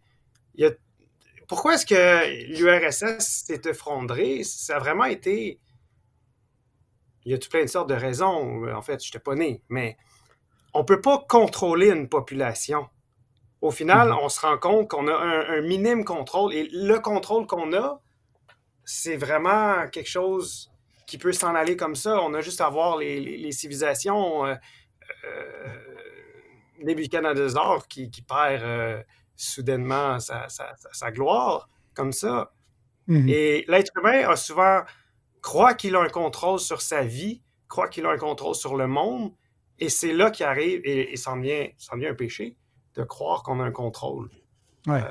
Pourquoi 1.47 1.75
est-ce 1.75 1.85
que 1.85 2.57
l'URSS 2.57 3.45
s'est 3.45 3.61
effondré? 3.65 4.43
Ça 4.43 4.77
a 4.77 4.79
vraiment 4.79 5.05
été. 5.05 5.59
Il 7.23 7.31
y 7.31 7.35
a 7.35 7.37
tout 7.37 7.49
plein 7.49 7.63
de 7.63 7.69
sortes 7.69 7.89
de 7.89 7.95
raisons. 7.95 8.67
En 8.71 8.81
fait, 8.81 9.03
je 9.03 9.09
n'étais 9.09 9.19
pas 9.19 9.35
né, 9.35 9.61
mais 9.69 9.97
on 10.73 10.79
ne 10.79 10.85
peut 10.85 11.01
pas 11.01 11.23
contrôler 11.27 11.89
une 11.89 12.09
population. 12.09 12.87
Au 13.65 13.71
final, 13.71 14.09
mhm. 14.09 14.17
on 14.21 14.29
se 14.29 14.41
rend 14.41 14.59
compte 14.59 14.87
qu'on 14.91 15.07
a 15.07 15.15
un, 15.15 15.61
minime 15.61 16.05
contrôle 16.05 16.53
et 16.53 16.69
le 16.71 16.99
contrôle 16.99 17.47
qu'on 17.47 17.73
a, 17.73 17.99
c'est 18.83 19.17
vraiment 19.17 19.87
quelque 19.87 20.07
chose 20.07 20.71
qui 21.07 21.17
peut 21.17 21.31
s'en 21.31 21.55
aller 21.55 21.75
comme 21.75 21.95
ça. 21.95 22.21
On 22.21 22.35
a 22.35 22.41
juste 22.41 22.61
à 22.61 22.69
voir 22.69 22.97
les, 22.97 23.51
civilisations, 23.51 24.45
euh, 24.45 24.53
euh, 25.23 25.77
Nebuchadnezzar 26.83 27.87
qui, 27.87 28.11
qui 28.11 28.21
perd 28.21 28.61
euh, 28.61 29.01
soudainement 29.35 30.19
sa, 30.19 31.11
gloire, 31.11 31.67
comme 31.95 32.11
ça. 32.11 32.51
Mhm. 33.07 33.27
Et 33.29 33.65
l'être 33.67 33.91
humain 33.97 34.29
a 34.29 34.35
souvent 34.35 34.81
croit 35.41 35.73
qu'il 35.73 35.95
a 35.95 36.01
un 36.01 36.09
contrôle 36.09 36.59
sur 36.59 36.83
sa 36.83 37.01
vie, 37.01 37.41
croit 37.67 37.87
qu'il 37.87 38.05
a 38.05 38.11
un 38.11 38.17
contrôle 38.19 38.53
sur 38.53 38.75
le 38.75 38.85
monde, 38.85 39.33
et 39.79 39.89
c'est 39.89 40.13
là 40.13 40.29
qu'il 40.29 40.45
arrive, 40.45 40.81
et, 40.83 41.13
et 41.13 41.15
ça 41.15 41.31
en 41.31 41.39
vient 41.39 41.71
un 42.11 42.13
péché, 42.13 42.57
de 42.95 43.03
croire 43.03 43.43
qu'on 43.43 43.59
a 43.59 43.63
un 43.63 43.71
contrôle. 43.71 44.29
Ouais. 44.87 45.01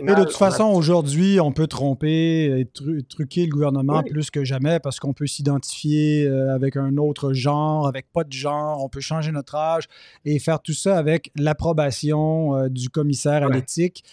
Euh, 0.00 0.14
de 0.14 0.24
toute 0.24 0.36
façon, 0.36 0.64
aujourd'hui, 0.64 1.38
on 1.40 1.52
peut 1.52 1.68
tromper 1.68 2.60
et 2.60 2.68
truquer 3.08 3.46
le 3.46 3.50
gouvernement 3.50 4.02
plus 4.02 4.30
que 4.30 4.44
jamais 4.44 4.80
parce 4.80 4.98
qu'on 4.98 5.12
peut 5.12 5.26
s'identifier 5.26 6.26
euh, 6.26 6.54
avec 6.54 6.76
un 6.76 6.96
autre 6.96 7.32
genre, 7.32 7.86
avec 7.86 8.10
pas 8.12 8.24
de 8.24 8.32
genre, 8.32 8.82
on 8.84 8.88
peut 8.88 9.00
changer 9.00 9.30
notre 9.30 9.54
âge 9.54 9.84
et 10.24 10.38
faire 10.38 10.60
tout 10.60 10.72
ça 10.72 10.98
avec 10.98 11.30
l'approbation 11.36 12.56
euh, 12.56 12.68
du 12.68 12.88
commissaire 12.88 13.44
à 13.44 13.48
l'éthique. 13.48 14.04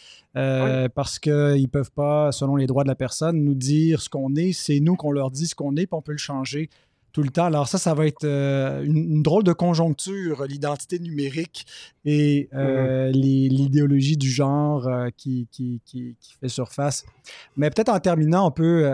Parce 0.94 1.18
qu'ils 1.18 1.32
ne 1.34 1.68
peuvent 1.68 1.92
pas, 1.92 2.32
selon 2.32 2.58
les 2.58 2.68
droits 2.68 2.84
de 2.84 2.90
la 2.90 2.96
personne, 2.96 3.44
nous 3.44 3.56
dire 3.56 4.02
ce 4.02 4.10
qu'on 4.10 4.36
est. 4.36 4.54
C'est 4.54 4.80
nous 4.80 4.96
qu'on 4.96 5.12
leur 5.12 5.32
dit 5.32 5.48
ce 5.48 5.56
qu'on 5.56 5.76
est, 5.78 5.88
puis 5.88 5.98
on 5.98 6.04
peut 6.04 6.12
le 6.12 6.20
changer 6.20 6.70
tout 7.18 7.24
le 7.24 7.32
temps. 7.32 7.46
Alors 7.46 7.68
ça, 7.68 7.80
ça 7.80 7.96
va 7.96 8.06
être 8.06 8.26
euh, 8.26 8.84
une, 8.84 9.24
drôle 9.24 9.44
de 9.44 9.52
conjoncture, 9.52 10.46
l'identité 10.46 11.00
numérique 11.00 11.66
et 12.06 12.48
euh, 12.54 13.10
mm-hmm. 13.10 13.50
l'idéologie 13.50 14.18
du 14.18 14.30
genre 14.30 14.88
euh, 14.88 15.08
qui, 15.18 15.48
qui, 15.52 15.82
fait 16.40 16.48
surface. 16.48 17.08
Mais 17.56 17.72
peut-être 17.72 17.90
en 17.90 18.00
terminant, 18.00 18.46
on 18.46 18.52
peut 18.52 18.88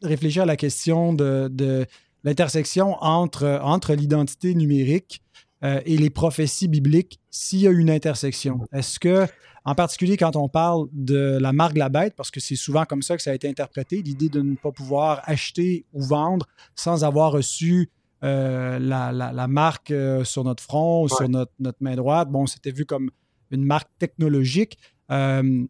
réfléchir 0.00 0.44
à 0.44 0.46
la 0.46 0.56
question 0.56 1.12
de, 1.12 1.50
de 1.52 1.84
l'intersection 2.24 2.96
entre, 3.02 3.60
entre 3.62 3.92
l'identité 3.92 4.54
numérique 4.54 5.20
et 5.62 5.98
les 5.98 6.08
prophéties 6.08 6.68
bibliques, 6.68 7.20
s'il 7.30 7.60
y 7.60 7.66
a 7.66 7.70
une 7.72 7.90
intersection. 7.90 8.60
Est-ce 8.72 8.98
que 8.98 9.26
en 9.68 9.74
particulier 9.74 10.16
quand 10.16 10.34
on 10.34 10.48
parle 10.48 10.86
de 10.92 11.36
la 11.38 11.52
marque 11.52 11.74
de 11.74 11.78
la 11.78 11.90
bête, 11.90 12.14
parce 12.16 12.30
que 12.30 12.40
c'est 12.40 12.56
souvent 12.56 12.86
comme 12.86 13.02
ça 13.02 13.18
que 13.18 13.22
ça 13.22 13.32
a 13.32 13.34
été 13.34 13.46
interprété, 13.46 14.00
l'idée 14.00 14.30
de 14.30 14.40
ne 14.40 14.56
pas 14.56 14.72
pouvoir 14.72 15.20
acheter 15.24 15.84
ou 15.92 16.02
vendre 16.02 16.46
sans 16.74 17.04
avoir 17.04 17.32
reçu 17.32 17.90
euh, 18.24 18.78
la, 18.78 19.46
marque 19.46 19.90
euh, 19.90 20.24
sur 20.24 20.42
notre 20.42 20.62
front 20.62 21.02
ou 21.02 21.08
sur 21.10 21.28
notre, 21.28 21.52
main 21.80 21.96
droite. 21.96 22.30
Bon, 22.30 22.46
c'était 22.46 22.70
vu 22.70 22.86
comme 22.86 23.10
une 23.50 23.62
marque 23.62 23.90
technologique. 23.98 24.78
Euh, 25.10 25.66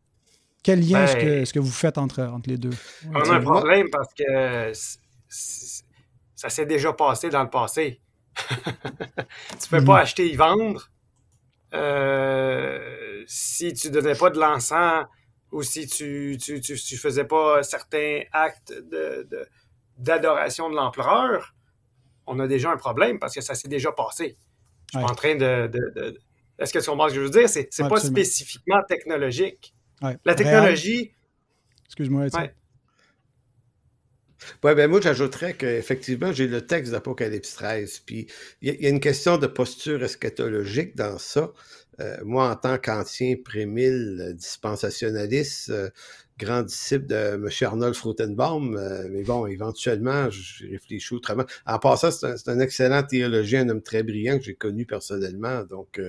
quel 0.62 0.88
lien 0.88 1.02
est-ce 1.02 1.16
que, 1.16 1.40
ben, 1.40 1.46
que, 1.46 1.58
vous 1.58 1.73
faites 1.73 1.98
entre, 1.98 2.23
entre 2.23 2.48
les 2.48 2.56
deux? 2.56 2.70
On 3.12 3.20
a 3.20 3.35
un 3.35 3.40
problème 3.40 3.88
parce 3.90 4.14
que 4.14 4.73
ça 6.37 6.48
s'est 6.48 6.66
déjà 6.66 6.92
passé 6.92 7.31
dans 7.31 7.42
le 7.42 7.50
passé. 7.50 8.00
tu 8.48 8.54
ne 8.54 9.68
peux 9.70 9.85
pas 9.85 9.94
mhm. 9.94 10.02
acheter 10.02 10.33
et 10.33 10.37
vendre 10.37 10.88
euh, 11.75 13.23
si 13.27 13.73
tu 13.75 13.90
donnais 13.90 14.14
pas 14.14 14.31
de 14.31 14.38
l'encens 14.38 15.06
ou 15.52 15.62
si 15.62 15.87
tu, 15.87 16.37
tu, 16.40 16.60
tu, 16.60 16.96
faisais 16.96 17.25
pas 17.25 17.62
certains 17.62 18.23
actes 18.33 18.75
d'adoration 19.96 20.69
de, 20.69 20.73
de 20.73 20.77
l'empereur, 20.77 21.54
on 22.27 22.38
a 22.38 22.46
déjà 22.46 22.71
un 22.71 22.77
problème 22.77 23.19
parce 23.19 23.35
que 23.35 23.40
ça 23.40 23.54
s'est 23.54 23.69
déjà 23.69 23.92
passé. 23.92 24.37
Je 24.92 24.98
suis 24.98 25.06
pas 25.06 25.12
en 25.12 25.14
train 25.14 25.37
de. 25.37 25.71
Est-ce 26.58 26.73
que 26.73 26.79
tu 26.79 26.90
comprends 26.90 27.08
ce 27.08 27.14
que 27.14 27.21
je 27.21 27.25
veux 27.25 27.31
dire? 27.31 27.48
C'est 27.48 27.69
n'est 27.79 27.88
pas 27.88 28.00
spécifiquement 28.00 28.83
technologique. 28.88 29.75
La 30.25 30.35
technologie. 30.35 31.12
Excuse-moi, 31.87 32.27
ouais. 34.64 34.74
Ben 34.74 34.88
moi, 34.88 35.00
j'ajouterais 35.00 35.54
qu'effectivement, 35.54 36.32
j'ai 36.32 36.46
le 36.46 36.66
texte 36.66 36.92
d'Apocalypse 36.92 37.54
13. 37.54 38.00
Puis 38.00 38.26
il 38.62 38.80
y, 38.80 38.86
a 38.86 38.88
une 38.88 39.00
question 39.00 39.38
de 39.38 39.46
posture 39.46 40.02
eschatologique 40.02 40.96
dans 40.96 41.18
ça. 41.18 41.52
Euh, 42.00 42.16
moi, 42.24 42.50
en 42.50 42.56
tant 42.56 42.78
qu'ancien 42.78 43.34
prémille 43.44 44.34
dispensationaliste, 44.34 45.70
euh, 45.70 45.90
grand 46.38 46.62
disciple 46.62 47.06
de 47.06 47.34
M. 47.34 47.48
Arnold 47.62 47.94
Frutenbaum, 47.94 48.76
euh, 48.76 49.08
mais 49.10 49.24
bon, 49.24 49.46
éventuellement, 49.46 50.30
j'ai 50.30 50.68
réfléchi 50.68 51.14
autrement. 51.14 51.44
En 51.66 51.80
passant, 51.80 52.12
c'est 52.12 52.48
un, 52.48 52.60
excellent 52.60 53.02
théologien, 53.02 53.62
un 53.62 53.70
homme 53.70 53.82
très 53.82 54.04
brillant 54.04 54.38
que 54.38 54.44
j'ai 54.44 54.54
connu 54.54 54.86
personnellement, 54.86 55.64
donc 55.64 56.00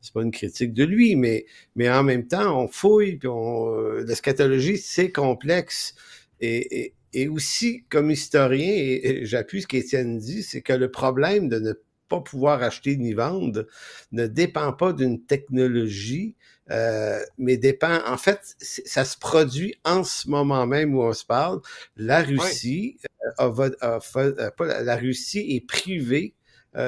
c'est 0.00 0.12
pas 0.12 0.22
une 0.22 0.30
critique 0.30 0.72
de 0.72 0.84
lui, 0.84 1.16
mais, 1.16 1.46
mais 1.74 1.90
en 1.90 2.04
même 2.04 2.28
temps, 2.28 2.62
on 2.62 2.68
fouille, 2.68 3.16
puis 3.16 3.26
on, 3.26 3.94
l'eschatologie, 3.96 4.78
c'est 4.78 5.10
complexe. 5.10 5.96
Et, 6.40 6.94
aussi, 7.28 7.84
comme 7.90 8.10
historien, 8.10 8.68
et 8.68 9.20
j'appuie 9.24 9.62
ce 9.62 9.66
qu'Étienne 9.66 10.18
dit, 10.18 10.42
c'est 10.42 10.62
que 10.62 10.72
le 10.72 10.90
problème 10.90 11.48
de 11.48 11.58
ne 11.58 11.72
pas 12.08 12.20
pouvoir 12.20 12.62
acheter 12.62 12.96
ni 12.96 13.14
vendre 13.14 13.66
ne 14.12 14.26
dépend 14.26 14.72
pas 14.72 14.92
d'une 14.92 15.24
technologie, 15.24 16.36
euh, 16.70 17.20
mais 17.38 17.56
dépend, 17.56 18.00
en 18.06 18.16
fait, 18.16 18.54
ça 18.58 19.04
se 19.04 19.18
produit 19.18 19.74
en 19.84 20.04
ce 20.04 20.28
moment 20.28 20.66
même 20.66 20.94
où 20.94 21.02
on 21.02 21.12
se 21.12 21.24
parle. 21.24 21.60
La 21.96 22.22
Russie, 22.22 22.98
euh, 23.40 23.70
euh, 23.82 24.82
la 24.82 24.96
Russie 24.96 25.56
est 25.56 25.66
privée 25.66 26.34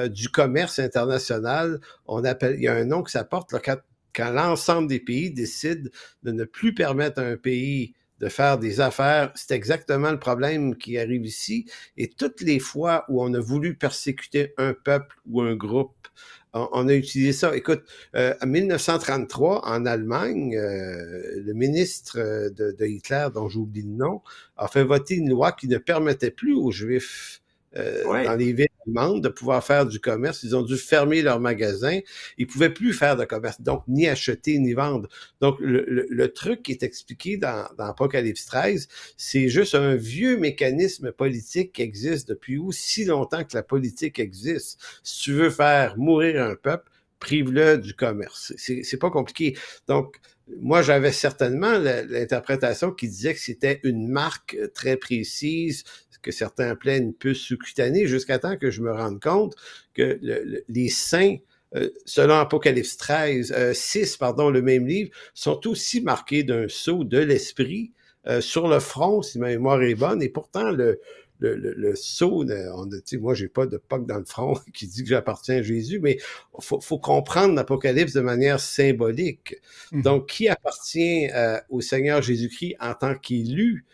du 0.09 0.29
commerce 0.29 0.79
international. 0.79 1.79
On 2.07 2.23
appelle, 2.23 2.55
il 2.55 2.63
y 2.63 2.67
a 2.67 2.73
un 2.73 2.85
nom 2.85 3.03
que 3.03 3.11
ça 3.11 3.23
porte 3.23 3.53
quand, 3.63 3.77
quand 4.15 4.31
l'ensemble 4.31 4.87
des 4.87 4.99
pays 4.99 5.29
décident 5.29 5.89
de 6.23 6.31
ne 6.31 6.43
plus 6.43 6.73
permettre 6.73 7.21
à 7.21 7.25
un 7.25 7.37
pays 7.37 7.93
de 8.19 8.29
faire 8.29 8.57
des 8.57 8.81
affaires. 8.81 9.31
C'est 9.35 9.53
exactement 9.53 10.11
le 10.11 10.19
problème 10.19 10.75
qui 10.75 10.97
arrive 10.97 11.25
ici. 11.25 11.65
Et 11.97 12.09
toutes 12.09 12.41
les 12.41 12.59
fois 12.59 13.05
où 13.09 13.23
on 13.23 13.33
a 13.33 13.39
voulu 13.39 13.75
persécuter 13.75 14.53
un 14.57 14.73
peuple 14.73 15.15
ou 15.29 15.41
un 15.41 15.55
groupe, 15.55 16.07
on, 16.53 16.87
a 16.87 16.93
utilisé 16.93 17.33
ça. 17.33 17.55
Écoute, 17.55 17.83
euh, 18.15 18.33
en 18.41 18.47
1933, 18.47 19.67
en 19.67 19.85
Allemagne, 19.85 20.55
euh, 20.55 21.41
le 21.41 21.53
ministre 21.53 22.17
de, 22.17 22.71
de 22.71 22.85
Hitler, 22.85 23.27
dont 23.33 23.49
j'oublie 23.49 23.81
le 23.81 23.89
nom, 23.89 24.21
a 24.55 24.69
fait 24.69 24.85
voter 24.85 25.15
une 25.15 25.29
loi 25.29 25.51
qui 25.51 25.67
ne 25.67 25.77
permettait 25.77 26.31
plus 26.31 26.55
aux 26.55 26.71
Juifs 26.71 27.41
euh, 27.77 28.03
dans 28.03 28.35
les 28.35 28.53
villes 28.53 28.67
allemandes 28.87 29.21
de 29.23 29.29
pouvoir 29.29 29.63
faire 29.63 29.85
du 29.85 29.99
commerce. 29.99 30.43
Ils 30.43 30.55
ont 30.55 30.61
dû 30.61 30.77
fermer 30.77 31.21
leurs 31.21 31.39
magasins. 31.39 31.99
Ils 32.37 32.47
pouvaient 32.47 32.69
plus 32.69 32.93
faire 32.93 33.15
de 33.17 33.25
commerce, 33.25 33.61
donc 33.61 33.83
ni 33.87 34.07
acheter 34.07 34.57
ni 34.59 34.73
vendre. 34.73 35.09
Donc 35.41 35.57
le, 35.59 36.27
truc 36.33 36.63
qui 36.63 36.71
est 36.71 36.83
expliqué 36.83 37.37
dans, 37.37 37.67
dans 37.77 37.85
Apocalypse 37.85 38.45
13, 38.45 38.87
c'est 39.17 39.47
juste 39.47 39.75
un 39.75 39.95
vieux 39.95 40.37
mécanisme 40.37 41.11
politique 41.11 41.73
qui 41.73 41.81
existe 41.81 42.27
depuis 42.29 42.57
aussi 42.57 43.05
longtemps 43.05 43.43
que 43.43 43.55
la 43.55 43.63
politique 43.63 44.19
existe. 44.19 44.79
Si 45.03 45.21
tu 45.21 45.33
veux 45.33 45.49
faire 45.49 45.97
mourir 45.97 46.43
un 46.43 46.55
peuple, 46.55 46.89
prive-le 47.19 47.77
du 47.77 47.93
commerce. 47.93 48.53
C'est 48.57 48.99
pas 48.99 49.09
compliqué. 49.09 49.57
Donc, 49.87 50.19
moi, 50.61 50.83
j'avais 50.83 51.11
certainement 51.11 51.79
l'interprétation 51.79 52.91
qui 52.91 53.07
disait 53.07 53.33
que 53.33 53.39
c'était 53.39 53.79
une 53.83 54.07
marque 54.07 54.57
très 54.75 54.95
précise, 54.95 55.83
que 56.25 56.31
certains 56.31 56.69
appelaient 56.69 56.97
une 56.97 57.13
puce 57.13 57.37
sous-cutanée, 57.37 58.07
jusqu'à 58.07 58.39
temps 58.39 58.57
que 58.57 58.71
je 58.71 58.81
me 58.81 58.91
rende 58.91 59.21
compte 59.21 59.55
que 59.93 60.19
les 60.67 60.89
saints, 60.89 61.37
euh, 61.75 61.89
selon 62.05 62.33
Apocalypse 62.35 62.97
13, 62.97 63.73
6, 63.73 64.13
euh, 64.13 64.17
pardon, 64.19 64.49
le 64.49 64.63
même 64.63 64.87
livre, 64.87 65.11
sont 65.35 65.67
aussi 65.67 66.01
marqués 66.01 66.43
d'un 66.43 66.67
sceau 66.67 67.03
de 67.03 67.19
l'esprit 67.19 67.91
euh, 68.25 68.41
sur 68.41 68.67
le 68.67 68.79
front, 68.79 69.21
si 69.21 69.37
ma 69.37 69.49
mémoire 69.49 69.83
est 69.83 69.93
bonne, 69.93 70.23
et 70.23 70.29
pourtant 70.29 70.71
le, 70.71 70.99
le, 71.37 71.55
le, 71.55 71.95
sceau, 71.95 72.43
on 72.43 72.89
moi, 73.19 73.35
j'ai 73.35 73.47
pas 73.47 73.67
de 73.67 73.77
poque 73.77 74.07
dans 74.07 74.17
le 74.17 74.25
front 74.25 74.55
qui 74.73 74.87
dit 74.87 75.03
que 75.03 75.09
j'appartiens 75.09 75.57
à 75.57 75.61
Jésus, 75.61 75.99
mais 75.99 76.17
faut, 76.59 76.81
faut 76.81 76.97
comprendre 76.97 77.53
l'Apocalypse 77.53 78.13
de 78.13 78.21
manière 78.21 78.59
symbolique. 78.59 79.57
Mmh. 79.91 80.01
Donc, 80.01 80.29
qui 80.29 80.47
appartient 80.47 81.27
au 81.69 81.81
Seigneur 81.81 82.23
Jésus-Christ 82.23 82.77
en 82.79 82.95
tant 82.95 83.13
qu'élu? 83.13 83.85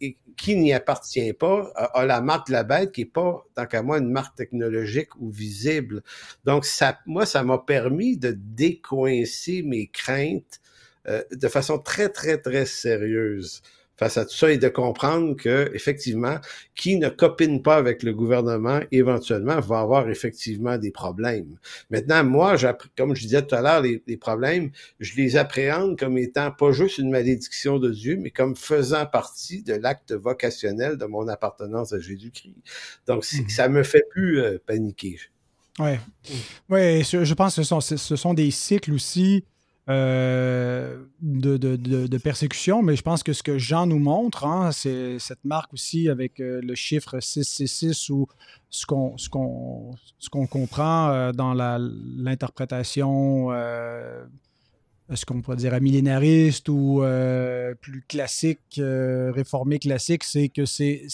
Et 0.00 0.16
qui 0.36 0.56
n'y 0.56 0.72
appartient 0.72 1.32
pas 1.32 1.72
a, 1.74 2.04
la 2.04 2.20
marque 2.20 2.48
de 2.48 2.52
la 2.52 2.64
bête 2.64 2.92
qui 2.92 3.02
est 3.02 3.04
pas, 3.04 3.44
tant 3.54 3.66
qu'à 3.66 3.82
moi, 3.82 3.98
une 3.98 4.10
marque 4.10 4.36
technologique 4.36 5.16
ou 5.18 5.30
visible. 5.30 6.02
Donc, 6.44 6.64
ça, 6.64 6.98
moi, 7.06 7.26
ça 7.26 7.42
m'a 7.42 7.58
permis 7.58 8.16
de 8.16 8.36
décoincer 8.36 9.62
mes 9.62 9.88
craintes 9.88 10.60
euh, 11.08 11.22
de 11.32 11.48
façon 11.48 11.78
très, 11.78 12.08
très, 12.08 12.38
très 12.38 12.66
sérieuse 12.66 13.62
face 13.96 14.18
à 14.18 14.24
tout 14.24 14.34
ça 14.34 14.52
et 14.52 14.58
de 14.58 14.68
comprendre 14.68 15.36
que 15.36 15.70
effectivement, 15.74 16.36
qui 16.74 16.96
ne 16.96 17.08
copine 17.08 17.62
pas 17.62 17.76
avec 17.76 18.02
le 18.02 18.12
gouvernement, 18.12 18.80
éventuellement, 18.92 19.58
va 19.60 19.80
avoir 19.80 20.08
effectivement 20.10 20.76
des 20.78 20.90
problèmes. 20.90 21.58
Maintenant, 21.90 22.24
moi, 22.24 22.56
comme 22.96 23.14
je 23.14 23.22
disais 23.22 23.42
tout 23.42 23.54
à 23.54 23.62
l'heure, 23.62 23.82
les, 23.82 24.16
problèmes, 24.16 24.70
je 25.00 25.16
les 25.16 25.36
appréhende 25.36 25.98
comme 25.98 26.18
étant 26.18 26.50
pas 26.50 26.72
juste 26.72 26.98
une 26.98 27.10
malédiction 27.10 27.78
de 27.78 27.90
Dieu, 27.90 28.16
mais 28.20 28.30
comme 28.30 28.56
faisant 28.56 29.06
partie 29.06 29.62
de 29.62 29.74
l'acte 29.74 30.12
vocationnel 30.12 30.96
de 30.96 31.06
mon 31.06 31.28
appartenance 31.28 31.92
à 31.92 31.98
Jésus-Christ. 31.98 32.56
Donc, 33.06 33.24
mmh. 33.24 33.48
ça 33.48 33.68
me 33.68 33.82
fait 33.82 34.04
plus 34.10 34.40
euh, 34.40 34.58
paniquer. 34.64 35.18
Oui, 35.78 35.90
ouais, 36.70 37.02
je 37.04 37.34
pense 37.34 37.56
que 37.56 37.62
ce 37.62 37.68
sont, 37.68 37.80
ce 37.80 38.16
sont 38.16 38.32
des 38.32 38.50
cycles 38.50 38.94
aussi 38.94 39.44
euh, 39.88 41.04
de, 41.20 41.56
de, 41.56 41.76
de, 41.76 42.18
persécution, 42.18 42.82
mais 42.82 42.96
je 42.96 43.02
pense 43.02 43.22
que 43.22 43.32
ce 43.32 43.44
que 43.44 43.56
Jean 43.56 43.86
nous 43.86 44.00
montre, 44.00 44.44
hein, 44.44 44.72
c'est 44.72 45.20
cette 45.20 45.44
marque 45.44 45.72
aussi 45.74 46.08
avec 46.08 46.40
euh, 46.40 46.60
le 46.60 46.74
chiffre 46.74 47.20
666 47.20 48.10
ou 48.10 48.26
ce 48.68 48.84
qu'on 48.84 49.16
ce 49.16 49.28
qu'on 49.28 50.46
comprend 50.48 51.10
euh, 51.10 51.30
dans 51.30 51.54
l'interprétation 51.54 53.50
ce 55.14 55.24
qu'on 55.24 55.40
pourrait 55.40 55.56
dire 55.56 55.80
millénariste 55.80 56.68
ou 56.68 57.00
plus 57.80 58.02
classique, 58.08 58.80
réformé 58.80 59.78
classique, 59.78 60.24
c'est 60.24 60.48
que 60.48 60.66
c'est 60.66 61.06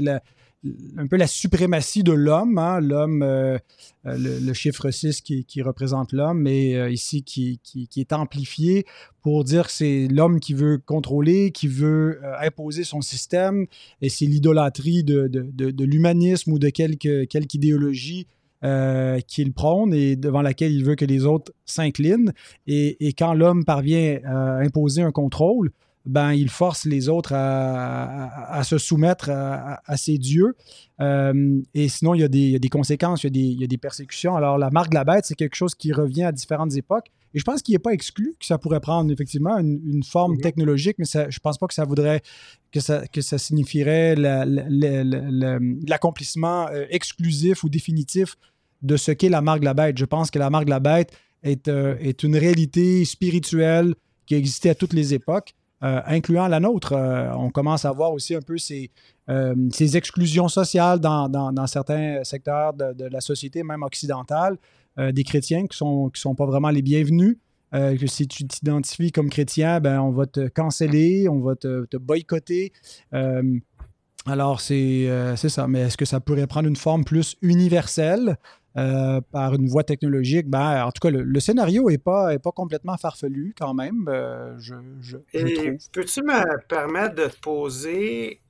la, 0.00 0.20
un 0.98 1.06
peu 1.06 1.16
la 1.16 1.26
suprématie 1.26 2.02
de 2.02 2.12
l'homme, 2.12 2.58
hein, 2.58 2.80
l'homme, 2.80 3.22
euh, 3.22 3.58
euh, 4.06 4.40
le, 4.40 4.52
chiffre 4.52 4.90
6 4.90 5.22
qui, 5.22 5.62
représente 5.62 6.12
l'homme, 6.12 6.42
mais 6.42 6.74
euh, 6.74 6.90
ici 6.90 7.22
qui, 7.22 7.60
est 7.96 8.12
amplifié 8.12 8.84
pour 9.22 9.44
dire 9.44 9.66
que 9.66 9.72
c'est 9.72 10.06
l'homme 10.08 10.38
qui 10.38 10.54
veut 10.54 10.78
contrôler, 10.78 11.50
qui 11.50 11.66
veut 11.66 12.20
imposer 12.40 12.84
son 12.84 13.00
système, 13.00 13.66
et 14.02 14.08
c'est 14.08 14.26
l'idolâtrie 14.26 15.02
de, 15.02 15.30
l'humanisme 15.84 16.52
ou 16.52 16.58
de 16.58 16.68
quelque, 16.68 17.24
quelque 17.24 17.54
idéologie 17.54 18.26
qu'il 19.26 19.54
prône 19.54 19.94
et 19.94 20.16
devant 20.16 20.42
laquelle 20.42 20.72
il 20.72 20.84
veut 20.84 20.94
que 20.94 21.06
les 21.06 21.24
autres 21.24 21.52
s'inclinent. 21.64 22.34
Et, 22.66 23.06
et, 23.06 23.14
quand 23.14 23.32
l'homme 23.32 23.64
parvient 23.64 24.20
à 24.24 24.58
imposer 24.58 25.00
un 25.00 25.12
contrôle, 25.12 25.70
ben, 26.06 26.32
il 26.32 26.48
force 26.48 26.86
les 26.86 27.08
autres 27.08 27.32
à, 27.34 28.62
se 28.64 28.78
soumettre 28.78 29.30
à, 29.30 29.96
ces 29.96 30.18
dieux. 30.18 30.56
Euh, 31.00 31.60
et 31.74 31.88
sinon, 31.88 32.14
il 32.14 32.20
y, 32.20 32.24
a 32.24 32.28
des, 32.28 32.60
conséquences, 32.70 33.24
il 33.24 33.36
y 33.36 33.64
a 33.64 33.66
des, 33.66 33.78
persécutions. 33.78 34.36
Alors, 34.36 34.58
la 34.58 34.70
marque 34.70 34.90
de 34.90 34.94
la 34.94 35.02
bête, 35.04 35.24
c'est 35.26 35.34
quelque 35.34 35.56
chose 35.56 35.74
qui 35.74 35.92
revient 35.92 36.22
à 36.24 36.32
différentes 36.32 36.74
époques. 36.74 37.10
Et 37.34 37.38
je 37.38 37.44
pense 37.44 37.60
qu'il 37.62 37.74
n'est 37.74 37.80
pas 37.80 37.92
exclu 37.92 38.34
que 38.40 38.46
ça 38.46 38.58
pourrait 38.58 38.80
prendre 38.80 39.12
effectivement 39.12 39.56
une, 39.58 40.02
forme 40.02 40.32
mhm. 40.34 40.40
technologique, 40.40 40.96
mais 40.98 41.04
je 41.04 41.18
ne 41.18 41.38
pense 41.42 41.58
pas 41.58 41.66
que 41.66 41.74
ça 41.74 41.84
voudrait, 41.84 42.22
que 42.72 42.80
ça, 42.80 43.06
que 43.06 43.20
ça 43.20 43.36
signifierait 43.38 44.16
l'accomplissement 44.16 46.66
euh, 46.68 46.86
exclusif 46.90 47.62
ou 47.62 47.68
définitif 47.68 48.36
de 48.82 48.96
ce 48.96 49.12
qu'est 49.12 49.28
la 49.28 49.42
marque 49.42 49.60
de 49.60 49.66
la 49.66 49.74
bête. 49.74 49.98
Je 49.98 50.06
pense 50.06 50.30
que 50.30 50.38
la 50.38 50.48
marque 50.48 50.64
de 50.64 50.70
la 50.70 50.80
bête 50.80 51.12
est, 51.42 51.68
euh, 51.68 51.96
est 52.00 52.22
une 52.22 52.36
réalité 52.36 53.04
spirituelle 53.04 53.94
qui 54.26 54.34
existait 54.34 54.70
à 54.70 54.74
toutes 54.74 54.94
les 54.94 55.12
époques 55.14 55.54
euh, 55.82 56.00
incluant 56.06 56.46
la 56.46 56.60
nôtre. 56.60 56.92
Euh, 56.92 57.32
on 57.32 57.48
commence 57.50 57.86
à 57.86 57.92
voir 57.92 58.12
aussi 58.12 58.34
un 58.34 58.42
peu 58.42 58.58
ces, 58.58 58.90
euh, 59.30 59.54
ces 59.72 59.96
exclusions 59.96 60.48
sociales 60.48 61.00
dans, 61.00 61.26
dans, 61.28 61.66
certains 61.66 62.22
secteurs 62.22 62.74
de, 62.74 63.06
la 63.06 63.20
société, 63.22 63.62
même 63.62 63.82
occidentale, 63.82 64.58
des 64.98 65.24
chrétiens 65.24 65.60
qui 65.60 65.68
ne 65.68 65.74
sont, 65.74 66.10
qui 66.10 66.20
sont 66.20 66.34
pas 66.34 66.44
vraiment 66.44 66.68
les 66.68 66.82
bienvenus. 66.82 67.38
que 67.72 68.06
si 68.06 68.28
tu 68.28 68.46
t'identifies 68.46 69.12
comme 69.12 69.30
chrétien, 69.30 69.80
ben, 69.80 70.00
on 70.00 70.10
va 70.10 70.26
te 70.26 70.48
canceller, 70.48 71.26
on 71.28 71.40
va 71.40 71.56
te, 71.56 71.86
te 71.86 71.96
boycotter. 71.96 72.72
alors, 74.26 74.60
c'est 74.60 75.36
ça. 75.36 75.66
Mais 75.68 75.80
est-ce 75.80 75.96
que 75.96 76.04
ça 76.04 76.20
pourrait 76.20 76.46
prendre 76.46 76.68
une 76.68 76.76
forme 76.76 77.04
plus 77.04 77.36
universelle? 77.40 78.36
Euh, 78.76 79.20
par 79.32 79.54
une 79.54 79.66
voie 79.66 79.82
technologique, 79.82 80.48
ben, 80.48 80.84
en 80.84 80.92
tout 80.92 81.00
cas, 81.00 81.10
le, 81.10 81.40
scénario 81.40 81.90
n'est 81.90 81.98
pas, 81.98 82.32
est 82.32 82.38
pas 82.38 82.52
complètement 82.52 82.96
farfelu 82.96 83.52
quand 83.58 83.74
même, 83.74 84.06
euh, 84.08 84.56
je, 84.60 84.76
je, 85.00 85.16
Peux-tu 85.92 86.22
me 86.22 86.60
permettre 86.68 87.16
de 87.16 87.26
te 87.26 87.40
poser... 87.40 88.40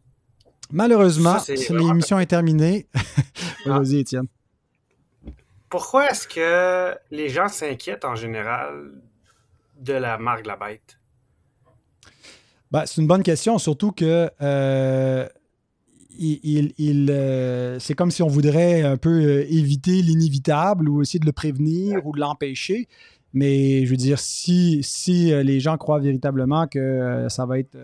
Malheureusement, 0.70 1.38
l'émission 1.70 2.18
est 2.18 2.26
terminée. 2.26 2.86
Ah. 3.66 3.78
Vas-y, 3.78 3.98
Étienne. 3.98 4.26
pourquoi 5.68 6.10
est-ce 6.10 6.26
que 6.26 6.96
les 7.10 7.28
gens 7.28 7.48
s'inquiètent 7.48 8.06
en 8.06 8.14
général 8.14 8.92
de 9.78 9.92
la 9.92 10.16
marque 10.16 10.44
de 10.44 10.48
la 10.48 10.56
bête? 10.56 10.98
Ben, 12.70 12.86
c'est 12.86 13.02
une 13.02 13.06
bonne 13.06 13.22
question, 13.22 13.58
surtout 13.58 13.92
que 13.92 14.30
euh, 14.40 15.28
il, 16.18 17.08
euh, 17.10 17.78
c'est 17.78 17.94
comme 17.94 18.10
si 18.10 18.22
on 18.22 18.28
voudrait 18.28 18.82
un 18.82 18.96
peu 18.96 19.10
euh, 19.10 19.46
éviter 19.48 20.02
l'inévitable 20.02 20.88
ou 20.88 21.02
essayer 21.02 21.18
de 21.18 21.26
le 21.26 21.32
prévenir 21.32 22.04
ou 22.06 22.12
de 22.12 22.20
l'empêcher. 22.20 22.88
Mais 23.32 23.84
je 23.84 23.90
veux 23.90 23.96
dire, 23.96 24.18
si, 24.18 24.80
si 24.82 25.30
les 25.44 25.60
gens 25.60 25.76
croient 25.76 26.00
véritablement 26.00 26.66
que 26.66 27.26
ça 27.28 27.46
va 27.46 27.60
être 27.60 27.76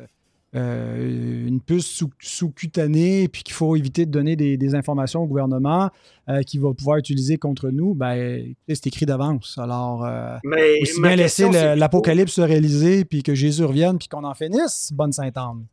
euh, 0.56 1.46
une 1.46 1.60
puce 1.60 2.02
sous-cutanée, 2.18 3.28
puis 3.28 3.42
qu'il 3.42 3.52
faut 3.52 3.76
éviter 3.76 4.06
de 4.06 4.10
donner 4.10 4.36
des, 4.36 4.74
informations 4.74 5.22
au 5.22 5.26
gouvernement 5.26 5.90
euh, 6.28 6.42
qui 6.42 6.58
va 6.58 6.72
pouvoir 6.72 6.96
utiliser 6.96 7.36
contre 7.36 7.68
nous, 7.68 7.94
ben, 7.94 8.54
c'est 8.66 8.86
écrit 8.86 9.04
d'avance. 9.04 9.58
Alors, 9.58 10.04
euh, 10.04 10.36
Mais, 10.44 10.80
aussi 10.80 11.00
bien 11.00 11.16
laisser 11.16 11.50
l'apocalypse 11.76 12.32
se 12.32 12.40
réaliser, 12.40 13.04
puis 13.04 13.22
que 13.22 13.34
Jésus 13.34 13.64
revienne, 13.64 13.98
puis 13.98 14.08
qu'on 14.08 14.24
en 14.24 14.34
finisse, 14.34 14.92
bonne 14.94 15.12
Sainte-Anne. 15.12 15.66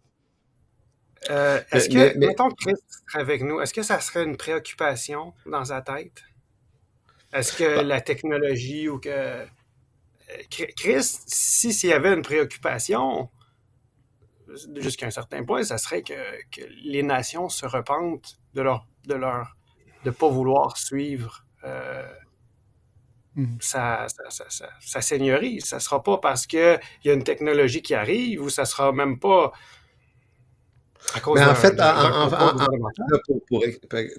Est-ce 1.29 1.89
que, 1.89 2.17
mettons 2.17 2.49
que 2.49 2.55
Christ 2.55 2.83
serait 3.07 3.21
avec 3.21 3.43
nous, 3.43 3.61
est-ce 3.61 3.73
que 3.73 3.83
ça 3.83 3.99
serait 3.99 4.23
une 4.23 4.37
préoccupation 4.37 5.33
dans 5.45 5.65
sa 5.65 5.81
tête? 5.81 6.23
Est-ce 7.33 7.53
que 7.53 7.77
bah 7.77 7.83
la 7.83 8.01
technologie 8.01 8.87
ou 8.89 8.99
que. 8.99 9.45
Christ, 10.49 11.23
si 11.27 11.73
s'il 11.73 11.89
y 11.89 11.93
avait 11.93 12.13
une 12.13 12.21
préoccupation, 12.21 13.29
jusqu'à 14.75 15.07
un 15.07 15.11
certain 15.11 15.43
point, 15.43 15.63
ça 15.63 15.77
serait 15.77 16.01
que, 16.01 16.13
les 16.83 17.03
nations 17.03 17.49
se 17.49 17.65
repentent 17.65 18.39
de 18.53 18.61
leur 18.61 18.87
de 19.05 19.15
leur 19.15 19.55
de 20.05 20.11
pas 20.11 20.29
vouloir 20.29 20.77
suivre 20.77 21.45
euh, 21.63 22.07
mhm. 23.35 23.57
sa, 23.61 24.07
seigneurie. 24.79 25.61
Ça 25.61 25.79
sera 25.79 26.03
pas 26.03 26.17
parce 26.17 26.45
qu'il 26.45 26.79
y 27.05 27.09
a 27.09 27.13
une 27.13 27.23
technologie 27.23 27.81
qui 27.81 27.93
arrive 27.93 28.41
ou 28.41 28.49
ça 28.49 28.65
sera 28.65 28.91
même 28.91 29.19
pas 29.19 29.53
mais 31.35 31.43
en 31.43 31.55
fait, 31.55 31.75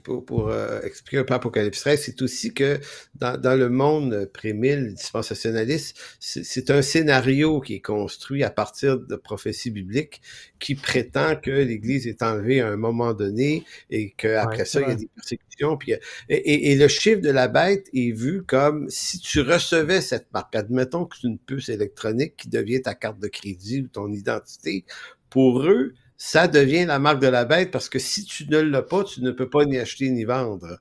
pour, 0.03 0.49
euh, 0.49 0.81
expliquer 0.83 1.19
un 1.19 1.25
peu 1.25 1.35
Apocalypse 1.35 1.81
13, 1.81 2.03
c'est 2.03 2.23
aussi 2.23 2.53
que 2.53 2.79
dans, 3.15 3.59
le 3.59 3.69
monde 3.69 4.31
pré-mille 4.33 4.95
dispensationaliste, 4.95 5.97
c'est 6.21 6.71
un 6.71 6.83
scénario 6.83 7.61
qui 7.61 7.75
est 7.75 7.81
construit 7.81 8.43
à 8.43 8.51
partir 8.51 8.99
de 8.99 9.17
prophéties 9.17 9.71
bibliques 9.71 10.21
qui 10.59 10.75
prétend 10.75 11.37
que 11.37 11.51
l'Église 11.51 12.07
est 12.07 12.23
enlevée 12.23 12.61
à 12.61 12.69
un 12.69 12.77
moment 12.77 13.13
donné 13.13 13.65
et 13.91 14.13
qu'après 14.17 14.65
ça, 14.65 14.81
il 14.81 14.89
y 14.89 14.93
a 14.93 14.95
des 14.95 15.09
persécutions. 15.15 15.77
Puis, 15.77 15.93
et, 16.29 16.73
et, 16.73 16.77
le 16.77 16.89
chiffre 16.89 17.21
de 17.21 17.31
la 17.31 17.49
bête 17.49 17.89
est 17.95 18.13
vu 18.13 18.43
comme 18.43 18.89
si 18.89 19.19
tu 19.19 19.41
recevais 19.41 20.01
cette 20.01 20.33
marque, 20.33 20.55
admettons 20.57 21.05
que 21.05 21.17
c'est 21.21 21.29
une 21.29 21.39
puce 21.39 21.69
électronique 21.69 22.37
qui 22.37 22.49
devient 22.49 22.83
ta 22.83 22.95
carte 22.95 23.19
de 23.19 23.29
crédit 23.29 23.83
ou 23.83 23.89
ton 23.89 24.13
identité, 24.13 24.85
pour 25.31 25.63
eux, 25.65 25.95
ça 26.17 26.49
devient 26.49 26.85
la 26.85 26.99
marque 26.99 27.21
de 27.21 27.27
la 27.27 27.45
bête 27.45 27.71
parce 27.71 27.89
que 27.89 27.99
si 27.99 28.25
tu 28.25 28.49
ne 28.49 28.59
l'as 28.59 28.83
pas, 28.83 29.05
tu 29.05 29.23
ne 29.23 29.31
peux 29.31 29.49
pas 29.49 29.65
ni 29.65 29.79
acheter 29.79 30.09
ni 30.11 30.25
vendre. 30.25 30.79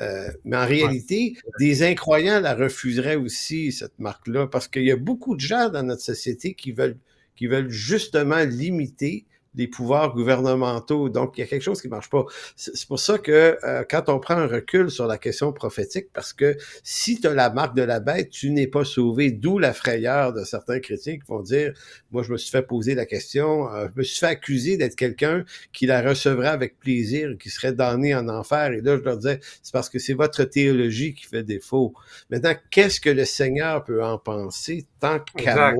Euh, 0.00 0.28
mais 0.44 0.56
en 0.56 0.66
réalité, 0.66 1.36
des 1.58 1.82
incroyants 1.84 2.40
la 2.40 2.54
refuseraient 2.54 3.16
aussi, 3.16 3.70
cette 3.72 3.98
marque-là, 3.98 4.46
parce 4.48 4.66
qu'il 4.66 4.84
y 4.84 4.90
a 4.90 4.96
beaucoup 4.96 5.36
de 5.36 5.40
gens 5.40 5.68
dans 5.68 5.84
notre 5.84 6.02
société 6.02 6.54
qui 6.54 6.72
veulent, 6.72 6.98
qui 7.36 7.46
veulent 7.46 7.70
justement 7.70 8.40
limiter 8.40 9.24
des 9.54 9.68
pouvoirs 9.68 10.14
gouvernementaux. 10.14 11.08
Donc, 11.08 11.36
il 11.36 11.40
y 11.40 11.44
a 11.44 11.46
quelque 11.46 11.62
chose 11.62 11.80
qui 11.80 11.88
marche 11.88 12.10
pas. 12.10 12.24
C'est 12.56 12.86
pour 12.88 12.98
ça 12.98 13.18
que 13.18 13.58
euh, 13.64 13.84
quand 13.88 14.08
on 14.08 14.18
prend 14.18 14.34
un 14.34 14.46
recul 14.46 14.90
sur 14.90 15.06
la 15.06 15.18
question 15.18 15.52
prophétique, 15.52 16.08
parce 16.12 16.32
que 16.32 16.56
si 16.82 17.20
tu 17.20 17.26
as 17.26 17.34
la 17.34 17.50
marque 17.50 17.76
de 17.76 17.82
la 17.82 18.00
bête, 18.00 18.30
tu 18.30 18.50
n'es 18.50 18.66
pas 18.66 18.84
sauvé, 18.84 19.30
d'où 19.30 19.58
la 19.58 19.72
frayeur 19.72 20.32
de 20.32 20.44
certains 20.44 20.80
chrétiens 20.80 21.14
qui 21.14 21.26
vont 21.26 21.42
dire, 21.42 21.72
moi, 22.10 22.22
je 22.22 22.32
me 22.32 22.36
suis 22.36 22.50
fait 22.50 22.62
poser 22.62 22.94
la 22.94 23.06
question, 23.06 23.72
euh, 23.72 23.86
je 23.94 23.98
me 23.98 24.04
suis 24.04 24.18
fait 24.18 24.26
accuser 24.26 24.76
d'être 24.76 24.96
quelqu'un 24.96 25.44
qui 25.72 25.86
la 25.86 26.02
recevrait 26.02 26.48
avec 26.48 26.78
plaisir, 26.78 27.30
qui 27.38 27.50
serait 27.50 27.72
damné 27.72 28.14
en 28.14 28.28
enfer. 28.28 28.72
Et 28.72 28.80
là, 28.80 28.96
je 28.96 29.02
leur 29.02 29.16
disais, 29.16 29.40
c'est 29.62 29.72
parce 29.72 29.88
que 29.88 29.98
c'est 29.98 30.14
votre 30.14 30.44
théologie 30.44 31.14
qui 31.14 31.26
fait 31.26 31.42
défaut. 31.42 31.94
Maintenant, 32.30 32.54
qu'est-ce 32.70 33.00
que 33.00 33.10
le 33.10 33.24
Seigneur 33.24 33.84
peut 33.84 34.02
en 34.02 34.18
penser 34.18 34.86
tant 35.00 35.20
qu'à 35.36 35.74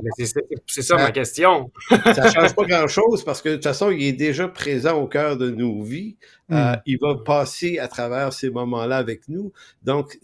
C'est 0.67 0.81
ça 0.81 0.95
ma 0.95 1.11
question. 1.11 1.71
ça 1.89 2.31
change 2.31 2.55
pas 2.55 2.65
grand-chose 2.65 3.23
parce 3.23 3.41
que 3.41 3.55
façon, 3.65 3.91
il 3.91 4.03
est 4.03 4.13
déjà 4.13 4.47
présent 4.47 4.97
au 4.97 5.07
cœur 5.07 5.37
de 5.37 5.49
nos 5.49 5.81
vies. 5.81 6.15
Euh, 6.51 6.73
hmm. 6.73 6.81
il 6.85 6.97
va 7.01 7.15
passer 7.15 7.79
à 7.79 7.87
travers 7.87 8.31
ces 8.31 8.49
moments-là 8.49 8.97
avec 8.97 9.27
nous. 9.27 9.51
Donc, 9.83 10.17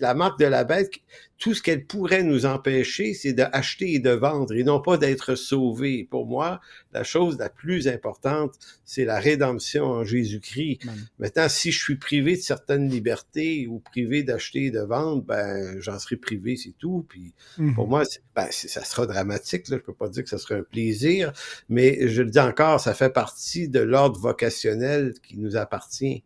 la 0.00 0.14
marque 0.14 0.38
de 0.38 0.46
la 0.46 0.64
bête, 0.64 0.90
tout 1.38 1.54
ce 1.54 1.62
qu'elle 1.62 1.84
pourrait 1.86 2.24
nous 2.24 2.46
empêcher, 2.46 3.14
c'est 3.14 3.32
d'acheter 3.32 3.94
et 3.94 3.98
de 4.00 4.10
vendre 4.10 4.54
et 4.54 4.64
non 4.64 4.80
pas 4.80 4.96
d'être 4.96 5.36
sauvé. 5.36 6.06
Pour 6.10 6.26
moi, 6.26 6.60
la 6.92 7.04
chose 7.04 7.38
la 7.38 7.48
plus 7.48 7.86
importante, 7.86 8.58
c'est 8.84 9.04
la 9.04 9.20
rédemption 9.20 9.84
en 9.84 10.04
Jésus-Christ. 10.04 10.80
Maintenant, 11.20 11.48
si 11.48 11.70
je 11.70 11.78
suis 11.78 11.96
privé 11.96 12.36
de 12.36 12.40
certaines 12.40 12.88
libertés 12.88 13.68
ou 13.68 13.78
privé 13.78 14.24
d'acheter 14.24 14.66
et 14.66 14.70
de 14.72 14.80
vendre, 14.80 15.22
ben, 15.22 15.80
j'en 15.80 15.98
serai 16.00 16.16
privé, 16.16 16.56
c'est 16.56 16.74
tout. 16.76 17.06
Puis, 17.08 17.32
hmm. 17.56 17.74
pour 17.74 17.86
moi, 17.86 18.02
ben, 18.34 18.48
ça 18.50 18.84
sera 18.84 19.06
dramatique. 19.06 19.68
Là. 19.68 19.76
Je 19.76 19.82
peux 19.82 19.94
pas 19.94 20.08
dire 20.08 20.24
que 20.24 20.30
ça 20.30 20.38
sera 20.38 20.56
un 20.56 20.64
plaisir, 20.64 21.32
mais 21.68 22.08
je 22.08 22.22
le 22.22 22.30
dis 22.30 22.40
encore, 22.40 22.80
ça 22.80 22.94
fait 22.94 23.10
partie 23.10 23.68
de 23.68 23.80
l'ordre 23.80 24.18
vocationnel 24.18 25.14
qui 25.22 25.36
nous 25.38 25.56
appartient. 25.56 26.24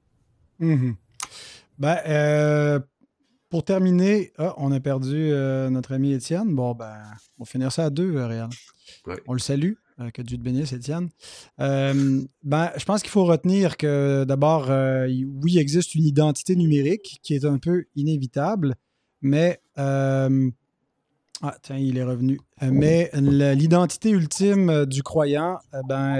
Mhm. 0.58 0.96
Ben, 1.78 1.98
euh, 2.06 2.80
pour 3.52 3.64
terminer, 3.64 4.32
ah, 4.38 4.54
on 4.56 4.72
a 4.72 4.80
perdu 4.80 5.30
euh, 5.30 5.68
notre 5.68 5.92
ami 5.92 6.14
Étienne. 6.14 6.54
Bon, 6.54 6.72
ben, 6.74 6.96
on 7.38 7.44
va 7.44 7.46
finir 7.46 7.70
ça 7.70 7.84
à 7.84 7.90
deux, 7.90 8.16
euh, 8.16 8.26
Réal. 8.26 8.48
On 9.26 9.34
le 9.34 9.40
salue. 9.40 9.74
que 10.14 10.22
Dieu 10.22 10.38
te 10.38 10.42
bénisse, 10.42 10.72
Étienne. 10.72 11.10
ben, 11.58 12.70
je 12.74 12.84
pense 12.86 13.02
qu'il 13.02 13.10
faut 13.10 13.26
retenir 13.26 13.76
que 13.76 14.24
d'abord, 14.24 14.68
oui, 15.10 15.52
il 15.52 15.58
existe 15.58 15.94
une 15.94 16.06
identité 16.06 16.56
numérique 16.56 17.20
qui 17.22 17.34
est 17.34 17.44
un 17.44 17.58
peu 17.58 17.84
inévitable, 17.94 18.74
mais 19.20 19.60
ah, 19.76 20.28
tiens, 21.60 21.76
il 21.76 21.98
est 21.98 22.04
revenu. 22.04 22.40
mais 22.62 23.10
l'identité 23.14 24.08
ultime 24.08 24.86
du 24.86 25.02
croyant, 25.02 25.58
ben, 25.86 26.14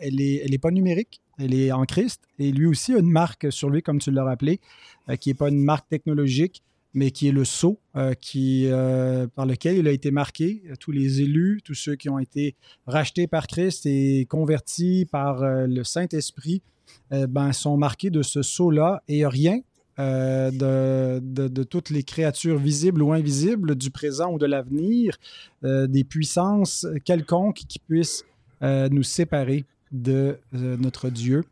elle 0.00 0.16
n'est 0.16 0.40
elle 0.44 0.52
est 0.52 0.58
pas 0.58 0.72
numérique 0.72 1.22
elle 1.40 1.54
est 1.54 1.72
en 1.72 1.84
Christ. 1.84 2.22
Et 2.38 2.52
lui 2.52 2.66
aussi 2.66 2.94
a 2.94 2.98
une 2.98 3.10
marque 3.10 3.52
sur 3.52 3.70
lui, 3.70 3.82
comme 3.82 3.98
tu 3.98 4.10
l'as 4.10 4.24
rappelé, 4.24 4.60
euh, 5.08 5.16
qui 5.16 5.30
n'est 5.30 5.34
pas 5.34 5.48
une 5.48 5.62
marque 5.62 5.88
technologique, 5.88 6.62
mais 6.92 7.10
qui 7.10 7.28
est 7.28 7.32
le 7.32 7.44
sceau 7.44 7.78
euh, 7.96 8.14
euh, 8.36 9.26
par 9.28 9.46
lequel 9.46 9.78
il 9.78 9.88
a 9.88 9.92
été 9.92 10.10
marqué. 10.10 10.62
Tous 10.80 10.92
les 10.92 11.22
élus, 11.22 11.60
tous 11.64 11.74
ceux 11.74 11.96
qui 11.96 12.08
ont 12.08 12.18
été 12.18 12.56
rachetés 12.86 13.26
par 13.26 13.46
Christ 13.46 13.86
et 13.86 14.26
convertis 14.28 15.06
par 15.10 15.42
le 15.42 15.84
Saint-Esprit, 15.84 16.62
ben, 17.10 17.52
sont 17.52 17.76
marqués 17.76 18.10
de 18.10 18.22
ce 18.22 18.42
sceau-là. 18.42 19.02
Et 19.06 19.24
rien 19.24 19.60
de, 19.98 21.20
de, 21.20 21.62
toutes 21.62 21.90
les 21.90 22.02
créatures 22.02 22.58
visibles 22.58 23.02
ou 23.02 23.12
invisibles 23.12 23.76
du 23.76 23.90
présent 23.92 24.32
ou 24.32 24.38
de 24.38 24.46
l'avenir, 24.46 25.16
des 25.62 26.02
puissances 26.02 26.88
quelconques 27.04 27.62
qui 27.68 27.78
puissent 27.78 28.24
nous 28.62 29.04
séparer 29.04 29.64
de 29.92 30.38
euh, 30.54 30.76
notre 30.76 31.10
Dieu. 31.10 31.44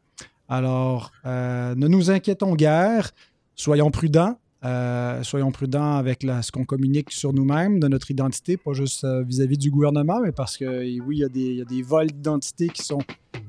Alors, 0.49 1.13
euh, 1.27 1.75
ne 1.75 1.89
nous 1.89 2.11
inquiétons 2.11 2.55
guère, 2.55 3.11
soyons 3.55 3.91
prudents. 3.91 4.39
Euh, 4.65 5.23
soyons 5.23 5.53
prudents 5.53 5.95
avec 5.95 6.27
ce 6.43 6.51
qu'on 6.51 6.65
communique 6.65 7.13
sur 7.13 7.33
nous-mêmes, 7.33 7.79
de 7.79 7.87
notre 7.87 8.11
identité, 8.11 8.57
pas 8.57 8.73
juste 8.73 9.07
vis-à-vis 9.07 9.57
du 9.57 9.71
gouvernement, 9.71 10.21
mais 10.21 10.33
parce 10.33 10.57
que 10.57 11.01
oui, 11.01 11.19
il 11.19 11.59
y 11.59 11.63
a 11.63 11.65
des, 11.65 11.83
vols 11.83 12.09
d'identité 12.09 12.67
qui 12.67 12.83
sont, 12.83 12.99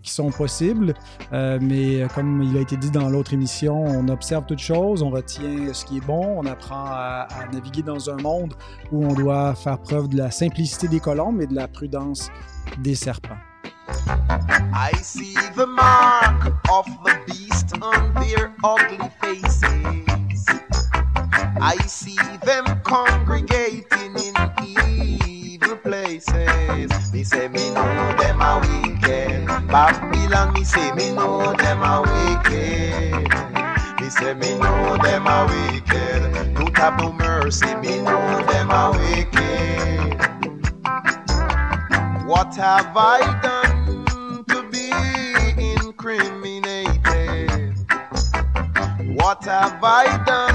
qui 0.04 0.12
sont 0.12 0.30
possibles. 0.30 0.94
mais 1.32 2.06
comme 2.14 2.44
il 2.44 2.56
a 2.58 2.62
été 2.62 2.78
dit 2.78 2.92
dans 2.92 3.10
l'autre 3.10 3.34
émission, 3.34 3.86
on 3.86 4.08
observe 4.08 4.46
toutes 4.46 4.60
choses, 4.60 5.02
on 5.02 5.10
retient 5.10 5.74
ce 5.74 5.84
qui 5.84 5.98
est 5.98 6.06
bon, 6.06 6.42
on 6.44 6.46
apprend 6.46 6.86
à, 6.86 7.28
à, 7.32 7.48
naviguer 7.52 7.82
dans 7.82 8.12
un 8.12 8.18
monde 8.18 8.54
où 8.92 9.04
on 9.04 9.16
doit 9.16 9.56
faire 9.56 9.82
preuve 9.82 10.10
de 10.10 10.18
la 10.18 10.30
simplicité 10.30 10.88
des 10.88 11.00
colombes 11.00 11.42
et 11.42 11.48
de 11.48 11.56
la 11.56 11.68
prudence 11.68 12.30
des 12.84 12.94
serpents. 12.94 13.49
I 14.74 14.94
see 15.02 15.36
the 15.56 15.68
mark 15.68 16.46
of 16.72 16.86
the 17.04 17.20
beast 17.28 17.74
on 17.82 18.14
their 18.16 18.54
ugly 18.64 19.10
faces. 19.22 20.46
I 21.62 21.76
see 21.88 22.18
them 22.44 22.66
congregating 22.84 24.16
in 24.18 24.34
evil 24.66 25.76
places. 25.78 27.14
Me 27.14 27.24
say 27.24 27.48
me 27.48 27.70
know 27.72 28.16
them 28.18 28.42
are 28.42 28.62
wicked. 28.62 29.46
Babylon, 29.68 30.54
me 30.54 30.64
say 30.64 30.92
me 30.94 31.12
know 31.12 31.54
them 31.54 31.84
are 31.84 32.04
wicked. 32.04 33.30
Me 34.02 34.10
say 34.10 34.34
me 34.34 34.58
know 34.58 34.98
them 35.04 35.28
are 35.28 35.48
wicked. 35.48 36.56
Don't 36.56 36.78
have 36.78 36.98
no 37.00 37.12
mercy, 37.12 37.74
me 37.76 38.02
know 38.02 38.46
them 38.48 38.72
are 38.72 38.92
wicked. 38.94 40.20
What 42.26 42.56
have 42.56 42.96
I 42.96 43.39
done? 46.18 46.26
incriminated. 46.26 47.76
What 49.16 49.44
have 49.46 49.84
I 49.84 50.24
done 50.26 50.49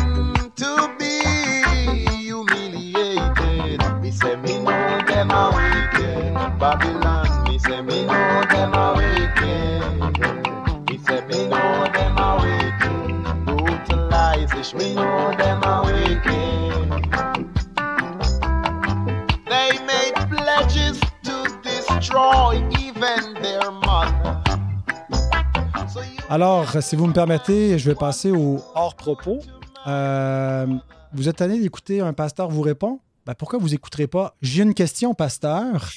Alors, 26.31 26.83
si 26.83 26.97
vous 26.97 27.07
me 27.07 27.13
permettez, 27.13 27.79
je 27.79 27.91
vais 27.91 27.95
passer 27.95 28.31
au 28.31 28.59
hors-propos. 28.75 29.41
Euh, 29.87 30.67
vous 31.13 31.29
êtes 31.29 31.43
allé 31.43 31.61
d'écouter 31.61 32.01
un 32.01 32.15
pasteur 32.15 32.49
vous 32.49 32.63
répond? 32.63 33.01
Ben, 33.27 33.35
pourquoi 33.35 33.59
vous 33.59 33.69
n'écouterez 33.69 34.07
pas? 34.07 34.35
J'ai 34.41 34.63
une 34.63 34.73
question, 34.73 35.13
pasteur. 35.13 35.91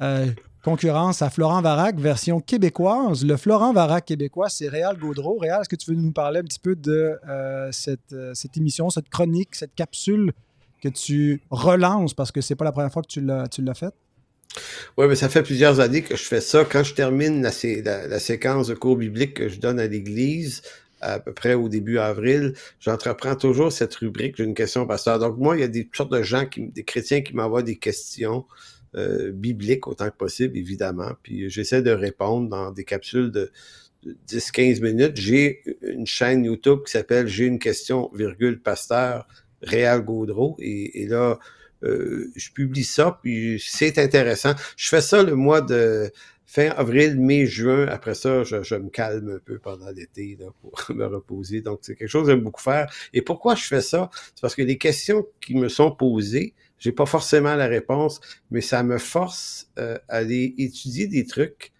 Euh, 0.00 0.32
concurrence 0.64 1.20
à 1.20 1.28
Florent 1.28 1.60
Varac, 1.60 1.98
version 1.98 2.40
québécoise. 2.40 3.26
Le 3.26 3.36
Florent 3.36 3.74
Varac 3.74 4.06
québécois, 4.06 4.48
c'est 4.48 4.68
Réal 4.68 4.96
Gaudreau. 4.96 5.36
Réal, 5.38 5.60
est-ce 5.60 5.68
que 5.68 5.76
tu 5.76 5.90
veux 5.90 6.00
nous 6.00 6.12
parler 6.12 6.40
un 6.40 6.44
petit 6.44 6.60
peu 6.60 6.74
de 6.74 7.18
euh, 7.28 7.70
cette, 7.70 8.14
cette, 8.32 8.56
émission, 8.56 8.88
cette 8.88 9.10
chronique, 9.10 9.54
cette 9.54 9.74
capsule 9.74 10.32
que 10.80 10.88
tu 10.88 11.42
relances 11.50 12.14
parce 12.14 12.32
que 12.32 12.40
c'est 12.40 12.56
pas 12.56 12.64
la 12.64 12.72
première 12.72 12.90
fois 12.90 13.02
que 13.02 13.08
tu 13.08 13.20
l'as 13.62 13.74
faite? 13.74 13.94
Oui, 14.96 15.06
mais 15.08 15.14
ça 15.14 15.28
fait 15.28 15.42
plusieurs 15.42 15.80
années 15.80 16.02
que 16.02 16.16
je 16.16 16.24
fais 16.24 16.40
ça. 16.40 16.64
Quand 16.64 16.82
je 16.82 16.94
termine 16.94 17.42
la, 17.42 17.50
séquence 18.18 18.68
de 18.68 18.74
cours 18.74 18.96
bibliques 18.96 19.34
que 19.34 19.48
je 19.48 19.60
donne 19.60 19.78
à 19.78 19.86
l'Église, 19.86 20.62
à 21.00 21.20
peu 21.20 21.32
près 21.32 21.54
au 21.54 21.68
début 21.68 21.98
avril, 21.98 22.54
j'entreprends 22.80 23.36
toujours 23.36 23.70
cette 23.70 23.94
rubrique 23.94 24.36
J'ai 24.36 24.44
une 24.44 24.54
question 24.54 24.86
pasteur. 24.86 25.18
Donc, 25.18 25.38
moi, 25.38 25.56
il 25.56 25.60
y 25.60 25.64
a 25.64 25.68
des 25.68 25.88
sortes 25.92 26.12
de 26.12 26.22
gens, 26.22 26.46
qui, 26.46 26.68
des 26.68 26.82
chrétiens 26.82 27.20
qui 27.20 27.34
m'envoient 27.34 27.62
des 27.62 27.76
questions 27.76 28.44
euh, 28.96 29.30
bibliques 29.32 29.86
autant 29.86 30.10
que 30.10 30.16
possible, 30.16 30.56
évidemment. 30.56 31.12
Puis 31.22 31.48
j'essaie 31.50 31.82
de 31.82 31.90
répondre 31.90 32.48
dans 32.48 32.72
des 32.72 32.84
capsules 32.84 33.30
de 33.30 33.52
10-15 34.26 34.82
minutes. 34.82 35.16
J'ai 35.16 35.62
une 35.82 36.06
chaîne 36.06 36.44
YouTube 36.44 36.80
qui 36.84 36.92
s'appelle 36.92 37.28
J'ai 37.28 37.44
une 37.44 37.58
question, 37.58 38.10
virgule, 38.14 38.60
pasteur, 38.60 39.28
Réal 39.62 40.02
Gaudreau. 40.04 40.56
et 40.58 41.06
là, 41.08 41.38
euh, 41.84 42.30
je 42.36 42.50
publie 42.50 42.84
ça, 42.84 43.18
puis 43.22 43.62
c'est 43.64 43.98
intéressant. 43.98 44.52
Je 44.76 44.88
fais 44.88 45.00
ça 45.00 45.22
le 45.22 45.34
mois 45.34 45.60
de 45.60 46.10
fin 46.46 46.70
avril, 46.70 47.20
mai, 47.20 47.46
juin. 47.46 47.86
Après 47.86 48.14
ça, 48.14 48.42
je, 48.42 48.74
me 48.74 48.88
calme 48.88 49.36
un 49.36 49.38
peu 49.38 49.58
pendant 49.58 49.90
l'été 49.90 50.38
pour 50.60 50.72
me 50.94 51.04
reposer. 51.04 51.60
Donc, 51.60 51.80
c'est 51.82 51.94
quelque 51.94 52.08
chose 52.08 52.26
que 52.26 52.32
j'aime 52.32 52.42
beaucoup 52.42 52.62
faire. 52.62 52.92
Et 53.12 53.22
pourquoi 53.22 53.54
je 53.54 53.64
fais 53.64 53.82
ça? 53.82 54.10
C'est 54.34 54.40
parce 54.40 54.54
que 54.54 54.62
les 54.62 54.78
questions 54.78 55.26
qui 55.40 55.54
me 55.54 55.68
sont 55.68 55.92
posées, 55.92 56.54
j'ai 56.78 56.92
pas 56.92 57.06
forcément 57.06 57.54
la 57.54 57.66
réponse, 57.66 58.20
mais 58.50 58.60
ça 58.60 58.82
me 58.82 58.98
force 58.98 59.70
euh, 59.78 59.98
à 60.08 60.18
aller 60.18 60.54
étudier 60.58 61.06
des 61.06 61.26
trucs 61.26 61.72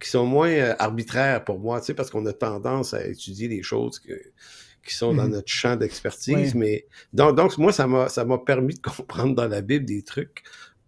qui 0.00 0.10
sont 0.10 0.26
moins 0.26 0.50
euh, 0.50 0.74
arbitraires 0.78 1.44
pour 1.44 1.58
moi, 1.58 1.80
tu 1.80 1.86
sais, 1.86 1.94
parce 1.94 2.10
qu'on 2.10 2.26
a 2.26 2.32
tendance 2.32 2.92
à 2.92 3.06
étudier 3.06 3.48
des 3.48 3.62
choses 3.62 3.98
que 3.98 4.12
qui 4.86 4.94
sont 4.94 5.14
dans 5.14 5.26
mmh. 5.26 5.32
notre 5.32 5.48
champ 5.50 5.76
d'expertise. 5.76 6.54
Mais 6.54 6.86
donc, 7.12 7.36
donc, 7.36 7.58
moi, 7.58 7.72
ça 7.72 7.86
m'a 7.86 8.08
ça 8.08 8.24
m'a 8.24 8.38
permis 8.38 8.74
de 8.74 8.80
comprendre 8.96 9.34
dans 9.34 9.48
la 9.48 9.60
Bible 9.60 9.84
des 9.84 10.02
trucs 10.02 10.42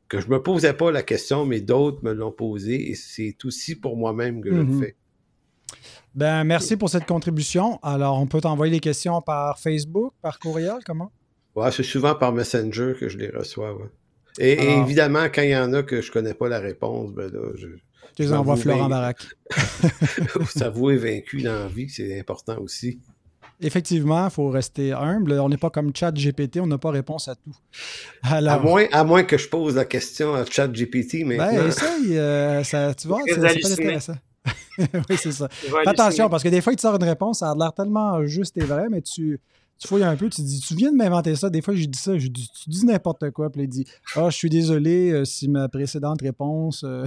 que 0.08 0.20
je 0.20 0.28
me 0.28 0.42
posais 0.42 0.72
pas 0.72 0.90
la 0.90 1.02
question, 1.02 1.44
mais 1.44 1.60
d'autres 1.60 2.02
me 2.02 2.12
l'ont 2.12 2.32
posé. 2.32 2.90
Et 2.90 2.94
c'est 2.94 3.36
aussi 3.44 3.74
pour 3.74 3.96
moi-même 3.96 4.40
que 4.40 4.50
je 4.50 4.56
le 4.56 4.64
mmh 4.64 4.80
fais. 4.80 4.96
Ben, 6.14 6.44
merci 6.44 6.76
pour 6.76 6.88
cette 6.88 7.04
contribution. 7.04 7.78
Alors, 7.82 8.18
on 8.18 8.26
peut 8.26 8.40
t'envoyer 8.40 8.72
les 8.72 8.80
questions 8.80 9.20
par 9.20 9.58
Facebook, 9.58 10.14
par 10.22 10.38
courriel, 10.38 10.78
comment? 10.84 11.12
Ouais, 11.54 11.70
c'est 11.70 11.82
souvent 11.82 12.14
par 12.14 12.32
Messenger 12.32 12.94
que 12.98 13.08
je 13.08 13.18
les 13.18 13.28
reçois. 13.28 13.76
Et, 14.38 14.52
évidemment, 14.52 15.24
quand 15.24 15.42
il 15.42 15.50
y 15.50 15.56
en 15.56 15.72
a 15.74 15.82
que 15.82 16.00
je 16.00 16.10
connais 16.10 16.34
pas 16.34 16.48
la 16.48 16.60
réponse, 16.60 17.12
ben 17.12 17.30
là, 17.30 17.50
je. 17.56 17.66
Tu 18.16 18.22
les 18.22 18.32
envoies 18.32 18.56
Florent 18.56 18.88
Barak. 18.88 19.18
S'avouer 20.48 20.96
vaincu 20.96 21.42
dans 21.42 21.58
la 21.58 21.68
vie, 21.68 21.88
c'est 21.88 22.18
important 22.18 22.58
aussi 22.58 23.00
effectivement, 23.60 24.26
il 24.26 24.30
faut 24.30 24.48
rester 24.48 24.92
humble. 24.92 25.32
On 25.32 25.48
n'est 25.48 25.56
pas 25.56 25.70
comme 25.70 25.94
Chat 25.94 26.12
GPT, 26.12 26.60
on 26.60 26.66
n'a 26.66 26.78
pas 26.78 26.90
réponse 26.90 27.28
à 27.28 27.34
tout. 27.34 27.54
À, 28.22 28.58
moins, 28.58 28.86
à 28.92 29.04
moins 29.04 29.24
que 29.24 29.36
je 29.36 29.48
pose 29.48 29.76
la 29.76 29.84
question 29.84 30.34
à 30.34 30.44
Chat 30.44 30.68
GPT 30.68 31.24
mais 31.24 31.36
Ben, 31.36 31.68
essaye, 31.68 32.18
euh, 32.18 32.62
ça, 32.64 32.94
tu 32.94 33.08
vois, 33.08 33.20
c'est 33.26 33.40
pas 33.40 33.72
intéressant. 33.72 34.16
oui, 34.78 35.16
c'est 35.16 35.32
ça. 35.32 35.48
Fais 35.50 35.72
attention, 35.86 36.28
parce 36.28 36.42
que 36.42 36.48
des 36.48 36.60
fois, 36.60 36.72
il 36.72 36.76
te 36.76 36.82
sort 36.82 36.96
une 36.96 37.04
réponse, 37.04 37.40
ça 37.40 37.50
a 37.50 37.54
l'air 37.54 37.72
tellement 37.72 38.24
juste 38.26 38.56
et 38.56 38.64
vrai, 38.64 38.86
mais 38.90 39.02
tu, 39.02 39.40
tu 39.78 39.88
fouilles 39.88 40.04
un 40.04 40.16
peu, 40.16 40.28
tu 40.28 40.42
dis, 40.42 40.60
tu 40.60 40.74
viens 40.74 40.90
de 40.90 40.96
m'inventer 40.96 41.34
ça. 41.36 41.50
Des 41.50 41.62
fois, 41.62 41.74
je 41.74 41.84
dis 41.84 41.98
ça, 41.98 42.18
je 42.18 42.28
dis, 42.28 42.48
tu 42.62 42.70
dis 42.70 42.84
n'importe 42.84 43.30
quoi, 43.30 43.50
puis 43.50 43.62
il 43.62 43.68
dit, 43.68 43.84
ah, 44.14 44.24
oh, 44.24 44.30
je 44.30 44.36
suis 44.36 44.50
désolé 44.50 45.10
euh, 45.10 45.24
si 45.24 45.48
ma 45.48 45.68
précédente 45.68 46.22
réponse. 46.22 46.84
Euh, 46.84 47.04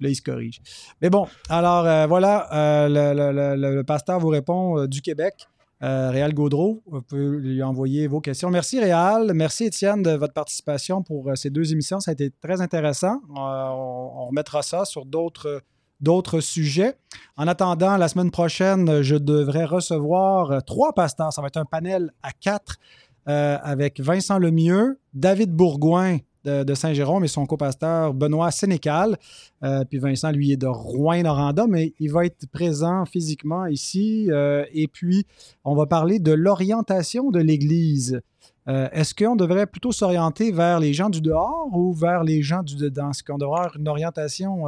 là, 0.00 0.08
il 0.08 0.14
se 0.14 0.22
corrige. 0.22 0.60
Mais 1.00 1.10
bon, 1.10 1.26
alors 1.48 1.86
euh, 1.86 2.06
voilà, 2.06 2.48
euh, 2.52 3.56
le, 3.56 3.82
pasteur 3.82 4.18
vous 4.20 4.28
répond 4.28 4.78
euh, 4.78 4.88
du 4.88 5.02
Québec. 5.02 5.34
Réal 5.80 6.32
Gaudreau, 6.32 6.82
vous 6.86 7.02
pouvez 7.02 7.26
lui 7.40 7.62
envoyer 7.62 8.06
vos 8.06 8.22
questions. 8.22 8.48
Merci 8.48 8.80
Réal, 8.80 9.32
merci 9.34 9.64
Étienne 9.64 10.02
de 10.02 10.12
votre 10.12 10.32
participation 10.32 11.02
pour 11.02 11.32
ces 11.34 11.50
deux 11.50 11.72
émissions. 11.72 12.00
Ça 12.00 12.12
a 12.12 12.14
été 12.14 12.30
très 12.40 12.62
intéressant. 12.62 13.20
on, 13.28 14.28
remettra 14.28 14.62
ça 14.62 14.86
sur 14.86 15.04
d'autres 15.04 15.60
d'autres 16.00 16.40
sujets. 16.40 16.96
En 17.36 17.46
attendant, 17.48 17.98
la 17.98 18.08
semaine 18.08 18.30
prochaine, 18.30 19.02
je 19.02 19.16
devrais 19.16 19.66
recevoir 19.66 20.64
trois 20.64 20.94
pasteurs. 20.94 21.34
Ça 21.34 21.42
va 21.42 21.48
être 21.48 21.58
un 21.58 21.66
panel 21.66 22.12
à 22.22 22.32
quatre 22.32 22.78
avec 23.26 24.00
Vincent 24.00 24.38
Lemieux, 24.38 24.98
David 25.12 25.50
Bourgoin 25.52 26.16
de, 26.44 26.74
Saint-Jérôme 26.74 27.24
et 27.24 27.28
son 27.28 27.46
copasteur 27.46 28.14
Benoît 28.14 28.50
Sénécal. 28.50 29.16
Euh, 29.62 29.84
puis 29.84 29.98
Vincent, 29.98 30.30
lui, 30.30 30.52
est 30.52 30.56
de 30.56 30.66
Rouen-Noranda, 30.66 31.66
mais 31.66 31.94
il 31.98 32.12
va 32.12 32.26
être 32.26 32.46
présent 32.50 33.04
physiquement 33.06 33.66
ici. 33.66 34.28
Euh, 34.30 34.64
et 34.72 34.88
puis, 34.88 35.26
on 35.64 35.74
va 35.74 35.86
parler 35.86 36.18
de 36.18 36.32
l'orientation 36.32 37.30
de 37.30 37.40
l'Église. 37.40 38.20
Euh, 38.68 38.88
est-ce 38.92 39.14
qu'on 39.14 39.36
devrait 39.36 39.66
plutôt 39.66 39.92
s'orienter 39.92 40.52
vers 40.52 40.80
les 40.80 40.92
gens 40.92 41.10
du 41.10 41.20
dehors 41.20 41.68
ou 41.72 41.92
vers 41.92 42.24
les 42.24 42.42
gens 42.42 42.62
du 42.62 42.76
dedans? 42.76 43.10
Est-ce 43.10 43.22
qu'on 43.22 43.38
devrait 43.38 43.60
avoir 43.60 43.76
une 43.76 43.88
orientation 43.88 44.66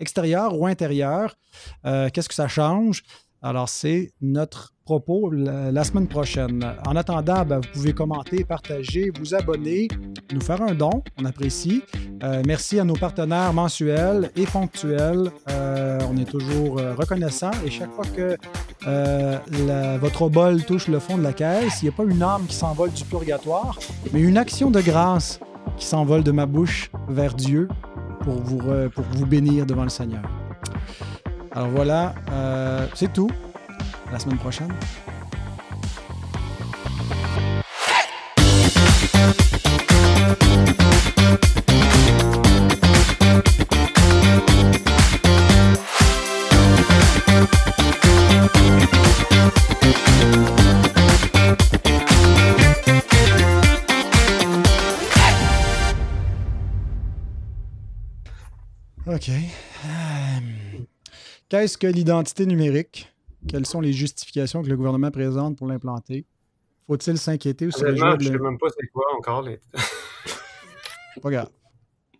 extérieure 0.00 0.58
ou 0.58 0.66
intérieure? 0.66 1.36
Qu'est-ce 1.84 2.28
que 2.28 2.34
ça 2.34 2.48
change? 2.48 3.02
Alors, 3.46 3.68
c'est 3.68 4.10
notre 4.22 4.72
propos 4.86 5.30
la, 5.30 5.84
semaine 5.84 6.08
prochaine. 6.08 6.64
En 6.86 6.96
attendant, 6.96 7.44
ben, 7.44 7.60
vous 7.60 7.68
pouvez 7.74 7.92
commenter, 7.92 8.42
partager, 8.42 9.12
vous 9.20 9.34
abonner, 9.34 9.88
nous 10.32 10.40
faire 10.40 10.62
un 10.62 10.72
don, 10.74 11.02
on 11.20 11.26
apprécie. 11.26 11.82
Euh, 12.22 12.42
merci 12.46 12.80
à 12.80 12.84
nos 12.84 12.94
partenaires 12.94 13.52
mensuels 13.52 14.30
et 14.34 14.46
ponctuels. 14.46 15.30
Euh, 15.50 15.98
on 16.10 16.16
est 16.16 16.24
toujours 16.24 16.78
euh, 16.78 16.94
reconnaissants 16.94 17.50
et 17.66 17.70
chaque 17.70 17.92
fois 17.92 18.06
que 18.06 18.38
votre 19.98 20.30
bol 20.30 20.64
touche 20.64 20.88
le 20.88 20.98
fond 20.98 21.18
de 21.18 21.22
la 21.22 21.34
caisse, 21.34 21.82
il 21.82 21.84
n'y 21.84 21.88
a 21.90 21.92
pas 21.92 22.04
une 22.04 22.22
âme 22.22 22.46
qui 22.46 22.54
s'envole 22.54 22.92
du 22.92 23.04
purgatoire, 23.04 23.78
mais 24.14 24.22
une 24.22 24.38
action 24.38 24.70
de 24.70 24.80
grâce 24.80 25.38
qui 25.76 25.84
s'envole 25.84 26.24
de 26.24 26.32
ma 26.32 26.46
bouche 26.46 26.90
vers 27.10 27.34
Dieu 27.34 27.68
pour 28.20 28.40
vous, 28.40 28.88
pour 28.94 29.04
vous 29.12 29.26
bénir 29.26 29.66
devant 29.66 29.84
le 29.84 29.90
Seigneur. 29.90 30.22
Alors 31.54 31.68
voilà, 31.68 32.14
euh, 32.32 32.88
c'est 32.94 33.12
tout. 33.12 33.30
la 34.10 34.18
semaine 34.18 34.38
prochaine. 34.38 34.72
OK. 59.06 59.30
Qu'est-ce 61.54 61.78
que 61.78 61.86
l'identité 61.86 62.46
numérique? 62.46 63.14
Quelles 63.48 63.64
sont 63.64 63.80
les 63.80 63.92
justifications 63.92 64.60
que 64.64 64.68
le 64.68 64.76
gouvernement 64.76 65.12
présente 65.12 65.56
pour 65.56 65.68
l'implanter? 65.68 66.24
Faut-il 66.88 67.16
s'inquiéter 67.16 67.68
ou 67.68 67.70
se 67.70 67.84
réjouir? 67.84 68.18
Je 68.18 68.28
ne 68.28 68.32
sais 68.32 68.42
même 68.42 68.58
pas 68.58 68.66
c'est 68.76 68.88
quoi 68.88 69.04
encore. 69.16 69.42
Les... 69.42 69.60
pas 71.22 71.30
grave. 71.30 71.50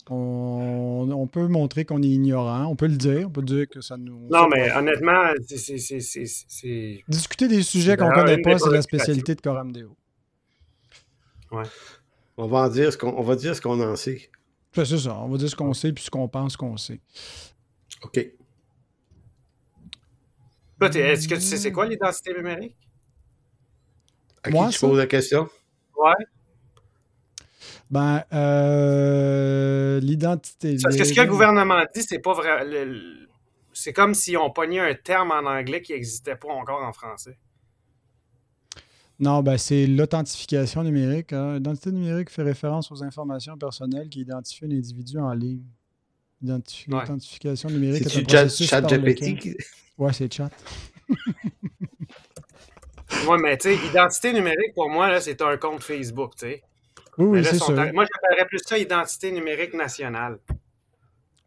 On, 0.09 1.29
peut 1.33 1.49
montrer 1.49 1.85
qu'on 1.85 2.01
est 2.01 2.11
ignorant, 2.11 2.67
on 2.67 2.77
peut 2.77 2.87
le 2.87 2.97
dire, 2.97 3.27
on 3.27 3.31
peut 3.31 3.43
dire 3.43 3.69
que 3.69 3.81
ça 3.81 3.97
nous... 3.97 4.29
Non, 4.31 4.47
mais 4.47 4.71
honnêtement, 4.71 5.33
c'est... 5.49 7.03
Discuter 7.09 7.49
des 7.49 7.65
sujets 7.65 7.97
qu'on 7.97 8.11
ne 8.11 8.15
connaît 8.15 8.41
pas, 8.41 8.57
c'est 8.61 8.71
la 8.71 8.83
spécialité 8.83 9.35
de 9.35 9.41
Coram 9.41 9.73
Deo. 9.73 9.97
Ouais. 11.51 11.65
On 12.37 12.47
va, 12.47 12.59
en 12.59 12.69
dire 12.69 12.93
ce 12.93 12.99
qu'on, 12.99 13.21
va 13.21 13.35
dire 13.35 13.57
ce 13.57 13.61
qu'on 13.61 13.81
en 13.81 13.97
sait. 13.97 14.31
C'est 14.75 14.87
ça, 14.87 15.19
on 15.19 15.29
va 15.29 15.39
dire 15.39 15.49
ce 15.49 15.57
qu'on 15.57 15.75
sait 15.75 15.93
puis 15.93 16.05
ce 16.05 16.11
qu'on 16.11 16.29
pense 16.29 16.57
qu'on 16.57 16.77
sait. 16.77 17.01
OK. 18.05 18.31
Est-ce 20.81 21.29
que 21.29 21.35
tu 21.35 21.41
sais 21.41 21.57
c'est 21.57 21.73
quoi 21.73 21.87
l'identité 21.87 22.35
numérique? 22.35 22.77
À 24.43 24.51
qui 24.51 24.71
tu 24.71 24.81
poses 24.81 24.99
la 24.99 25.07
question? 25.07 25.49
Ouais. 25.97 26.25
Ben, 27.91 28.25
euh, 28.33 30.01
l'identité. 30.01 30.77
Parce 30.83 30.97
que 30.97 31.05
ce 31.05 31.13
que 31.13 31.21
le 31.21 31.29
gouvernement 31.29 31.85
dit, 31.95 32.03
c'est 32.03 32.19
pas 32.19 32.33
vrai. 32.33 32.67
C'est 33.73 33.93
comme 33.93 34.15
si 34.15 34.37
on 34.37 34.51
pognait 34.51 34.81
un 34.81 34.95
terme 34.95 35.31
en 35.31 35.49
anglais 35.49 35.83
qui 35.83 35.93
n'existait 35.93 36.37
pas 36.37 36.49
encore 36.49 36.83
en 36.83 36.93
français. 36.93 37.39
Non, 39.21 39.43
ben 39.43 39.57
c'est 39.59 39.87
l'authentification 39.87 40.83
numérique. 40.83 41.33
Hein. 41.33 41.55
L'identité 41.55 41.93
numérique 41.93 42.31
fait 42.31 42.43
référence 42.43 42.91
aux 42.91 43.03
informations 43.03 43.57
personnelles 43.57 44.09
qui 44.09 44.21
identifient 44.21 44.65
un 44.65 44.71
individu 44.73 45.19
en 45.19 45.33
ligne. 45.33 45.65
L'identification 46.45 47.71
numérique 47.71 48.07
est, 48.07 48.19
un 48.19 48.23
processus 48.23 48.69
chat, 48.69 48.89
chat 48.89 48.99
GPT 48.99 49.57
Ouais, 49.97 50.13
c'est 50.13 50.33
chat. 50.33 50.51
ouais, 53.29 53.39
mais 53.41 53.57
tu 53.57 53.75
sais, 53.75 53.87
identité 53.87 54.33
numérique, 54.33 54.75
pour 54.75 54.91
moi, 54.91 55.21
c'est 55.21 55.41
un 55.41 55.57
compte 55.57 55.83
Facebook, 55.83 56.33
tu 56.37 56.47
sais. 56.47 56.63
Oui, 57.19 57.27
oui 57.27 57.45
c'est 57.45 57.59
ça. 57.59 57.73
Moi, 57.93 58.05
j'appellerais 58.05 58.47
plus 58.49 58.61
ça 58.65 58.79
identité 58.79 59.31
numérique 59.33 59.75
nationale. 59.75 60.39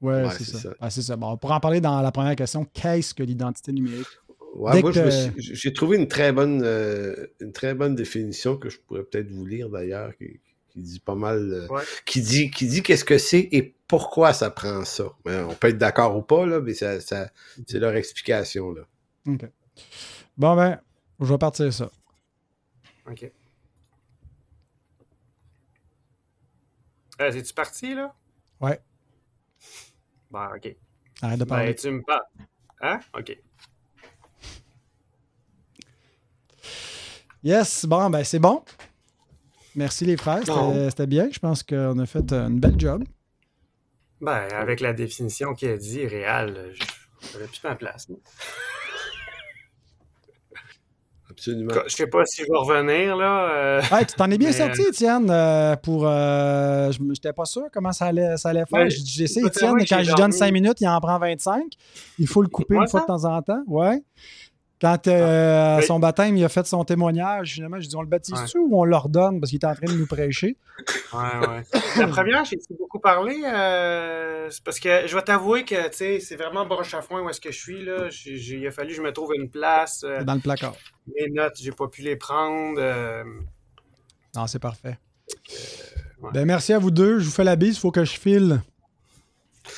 Ouais, 0.02 0.24
c'est 0.38 0.46
ça. 0.46 0.70
Ah, 0.80 0.90
c'est 0.90 1.02
ça. 1.02 1.16
Bon, 1.16 1.32
on 1.32 1.38
pourra 1.38 1.58
en 1.58 1.60
parler 1.60 1.82
dans 1.82 2.02
la 2.02 2.12
première 2.12 2.36
question. 2.36 2.66
Qu'est-ce 2.66 3.14
que 3.14 3.24
l'identité 3.24 3.72
numérique? 3.72 4.08
Ouais, 4.56 4.82
moi, 4.82 4.92
j'ai 5.38 5.74
trouvé 5.74 5.98
une 5.98 6.08
très, 6.08 6.32
bonne, 6.32 6.62
euh, 6.64 7.28
une 7.42 7.52
très 7.52 7.76
bonne 7.76 7.96
définition 7.96 8.58
que 8.58 8.70
je 8.70 8.80
pourrais 8.80 9.04
peut-être 9.04 9.30
vous 9.30 9.46
lire 9.46 9.70
d'ailleurs, 9.70 10.16
qui, 10.18 10.40
dit 10.82 11.00
pas 11.00 11.16
mal, 11.16 11.38
euh, 11.52 11.68
qui 12.06 12.22
dit 12.22 12.52
qui 12.52 12.68
dit 12.68 12.84
qu'est-ce 12.84 13.06
que 13.06 13.18
c'est 13.18 13.48
et 13.52 13.76
pourquoi 13.88 14.34
ça 14.34 14.50
prend 14.52 14.84
ça. 14.86 15.06
on 15.26 15.56
peut 15.56 15.70
être 15.70 15.78
d'accord 15.78 16.16
ou 16.18 16.22
pas, 16.22 16.46
là, 16.46 16.60
mais 16.60 16.74
ça, 16.74 17.00
c'est 17.00 17.80
leur 17.80 17.96
explication. 17.96 18.72
Là. 18.72 18.82
OK. 19.28 19.46
Bon, 20.38 20.56
ben, 20.56 20.80
je 21.20 21.26
vais 21.26 21.38
partir 21.38 21.74
ça. 21.74 21.90
OK. 23.10 23.32
Euh, 27.20 27.32
Es-tu 27.32 27.54
parti, 27.54 27.96
là? 27.96 28.14
Ouais. 28.62 28.80
Bon, 30.30 30.46
OK. 30.56 30.76
Arrête 31.22 31.40
de 31.40 31.44
ben, 31.46 31.50
parler. 31.50 31.66
Ben, 31.68 31.76
tu 31.76 31.92
me 31.92 32.02
parles. 32.04 32.26
Hein? 32.82 33.00
OK. 33.18 33.38
Yes, 37.44 37.86
bon, 37.86 38.10
ben 38.10 38.24
c'est 38.24 38.40
bon. 38.40 38.64
Merci 39.78 40.06
les 40.06 40.18
frères, 40.18 40.42
c'était 40.90 41.08
bien. 41.08 41.30
Je 41.32 41.38
pense 41.38 41.62
qu'on 41.62 42.00
a 42.00 42.06
fait 42.08 42.34
une 42.34 42.60
belle 42.60 42.80
job. 42.80 43.04
Ben, 44.20 44.48
avec 44.52 44.80
la 44.80 44.94
définition 44.94 45.54
qu'il 45.54 45.70
a 45.70 45.78
dit, 45.78 46.08
réel, 46.08 46.74
j'aurais 47.32 47.46
plus 47.46 47.64
ma 47.64 47.76
place. 47.76 48.08
Absolument. 51.30 51.76
Je 51.86 51.94
sais 51.96 52.08
pas 52.08 52.26
si 52.26 52.42
je 52.42 52.48
vais 52.48 52.58
revenir, 52.58 53.16
là. 53.16 53.52
Euh, 53.52 53.82
tu 54.00 54.16
t'en 54.16 54.32
es 54.32 54.40
bien 54.40 54.52
sorti, 54.54 54.82
Étienne, 54.82 55.30
euh, 55.30 55.76
pour... 55.76 56.08
Euh, 56.08 56.92
je 56.92 57.00
n'étais 57.04 57.34
pas 57.34 57.46
sûr 57.46 57.66
comment 57.72 57.92
ça 57.92 58.06
allait, 58.06 58.36
ça 58.38 58.50
allait 58.50 58.66
faire. 58.66 58.86
Ben, 58.86 58.90
J'essaie, 58.90 59.42
Étienne, 59.46 59.76
quand 59.88 60.02
je 60.02 60.08
lui 60.10 60.16
donne 60.16 60.32
5 60.32 60.52
minutes, 60.52 60.82
il 60.82 60.88
en 60.88 61.00
prend 61.00 61.20
25. 61.20 61.62
Il 62.18 62.26
faut 62.26 62.42
le 62.42 62.50
couper 62.50 62.78
une 62.78 62.88
fois 62.88 63.02
de 63.02 63.06
temps 63.06 63.26
en 63.26 63.40
temps. 63.44 63.62
Ouais. 63.68 64.02
Quand 64.80 65.08
euh, 65.08 65.78
à 65.78 65.82
son 65.82 66.00
baptême, 66.00 66.38
il 66.38 66.46
a 66.46 66.50
fait 66.50 66.68
son 66.68 66.84
témoignage, 66.86 67.54
finalement, 67.54 67.80
je 67.80 67.88
dis 67.88 67.96
on 67.96 68.02
le 68.02 68.08
baptise-tu 68.08 68.60
ou 68.60 68.80
on 68.80 68.84
l'ordonne 68.84 69.40
parce 69.40 69.50
qu'il 69.50 69.58
était 69.58 69.66
en 69.66 69.74
train 69.74 69.88
de 69.88 69.98
nous 69.98 70.06
prêcher? 70.06 70.56
Ouais, 71.14 71.48
ouais. 71.48 71.64
La 71.98 72.08
première, 72.08 72.46
j'ai 72.46 72.60
beaucoup 72.78 73.00
parlé. 73.00 73.42
Euh, 73.44 74.50
parce 74.64 74.80
que 74.80 75.08
je 75.08 75.16
vais 75.16 75.22
t'avouer 75.24 75.66
que 75.66 75.76
c'est 75.92 76.36
vraiment 76.36 76.68
broche 76.68 76.94
à 76.94 77.02
foin 77.02 77.24
où 77.24 77.30
est-ce 77.30 77.42
que 77.42 77.52
je 77.52 77.58
suis. 77.58 77.84
Là. 77.84 78.10
il 78.26 78.68
a 78.68 78.72
fallu 78.72 78.90
que 78.90 78.96
je 78.96 79.02
me 79.02 79.12
trouve 79.12 79.32
une 79.36 79.50
place. 79.50 80.04
Euh, 80.04 80.24
Dans 80.24 80.36
le 80.36 80.42
placard. 80.42 80.76
Mes 81.16 81.28
notes, 81.32 81.58
j'ai 81.60 81.72
pas 81.72 81.88
pu 81.88 82.04
les 82.04 82.16
prendre. 82.16 82.80
Non, 84.36 84.46
c'est 84.46 84.60
parfait. 84.60 85.00
Ben, 86.34 86.46
merci 86.46 86.74
à 86.74 86.78
vous 86.78 86.92
deux. 86.92 87.18
Je 87.18 87.26
vous 87.26 87.32
fais 87.32 87.44
la 87.44 87.56
bise, 87.56 87.78
il 87.78 87.80
faut 87.80 87.92
que 87.92 88.06
je 88.06 88.20
file. 88.20 88.62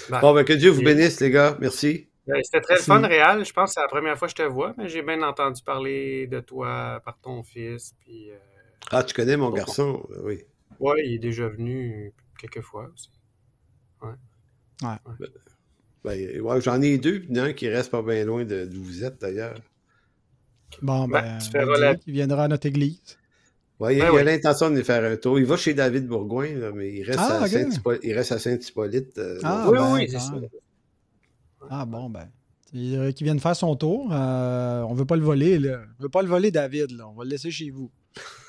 bon, 0.10 0.34
ben, 0.34 0.44
que 0.44 0.54
Dieu 0.54 0.72
vous 0.72 0.82
bénisse, 0.82 1.22
les 1.22 1.32
gars. 1.32 1.56
Merci. 1.62 2.09
Ben, 2.30 2.44
c'était 2.44 2.62
très 2.62 2.78
fun, 2.78 3.02
Réal. 3.02 3.44
Je 3.44 3.52
pense 3.52 3.72
que 3.72 3.74
c'est 3.76 3.82
la 3.82 3.88
première 3.88 4.18
fois 4.18 4.28
que 4.28 4.32
je 4.38 4.44
te 4.44 4.48
vois, 4.48 4.74
mais 4.78 4.88
j'ai 4.88 5.02
bien 5.02 5.22
entendu 5.24 5.62
parler 5.64 6.28
de 6.28 6.40
toi 6.40 7.02
par 7.04 7.18
ton 7.20 7.44
fils. 7.44 7.96
Puis, 8.02 8.30
euh, 8.30 8.36
Ah, 8.92 9.04
tu 9.04 9.14
connais 9.14 9.36
mon 9.36 9.50
garçon, 9.50 10.08
oui. 10.24 10.44
Oui, 10.80 11.02
il 11.06 11.16
est 11.16 11.20
déjà 11.20 11.48
venu 11.48 12.14
quelques 12.40 12.62
fois 12.62 12.90
aussi. 12.94 13.10
Ouais. 14.02 14.10
Ouais. 14.84 14.96
Ben, 16.04 16.42
ben 16.44 16.60
J'en 16.62 16.82
ai 16.82 16.98
deux, 16.98 17.20
puis 17.20 17.40
un 17.40 17.54
qui 17.54 17.68
reste 17.68 17.92
pas 17.92 18.02
bien 18.02 18.24
loin 18.24 18.46
d'où 18.46 18.84
vous 18.84 19.04
êtes 19.04 19.20
d'ailleurs. 19.20 19.60
Bon, 20.82 21.08
ben, 21.08 21.40
ben 21.52 21.98
il 22.06 22.14
viendra 22.14 22.44
à 22.44 22.48
notre 22.48 22.68
église. 22.68 23.18
Ouais, 23.80 23.96
il, 23.96 24.02
a 24.02 24.24
l'intention 24.24 24.70
de 24.70 24.82
faire 24.82 25.04
un 25.10 25.16
tour. 25.16 25.40
Il 25.40 25.46
va 25.46 25.56
chez 25.56 25.74
David 25.74 26.06
Bourgoin, 26.06 26.54
là, 26.54 26.72
mais 26.74 26.92
il 26.94 27.04
reste, 27.04 27.20
ah, 27.22 27.44
à 27.44 28.40
Saint-Hippolyte. 28.40 29.18
Euh, 29.18 29.40
ah, 29.44 29.70
oui, 29.72 29.80
oui, 29.80 30.10
c'est 30.10 30.20
ça. 30.20 30.34
Ah 31.70 31.86
bon, 31.86 32.10
ben. 32.10 32.30
Qui 32.72 33.24
vient 33.24 33.36
de 33.36 33.42
faire 33.42 33.56
son 33.56 33.76
tour. 33.76 34.10
Euh, 34.12 34.82
on 34.84 34.94
ne 34.94 34.98
veut 34.98 35.06
pas 35.06 35.16
le 35.16 35.24
voler. 35.24 35.58
Là. 35.58 35.80
On 36.00 36.04
veut 36.04 36.10
pas 36.10 36.22
le 36.22 36.28
voler, 36.28 36.52
David. 36.52 36.92
Là. 36.92 37.08
On 37.08 37.14
va 37.14 37.24
le 37.24 37.32
laisser 37.32 37.50
chez 37.50 37.72
vous. 37.72 37.90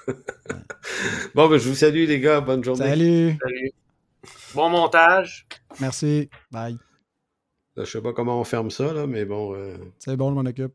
bon, 1.34 1.48
ben, 1.48 1.58
je 1.58 1.68
vous 1.68 1.74
salue, 1.74 2.06
les 2.06 2.20
gars. 2.20 2.40
Bonne 2.40 2.62
journée. 2.62 2.86
Salut. 2.86 3.38
Salut. 3.42 3.72
Bon 4.54 4.68
montage. 4.68 5.46
Merci. 5.80 6.28
Bye. 6.50 6.76
Je 7.76 7.84
sais 7.84 8.02
pas 8.02 8.12
comment 8.12 8.38
on 8.40 8.44
ferme 8.44 8.70
ça, 8.70 8.92
là, 8.92 9.06
mais 9.06 9.24
bon. 9.24 9.54
Euh, 9.54 9.76
C'est 9.98 10.16
bon, 10.16 10.30
je 10.30 10.34
m'en 10.34 10.48
occupe. 10.48 10.74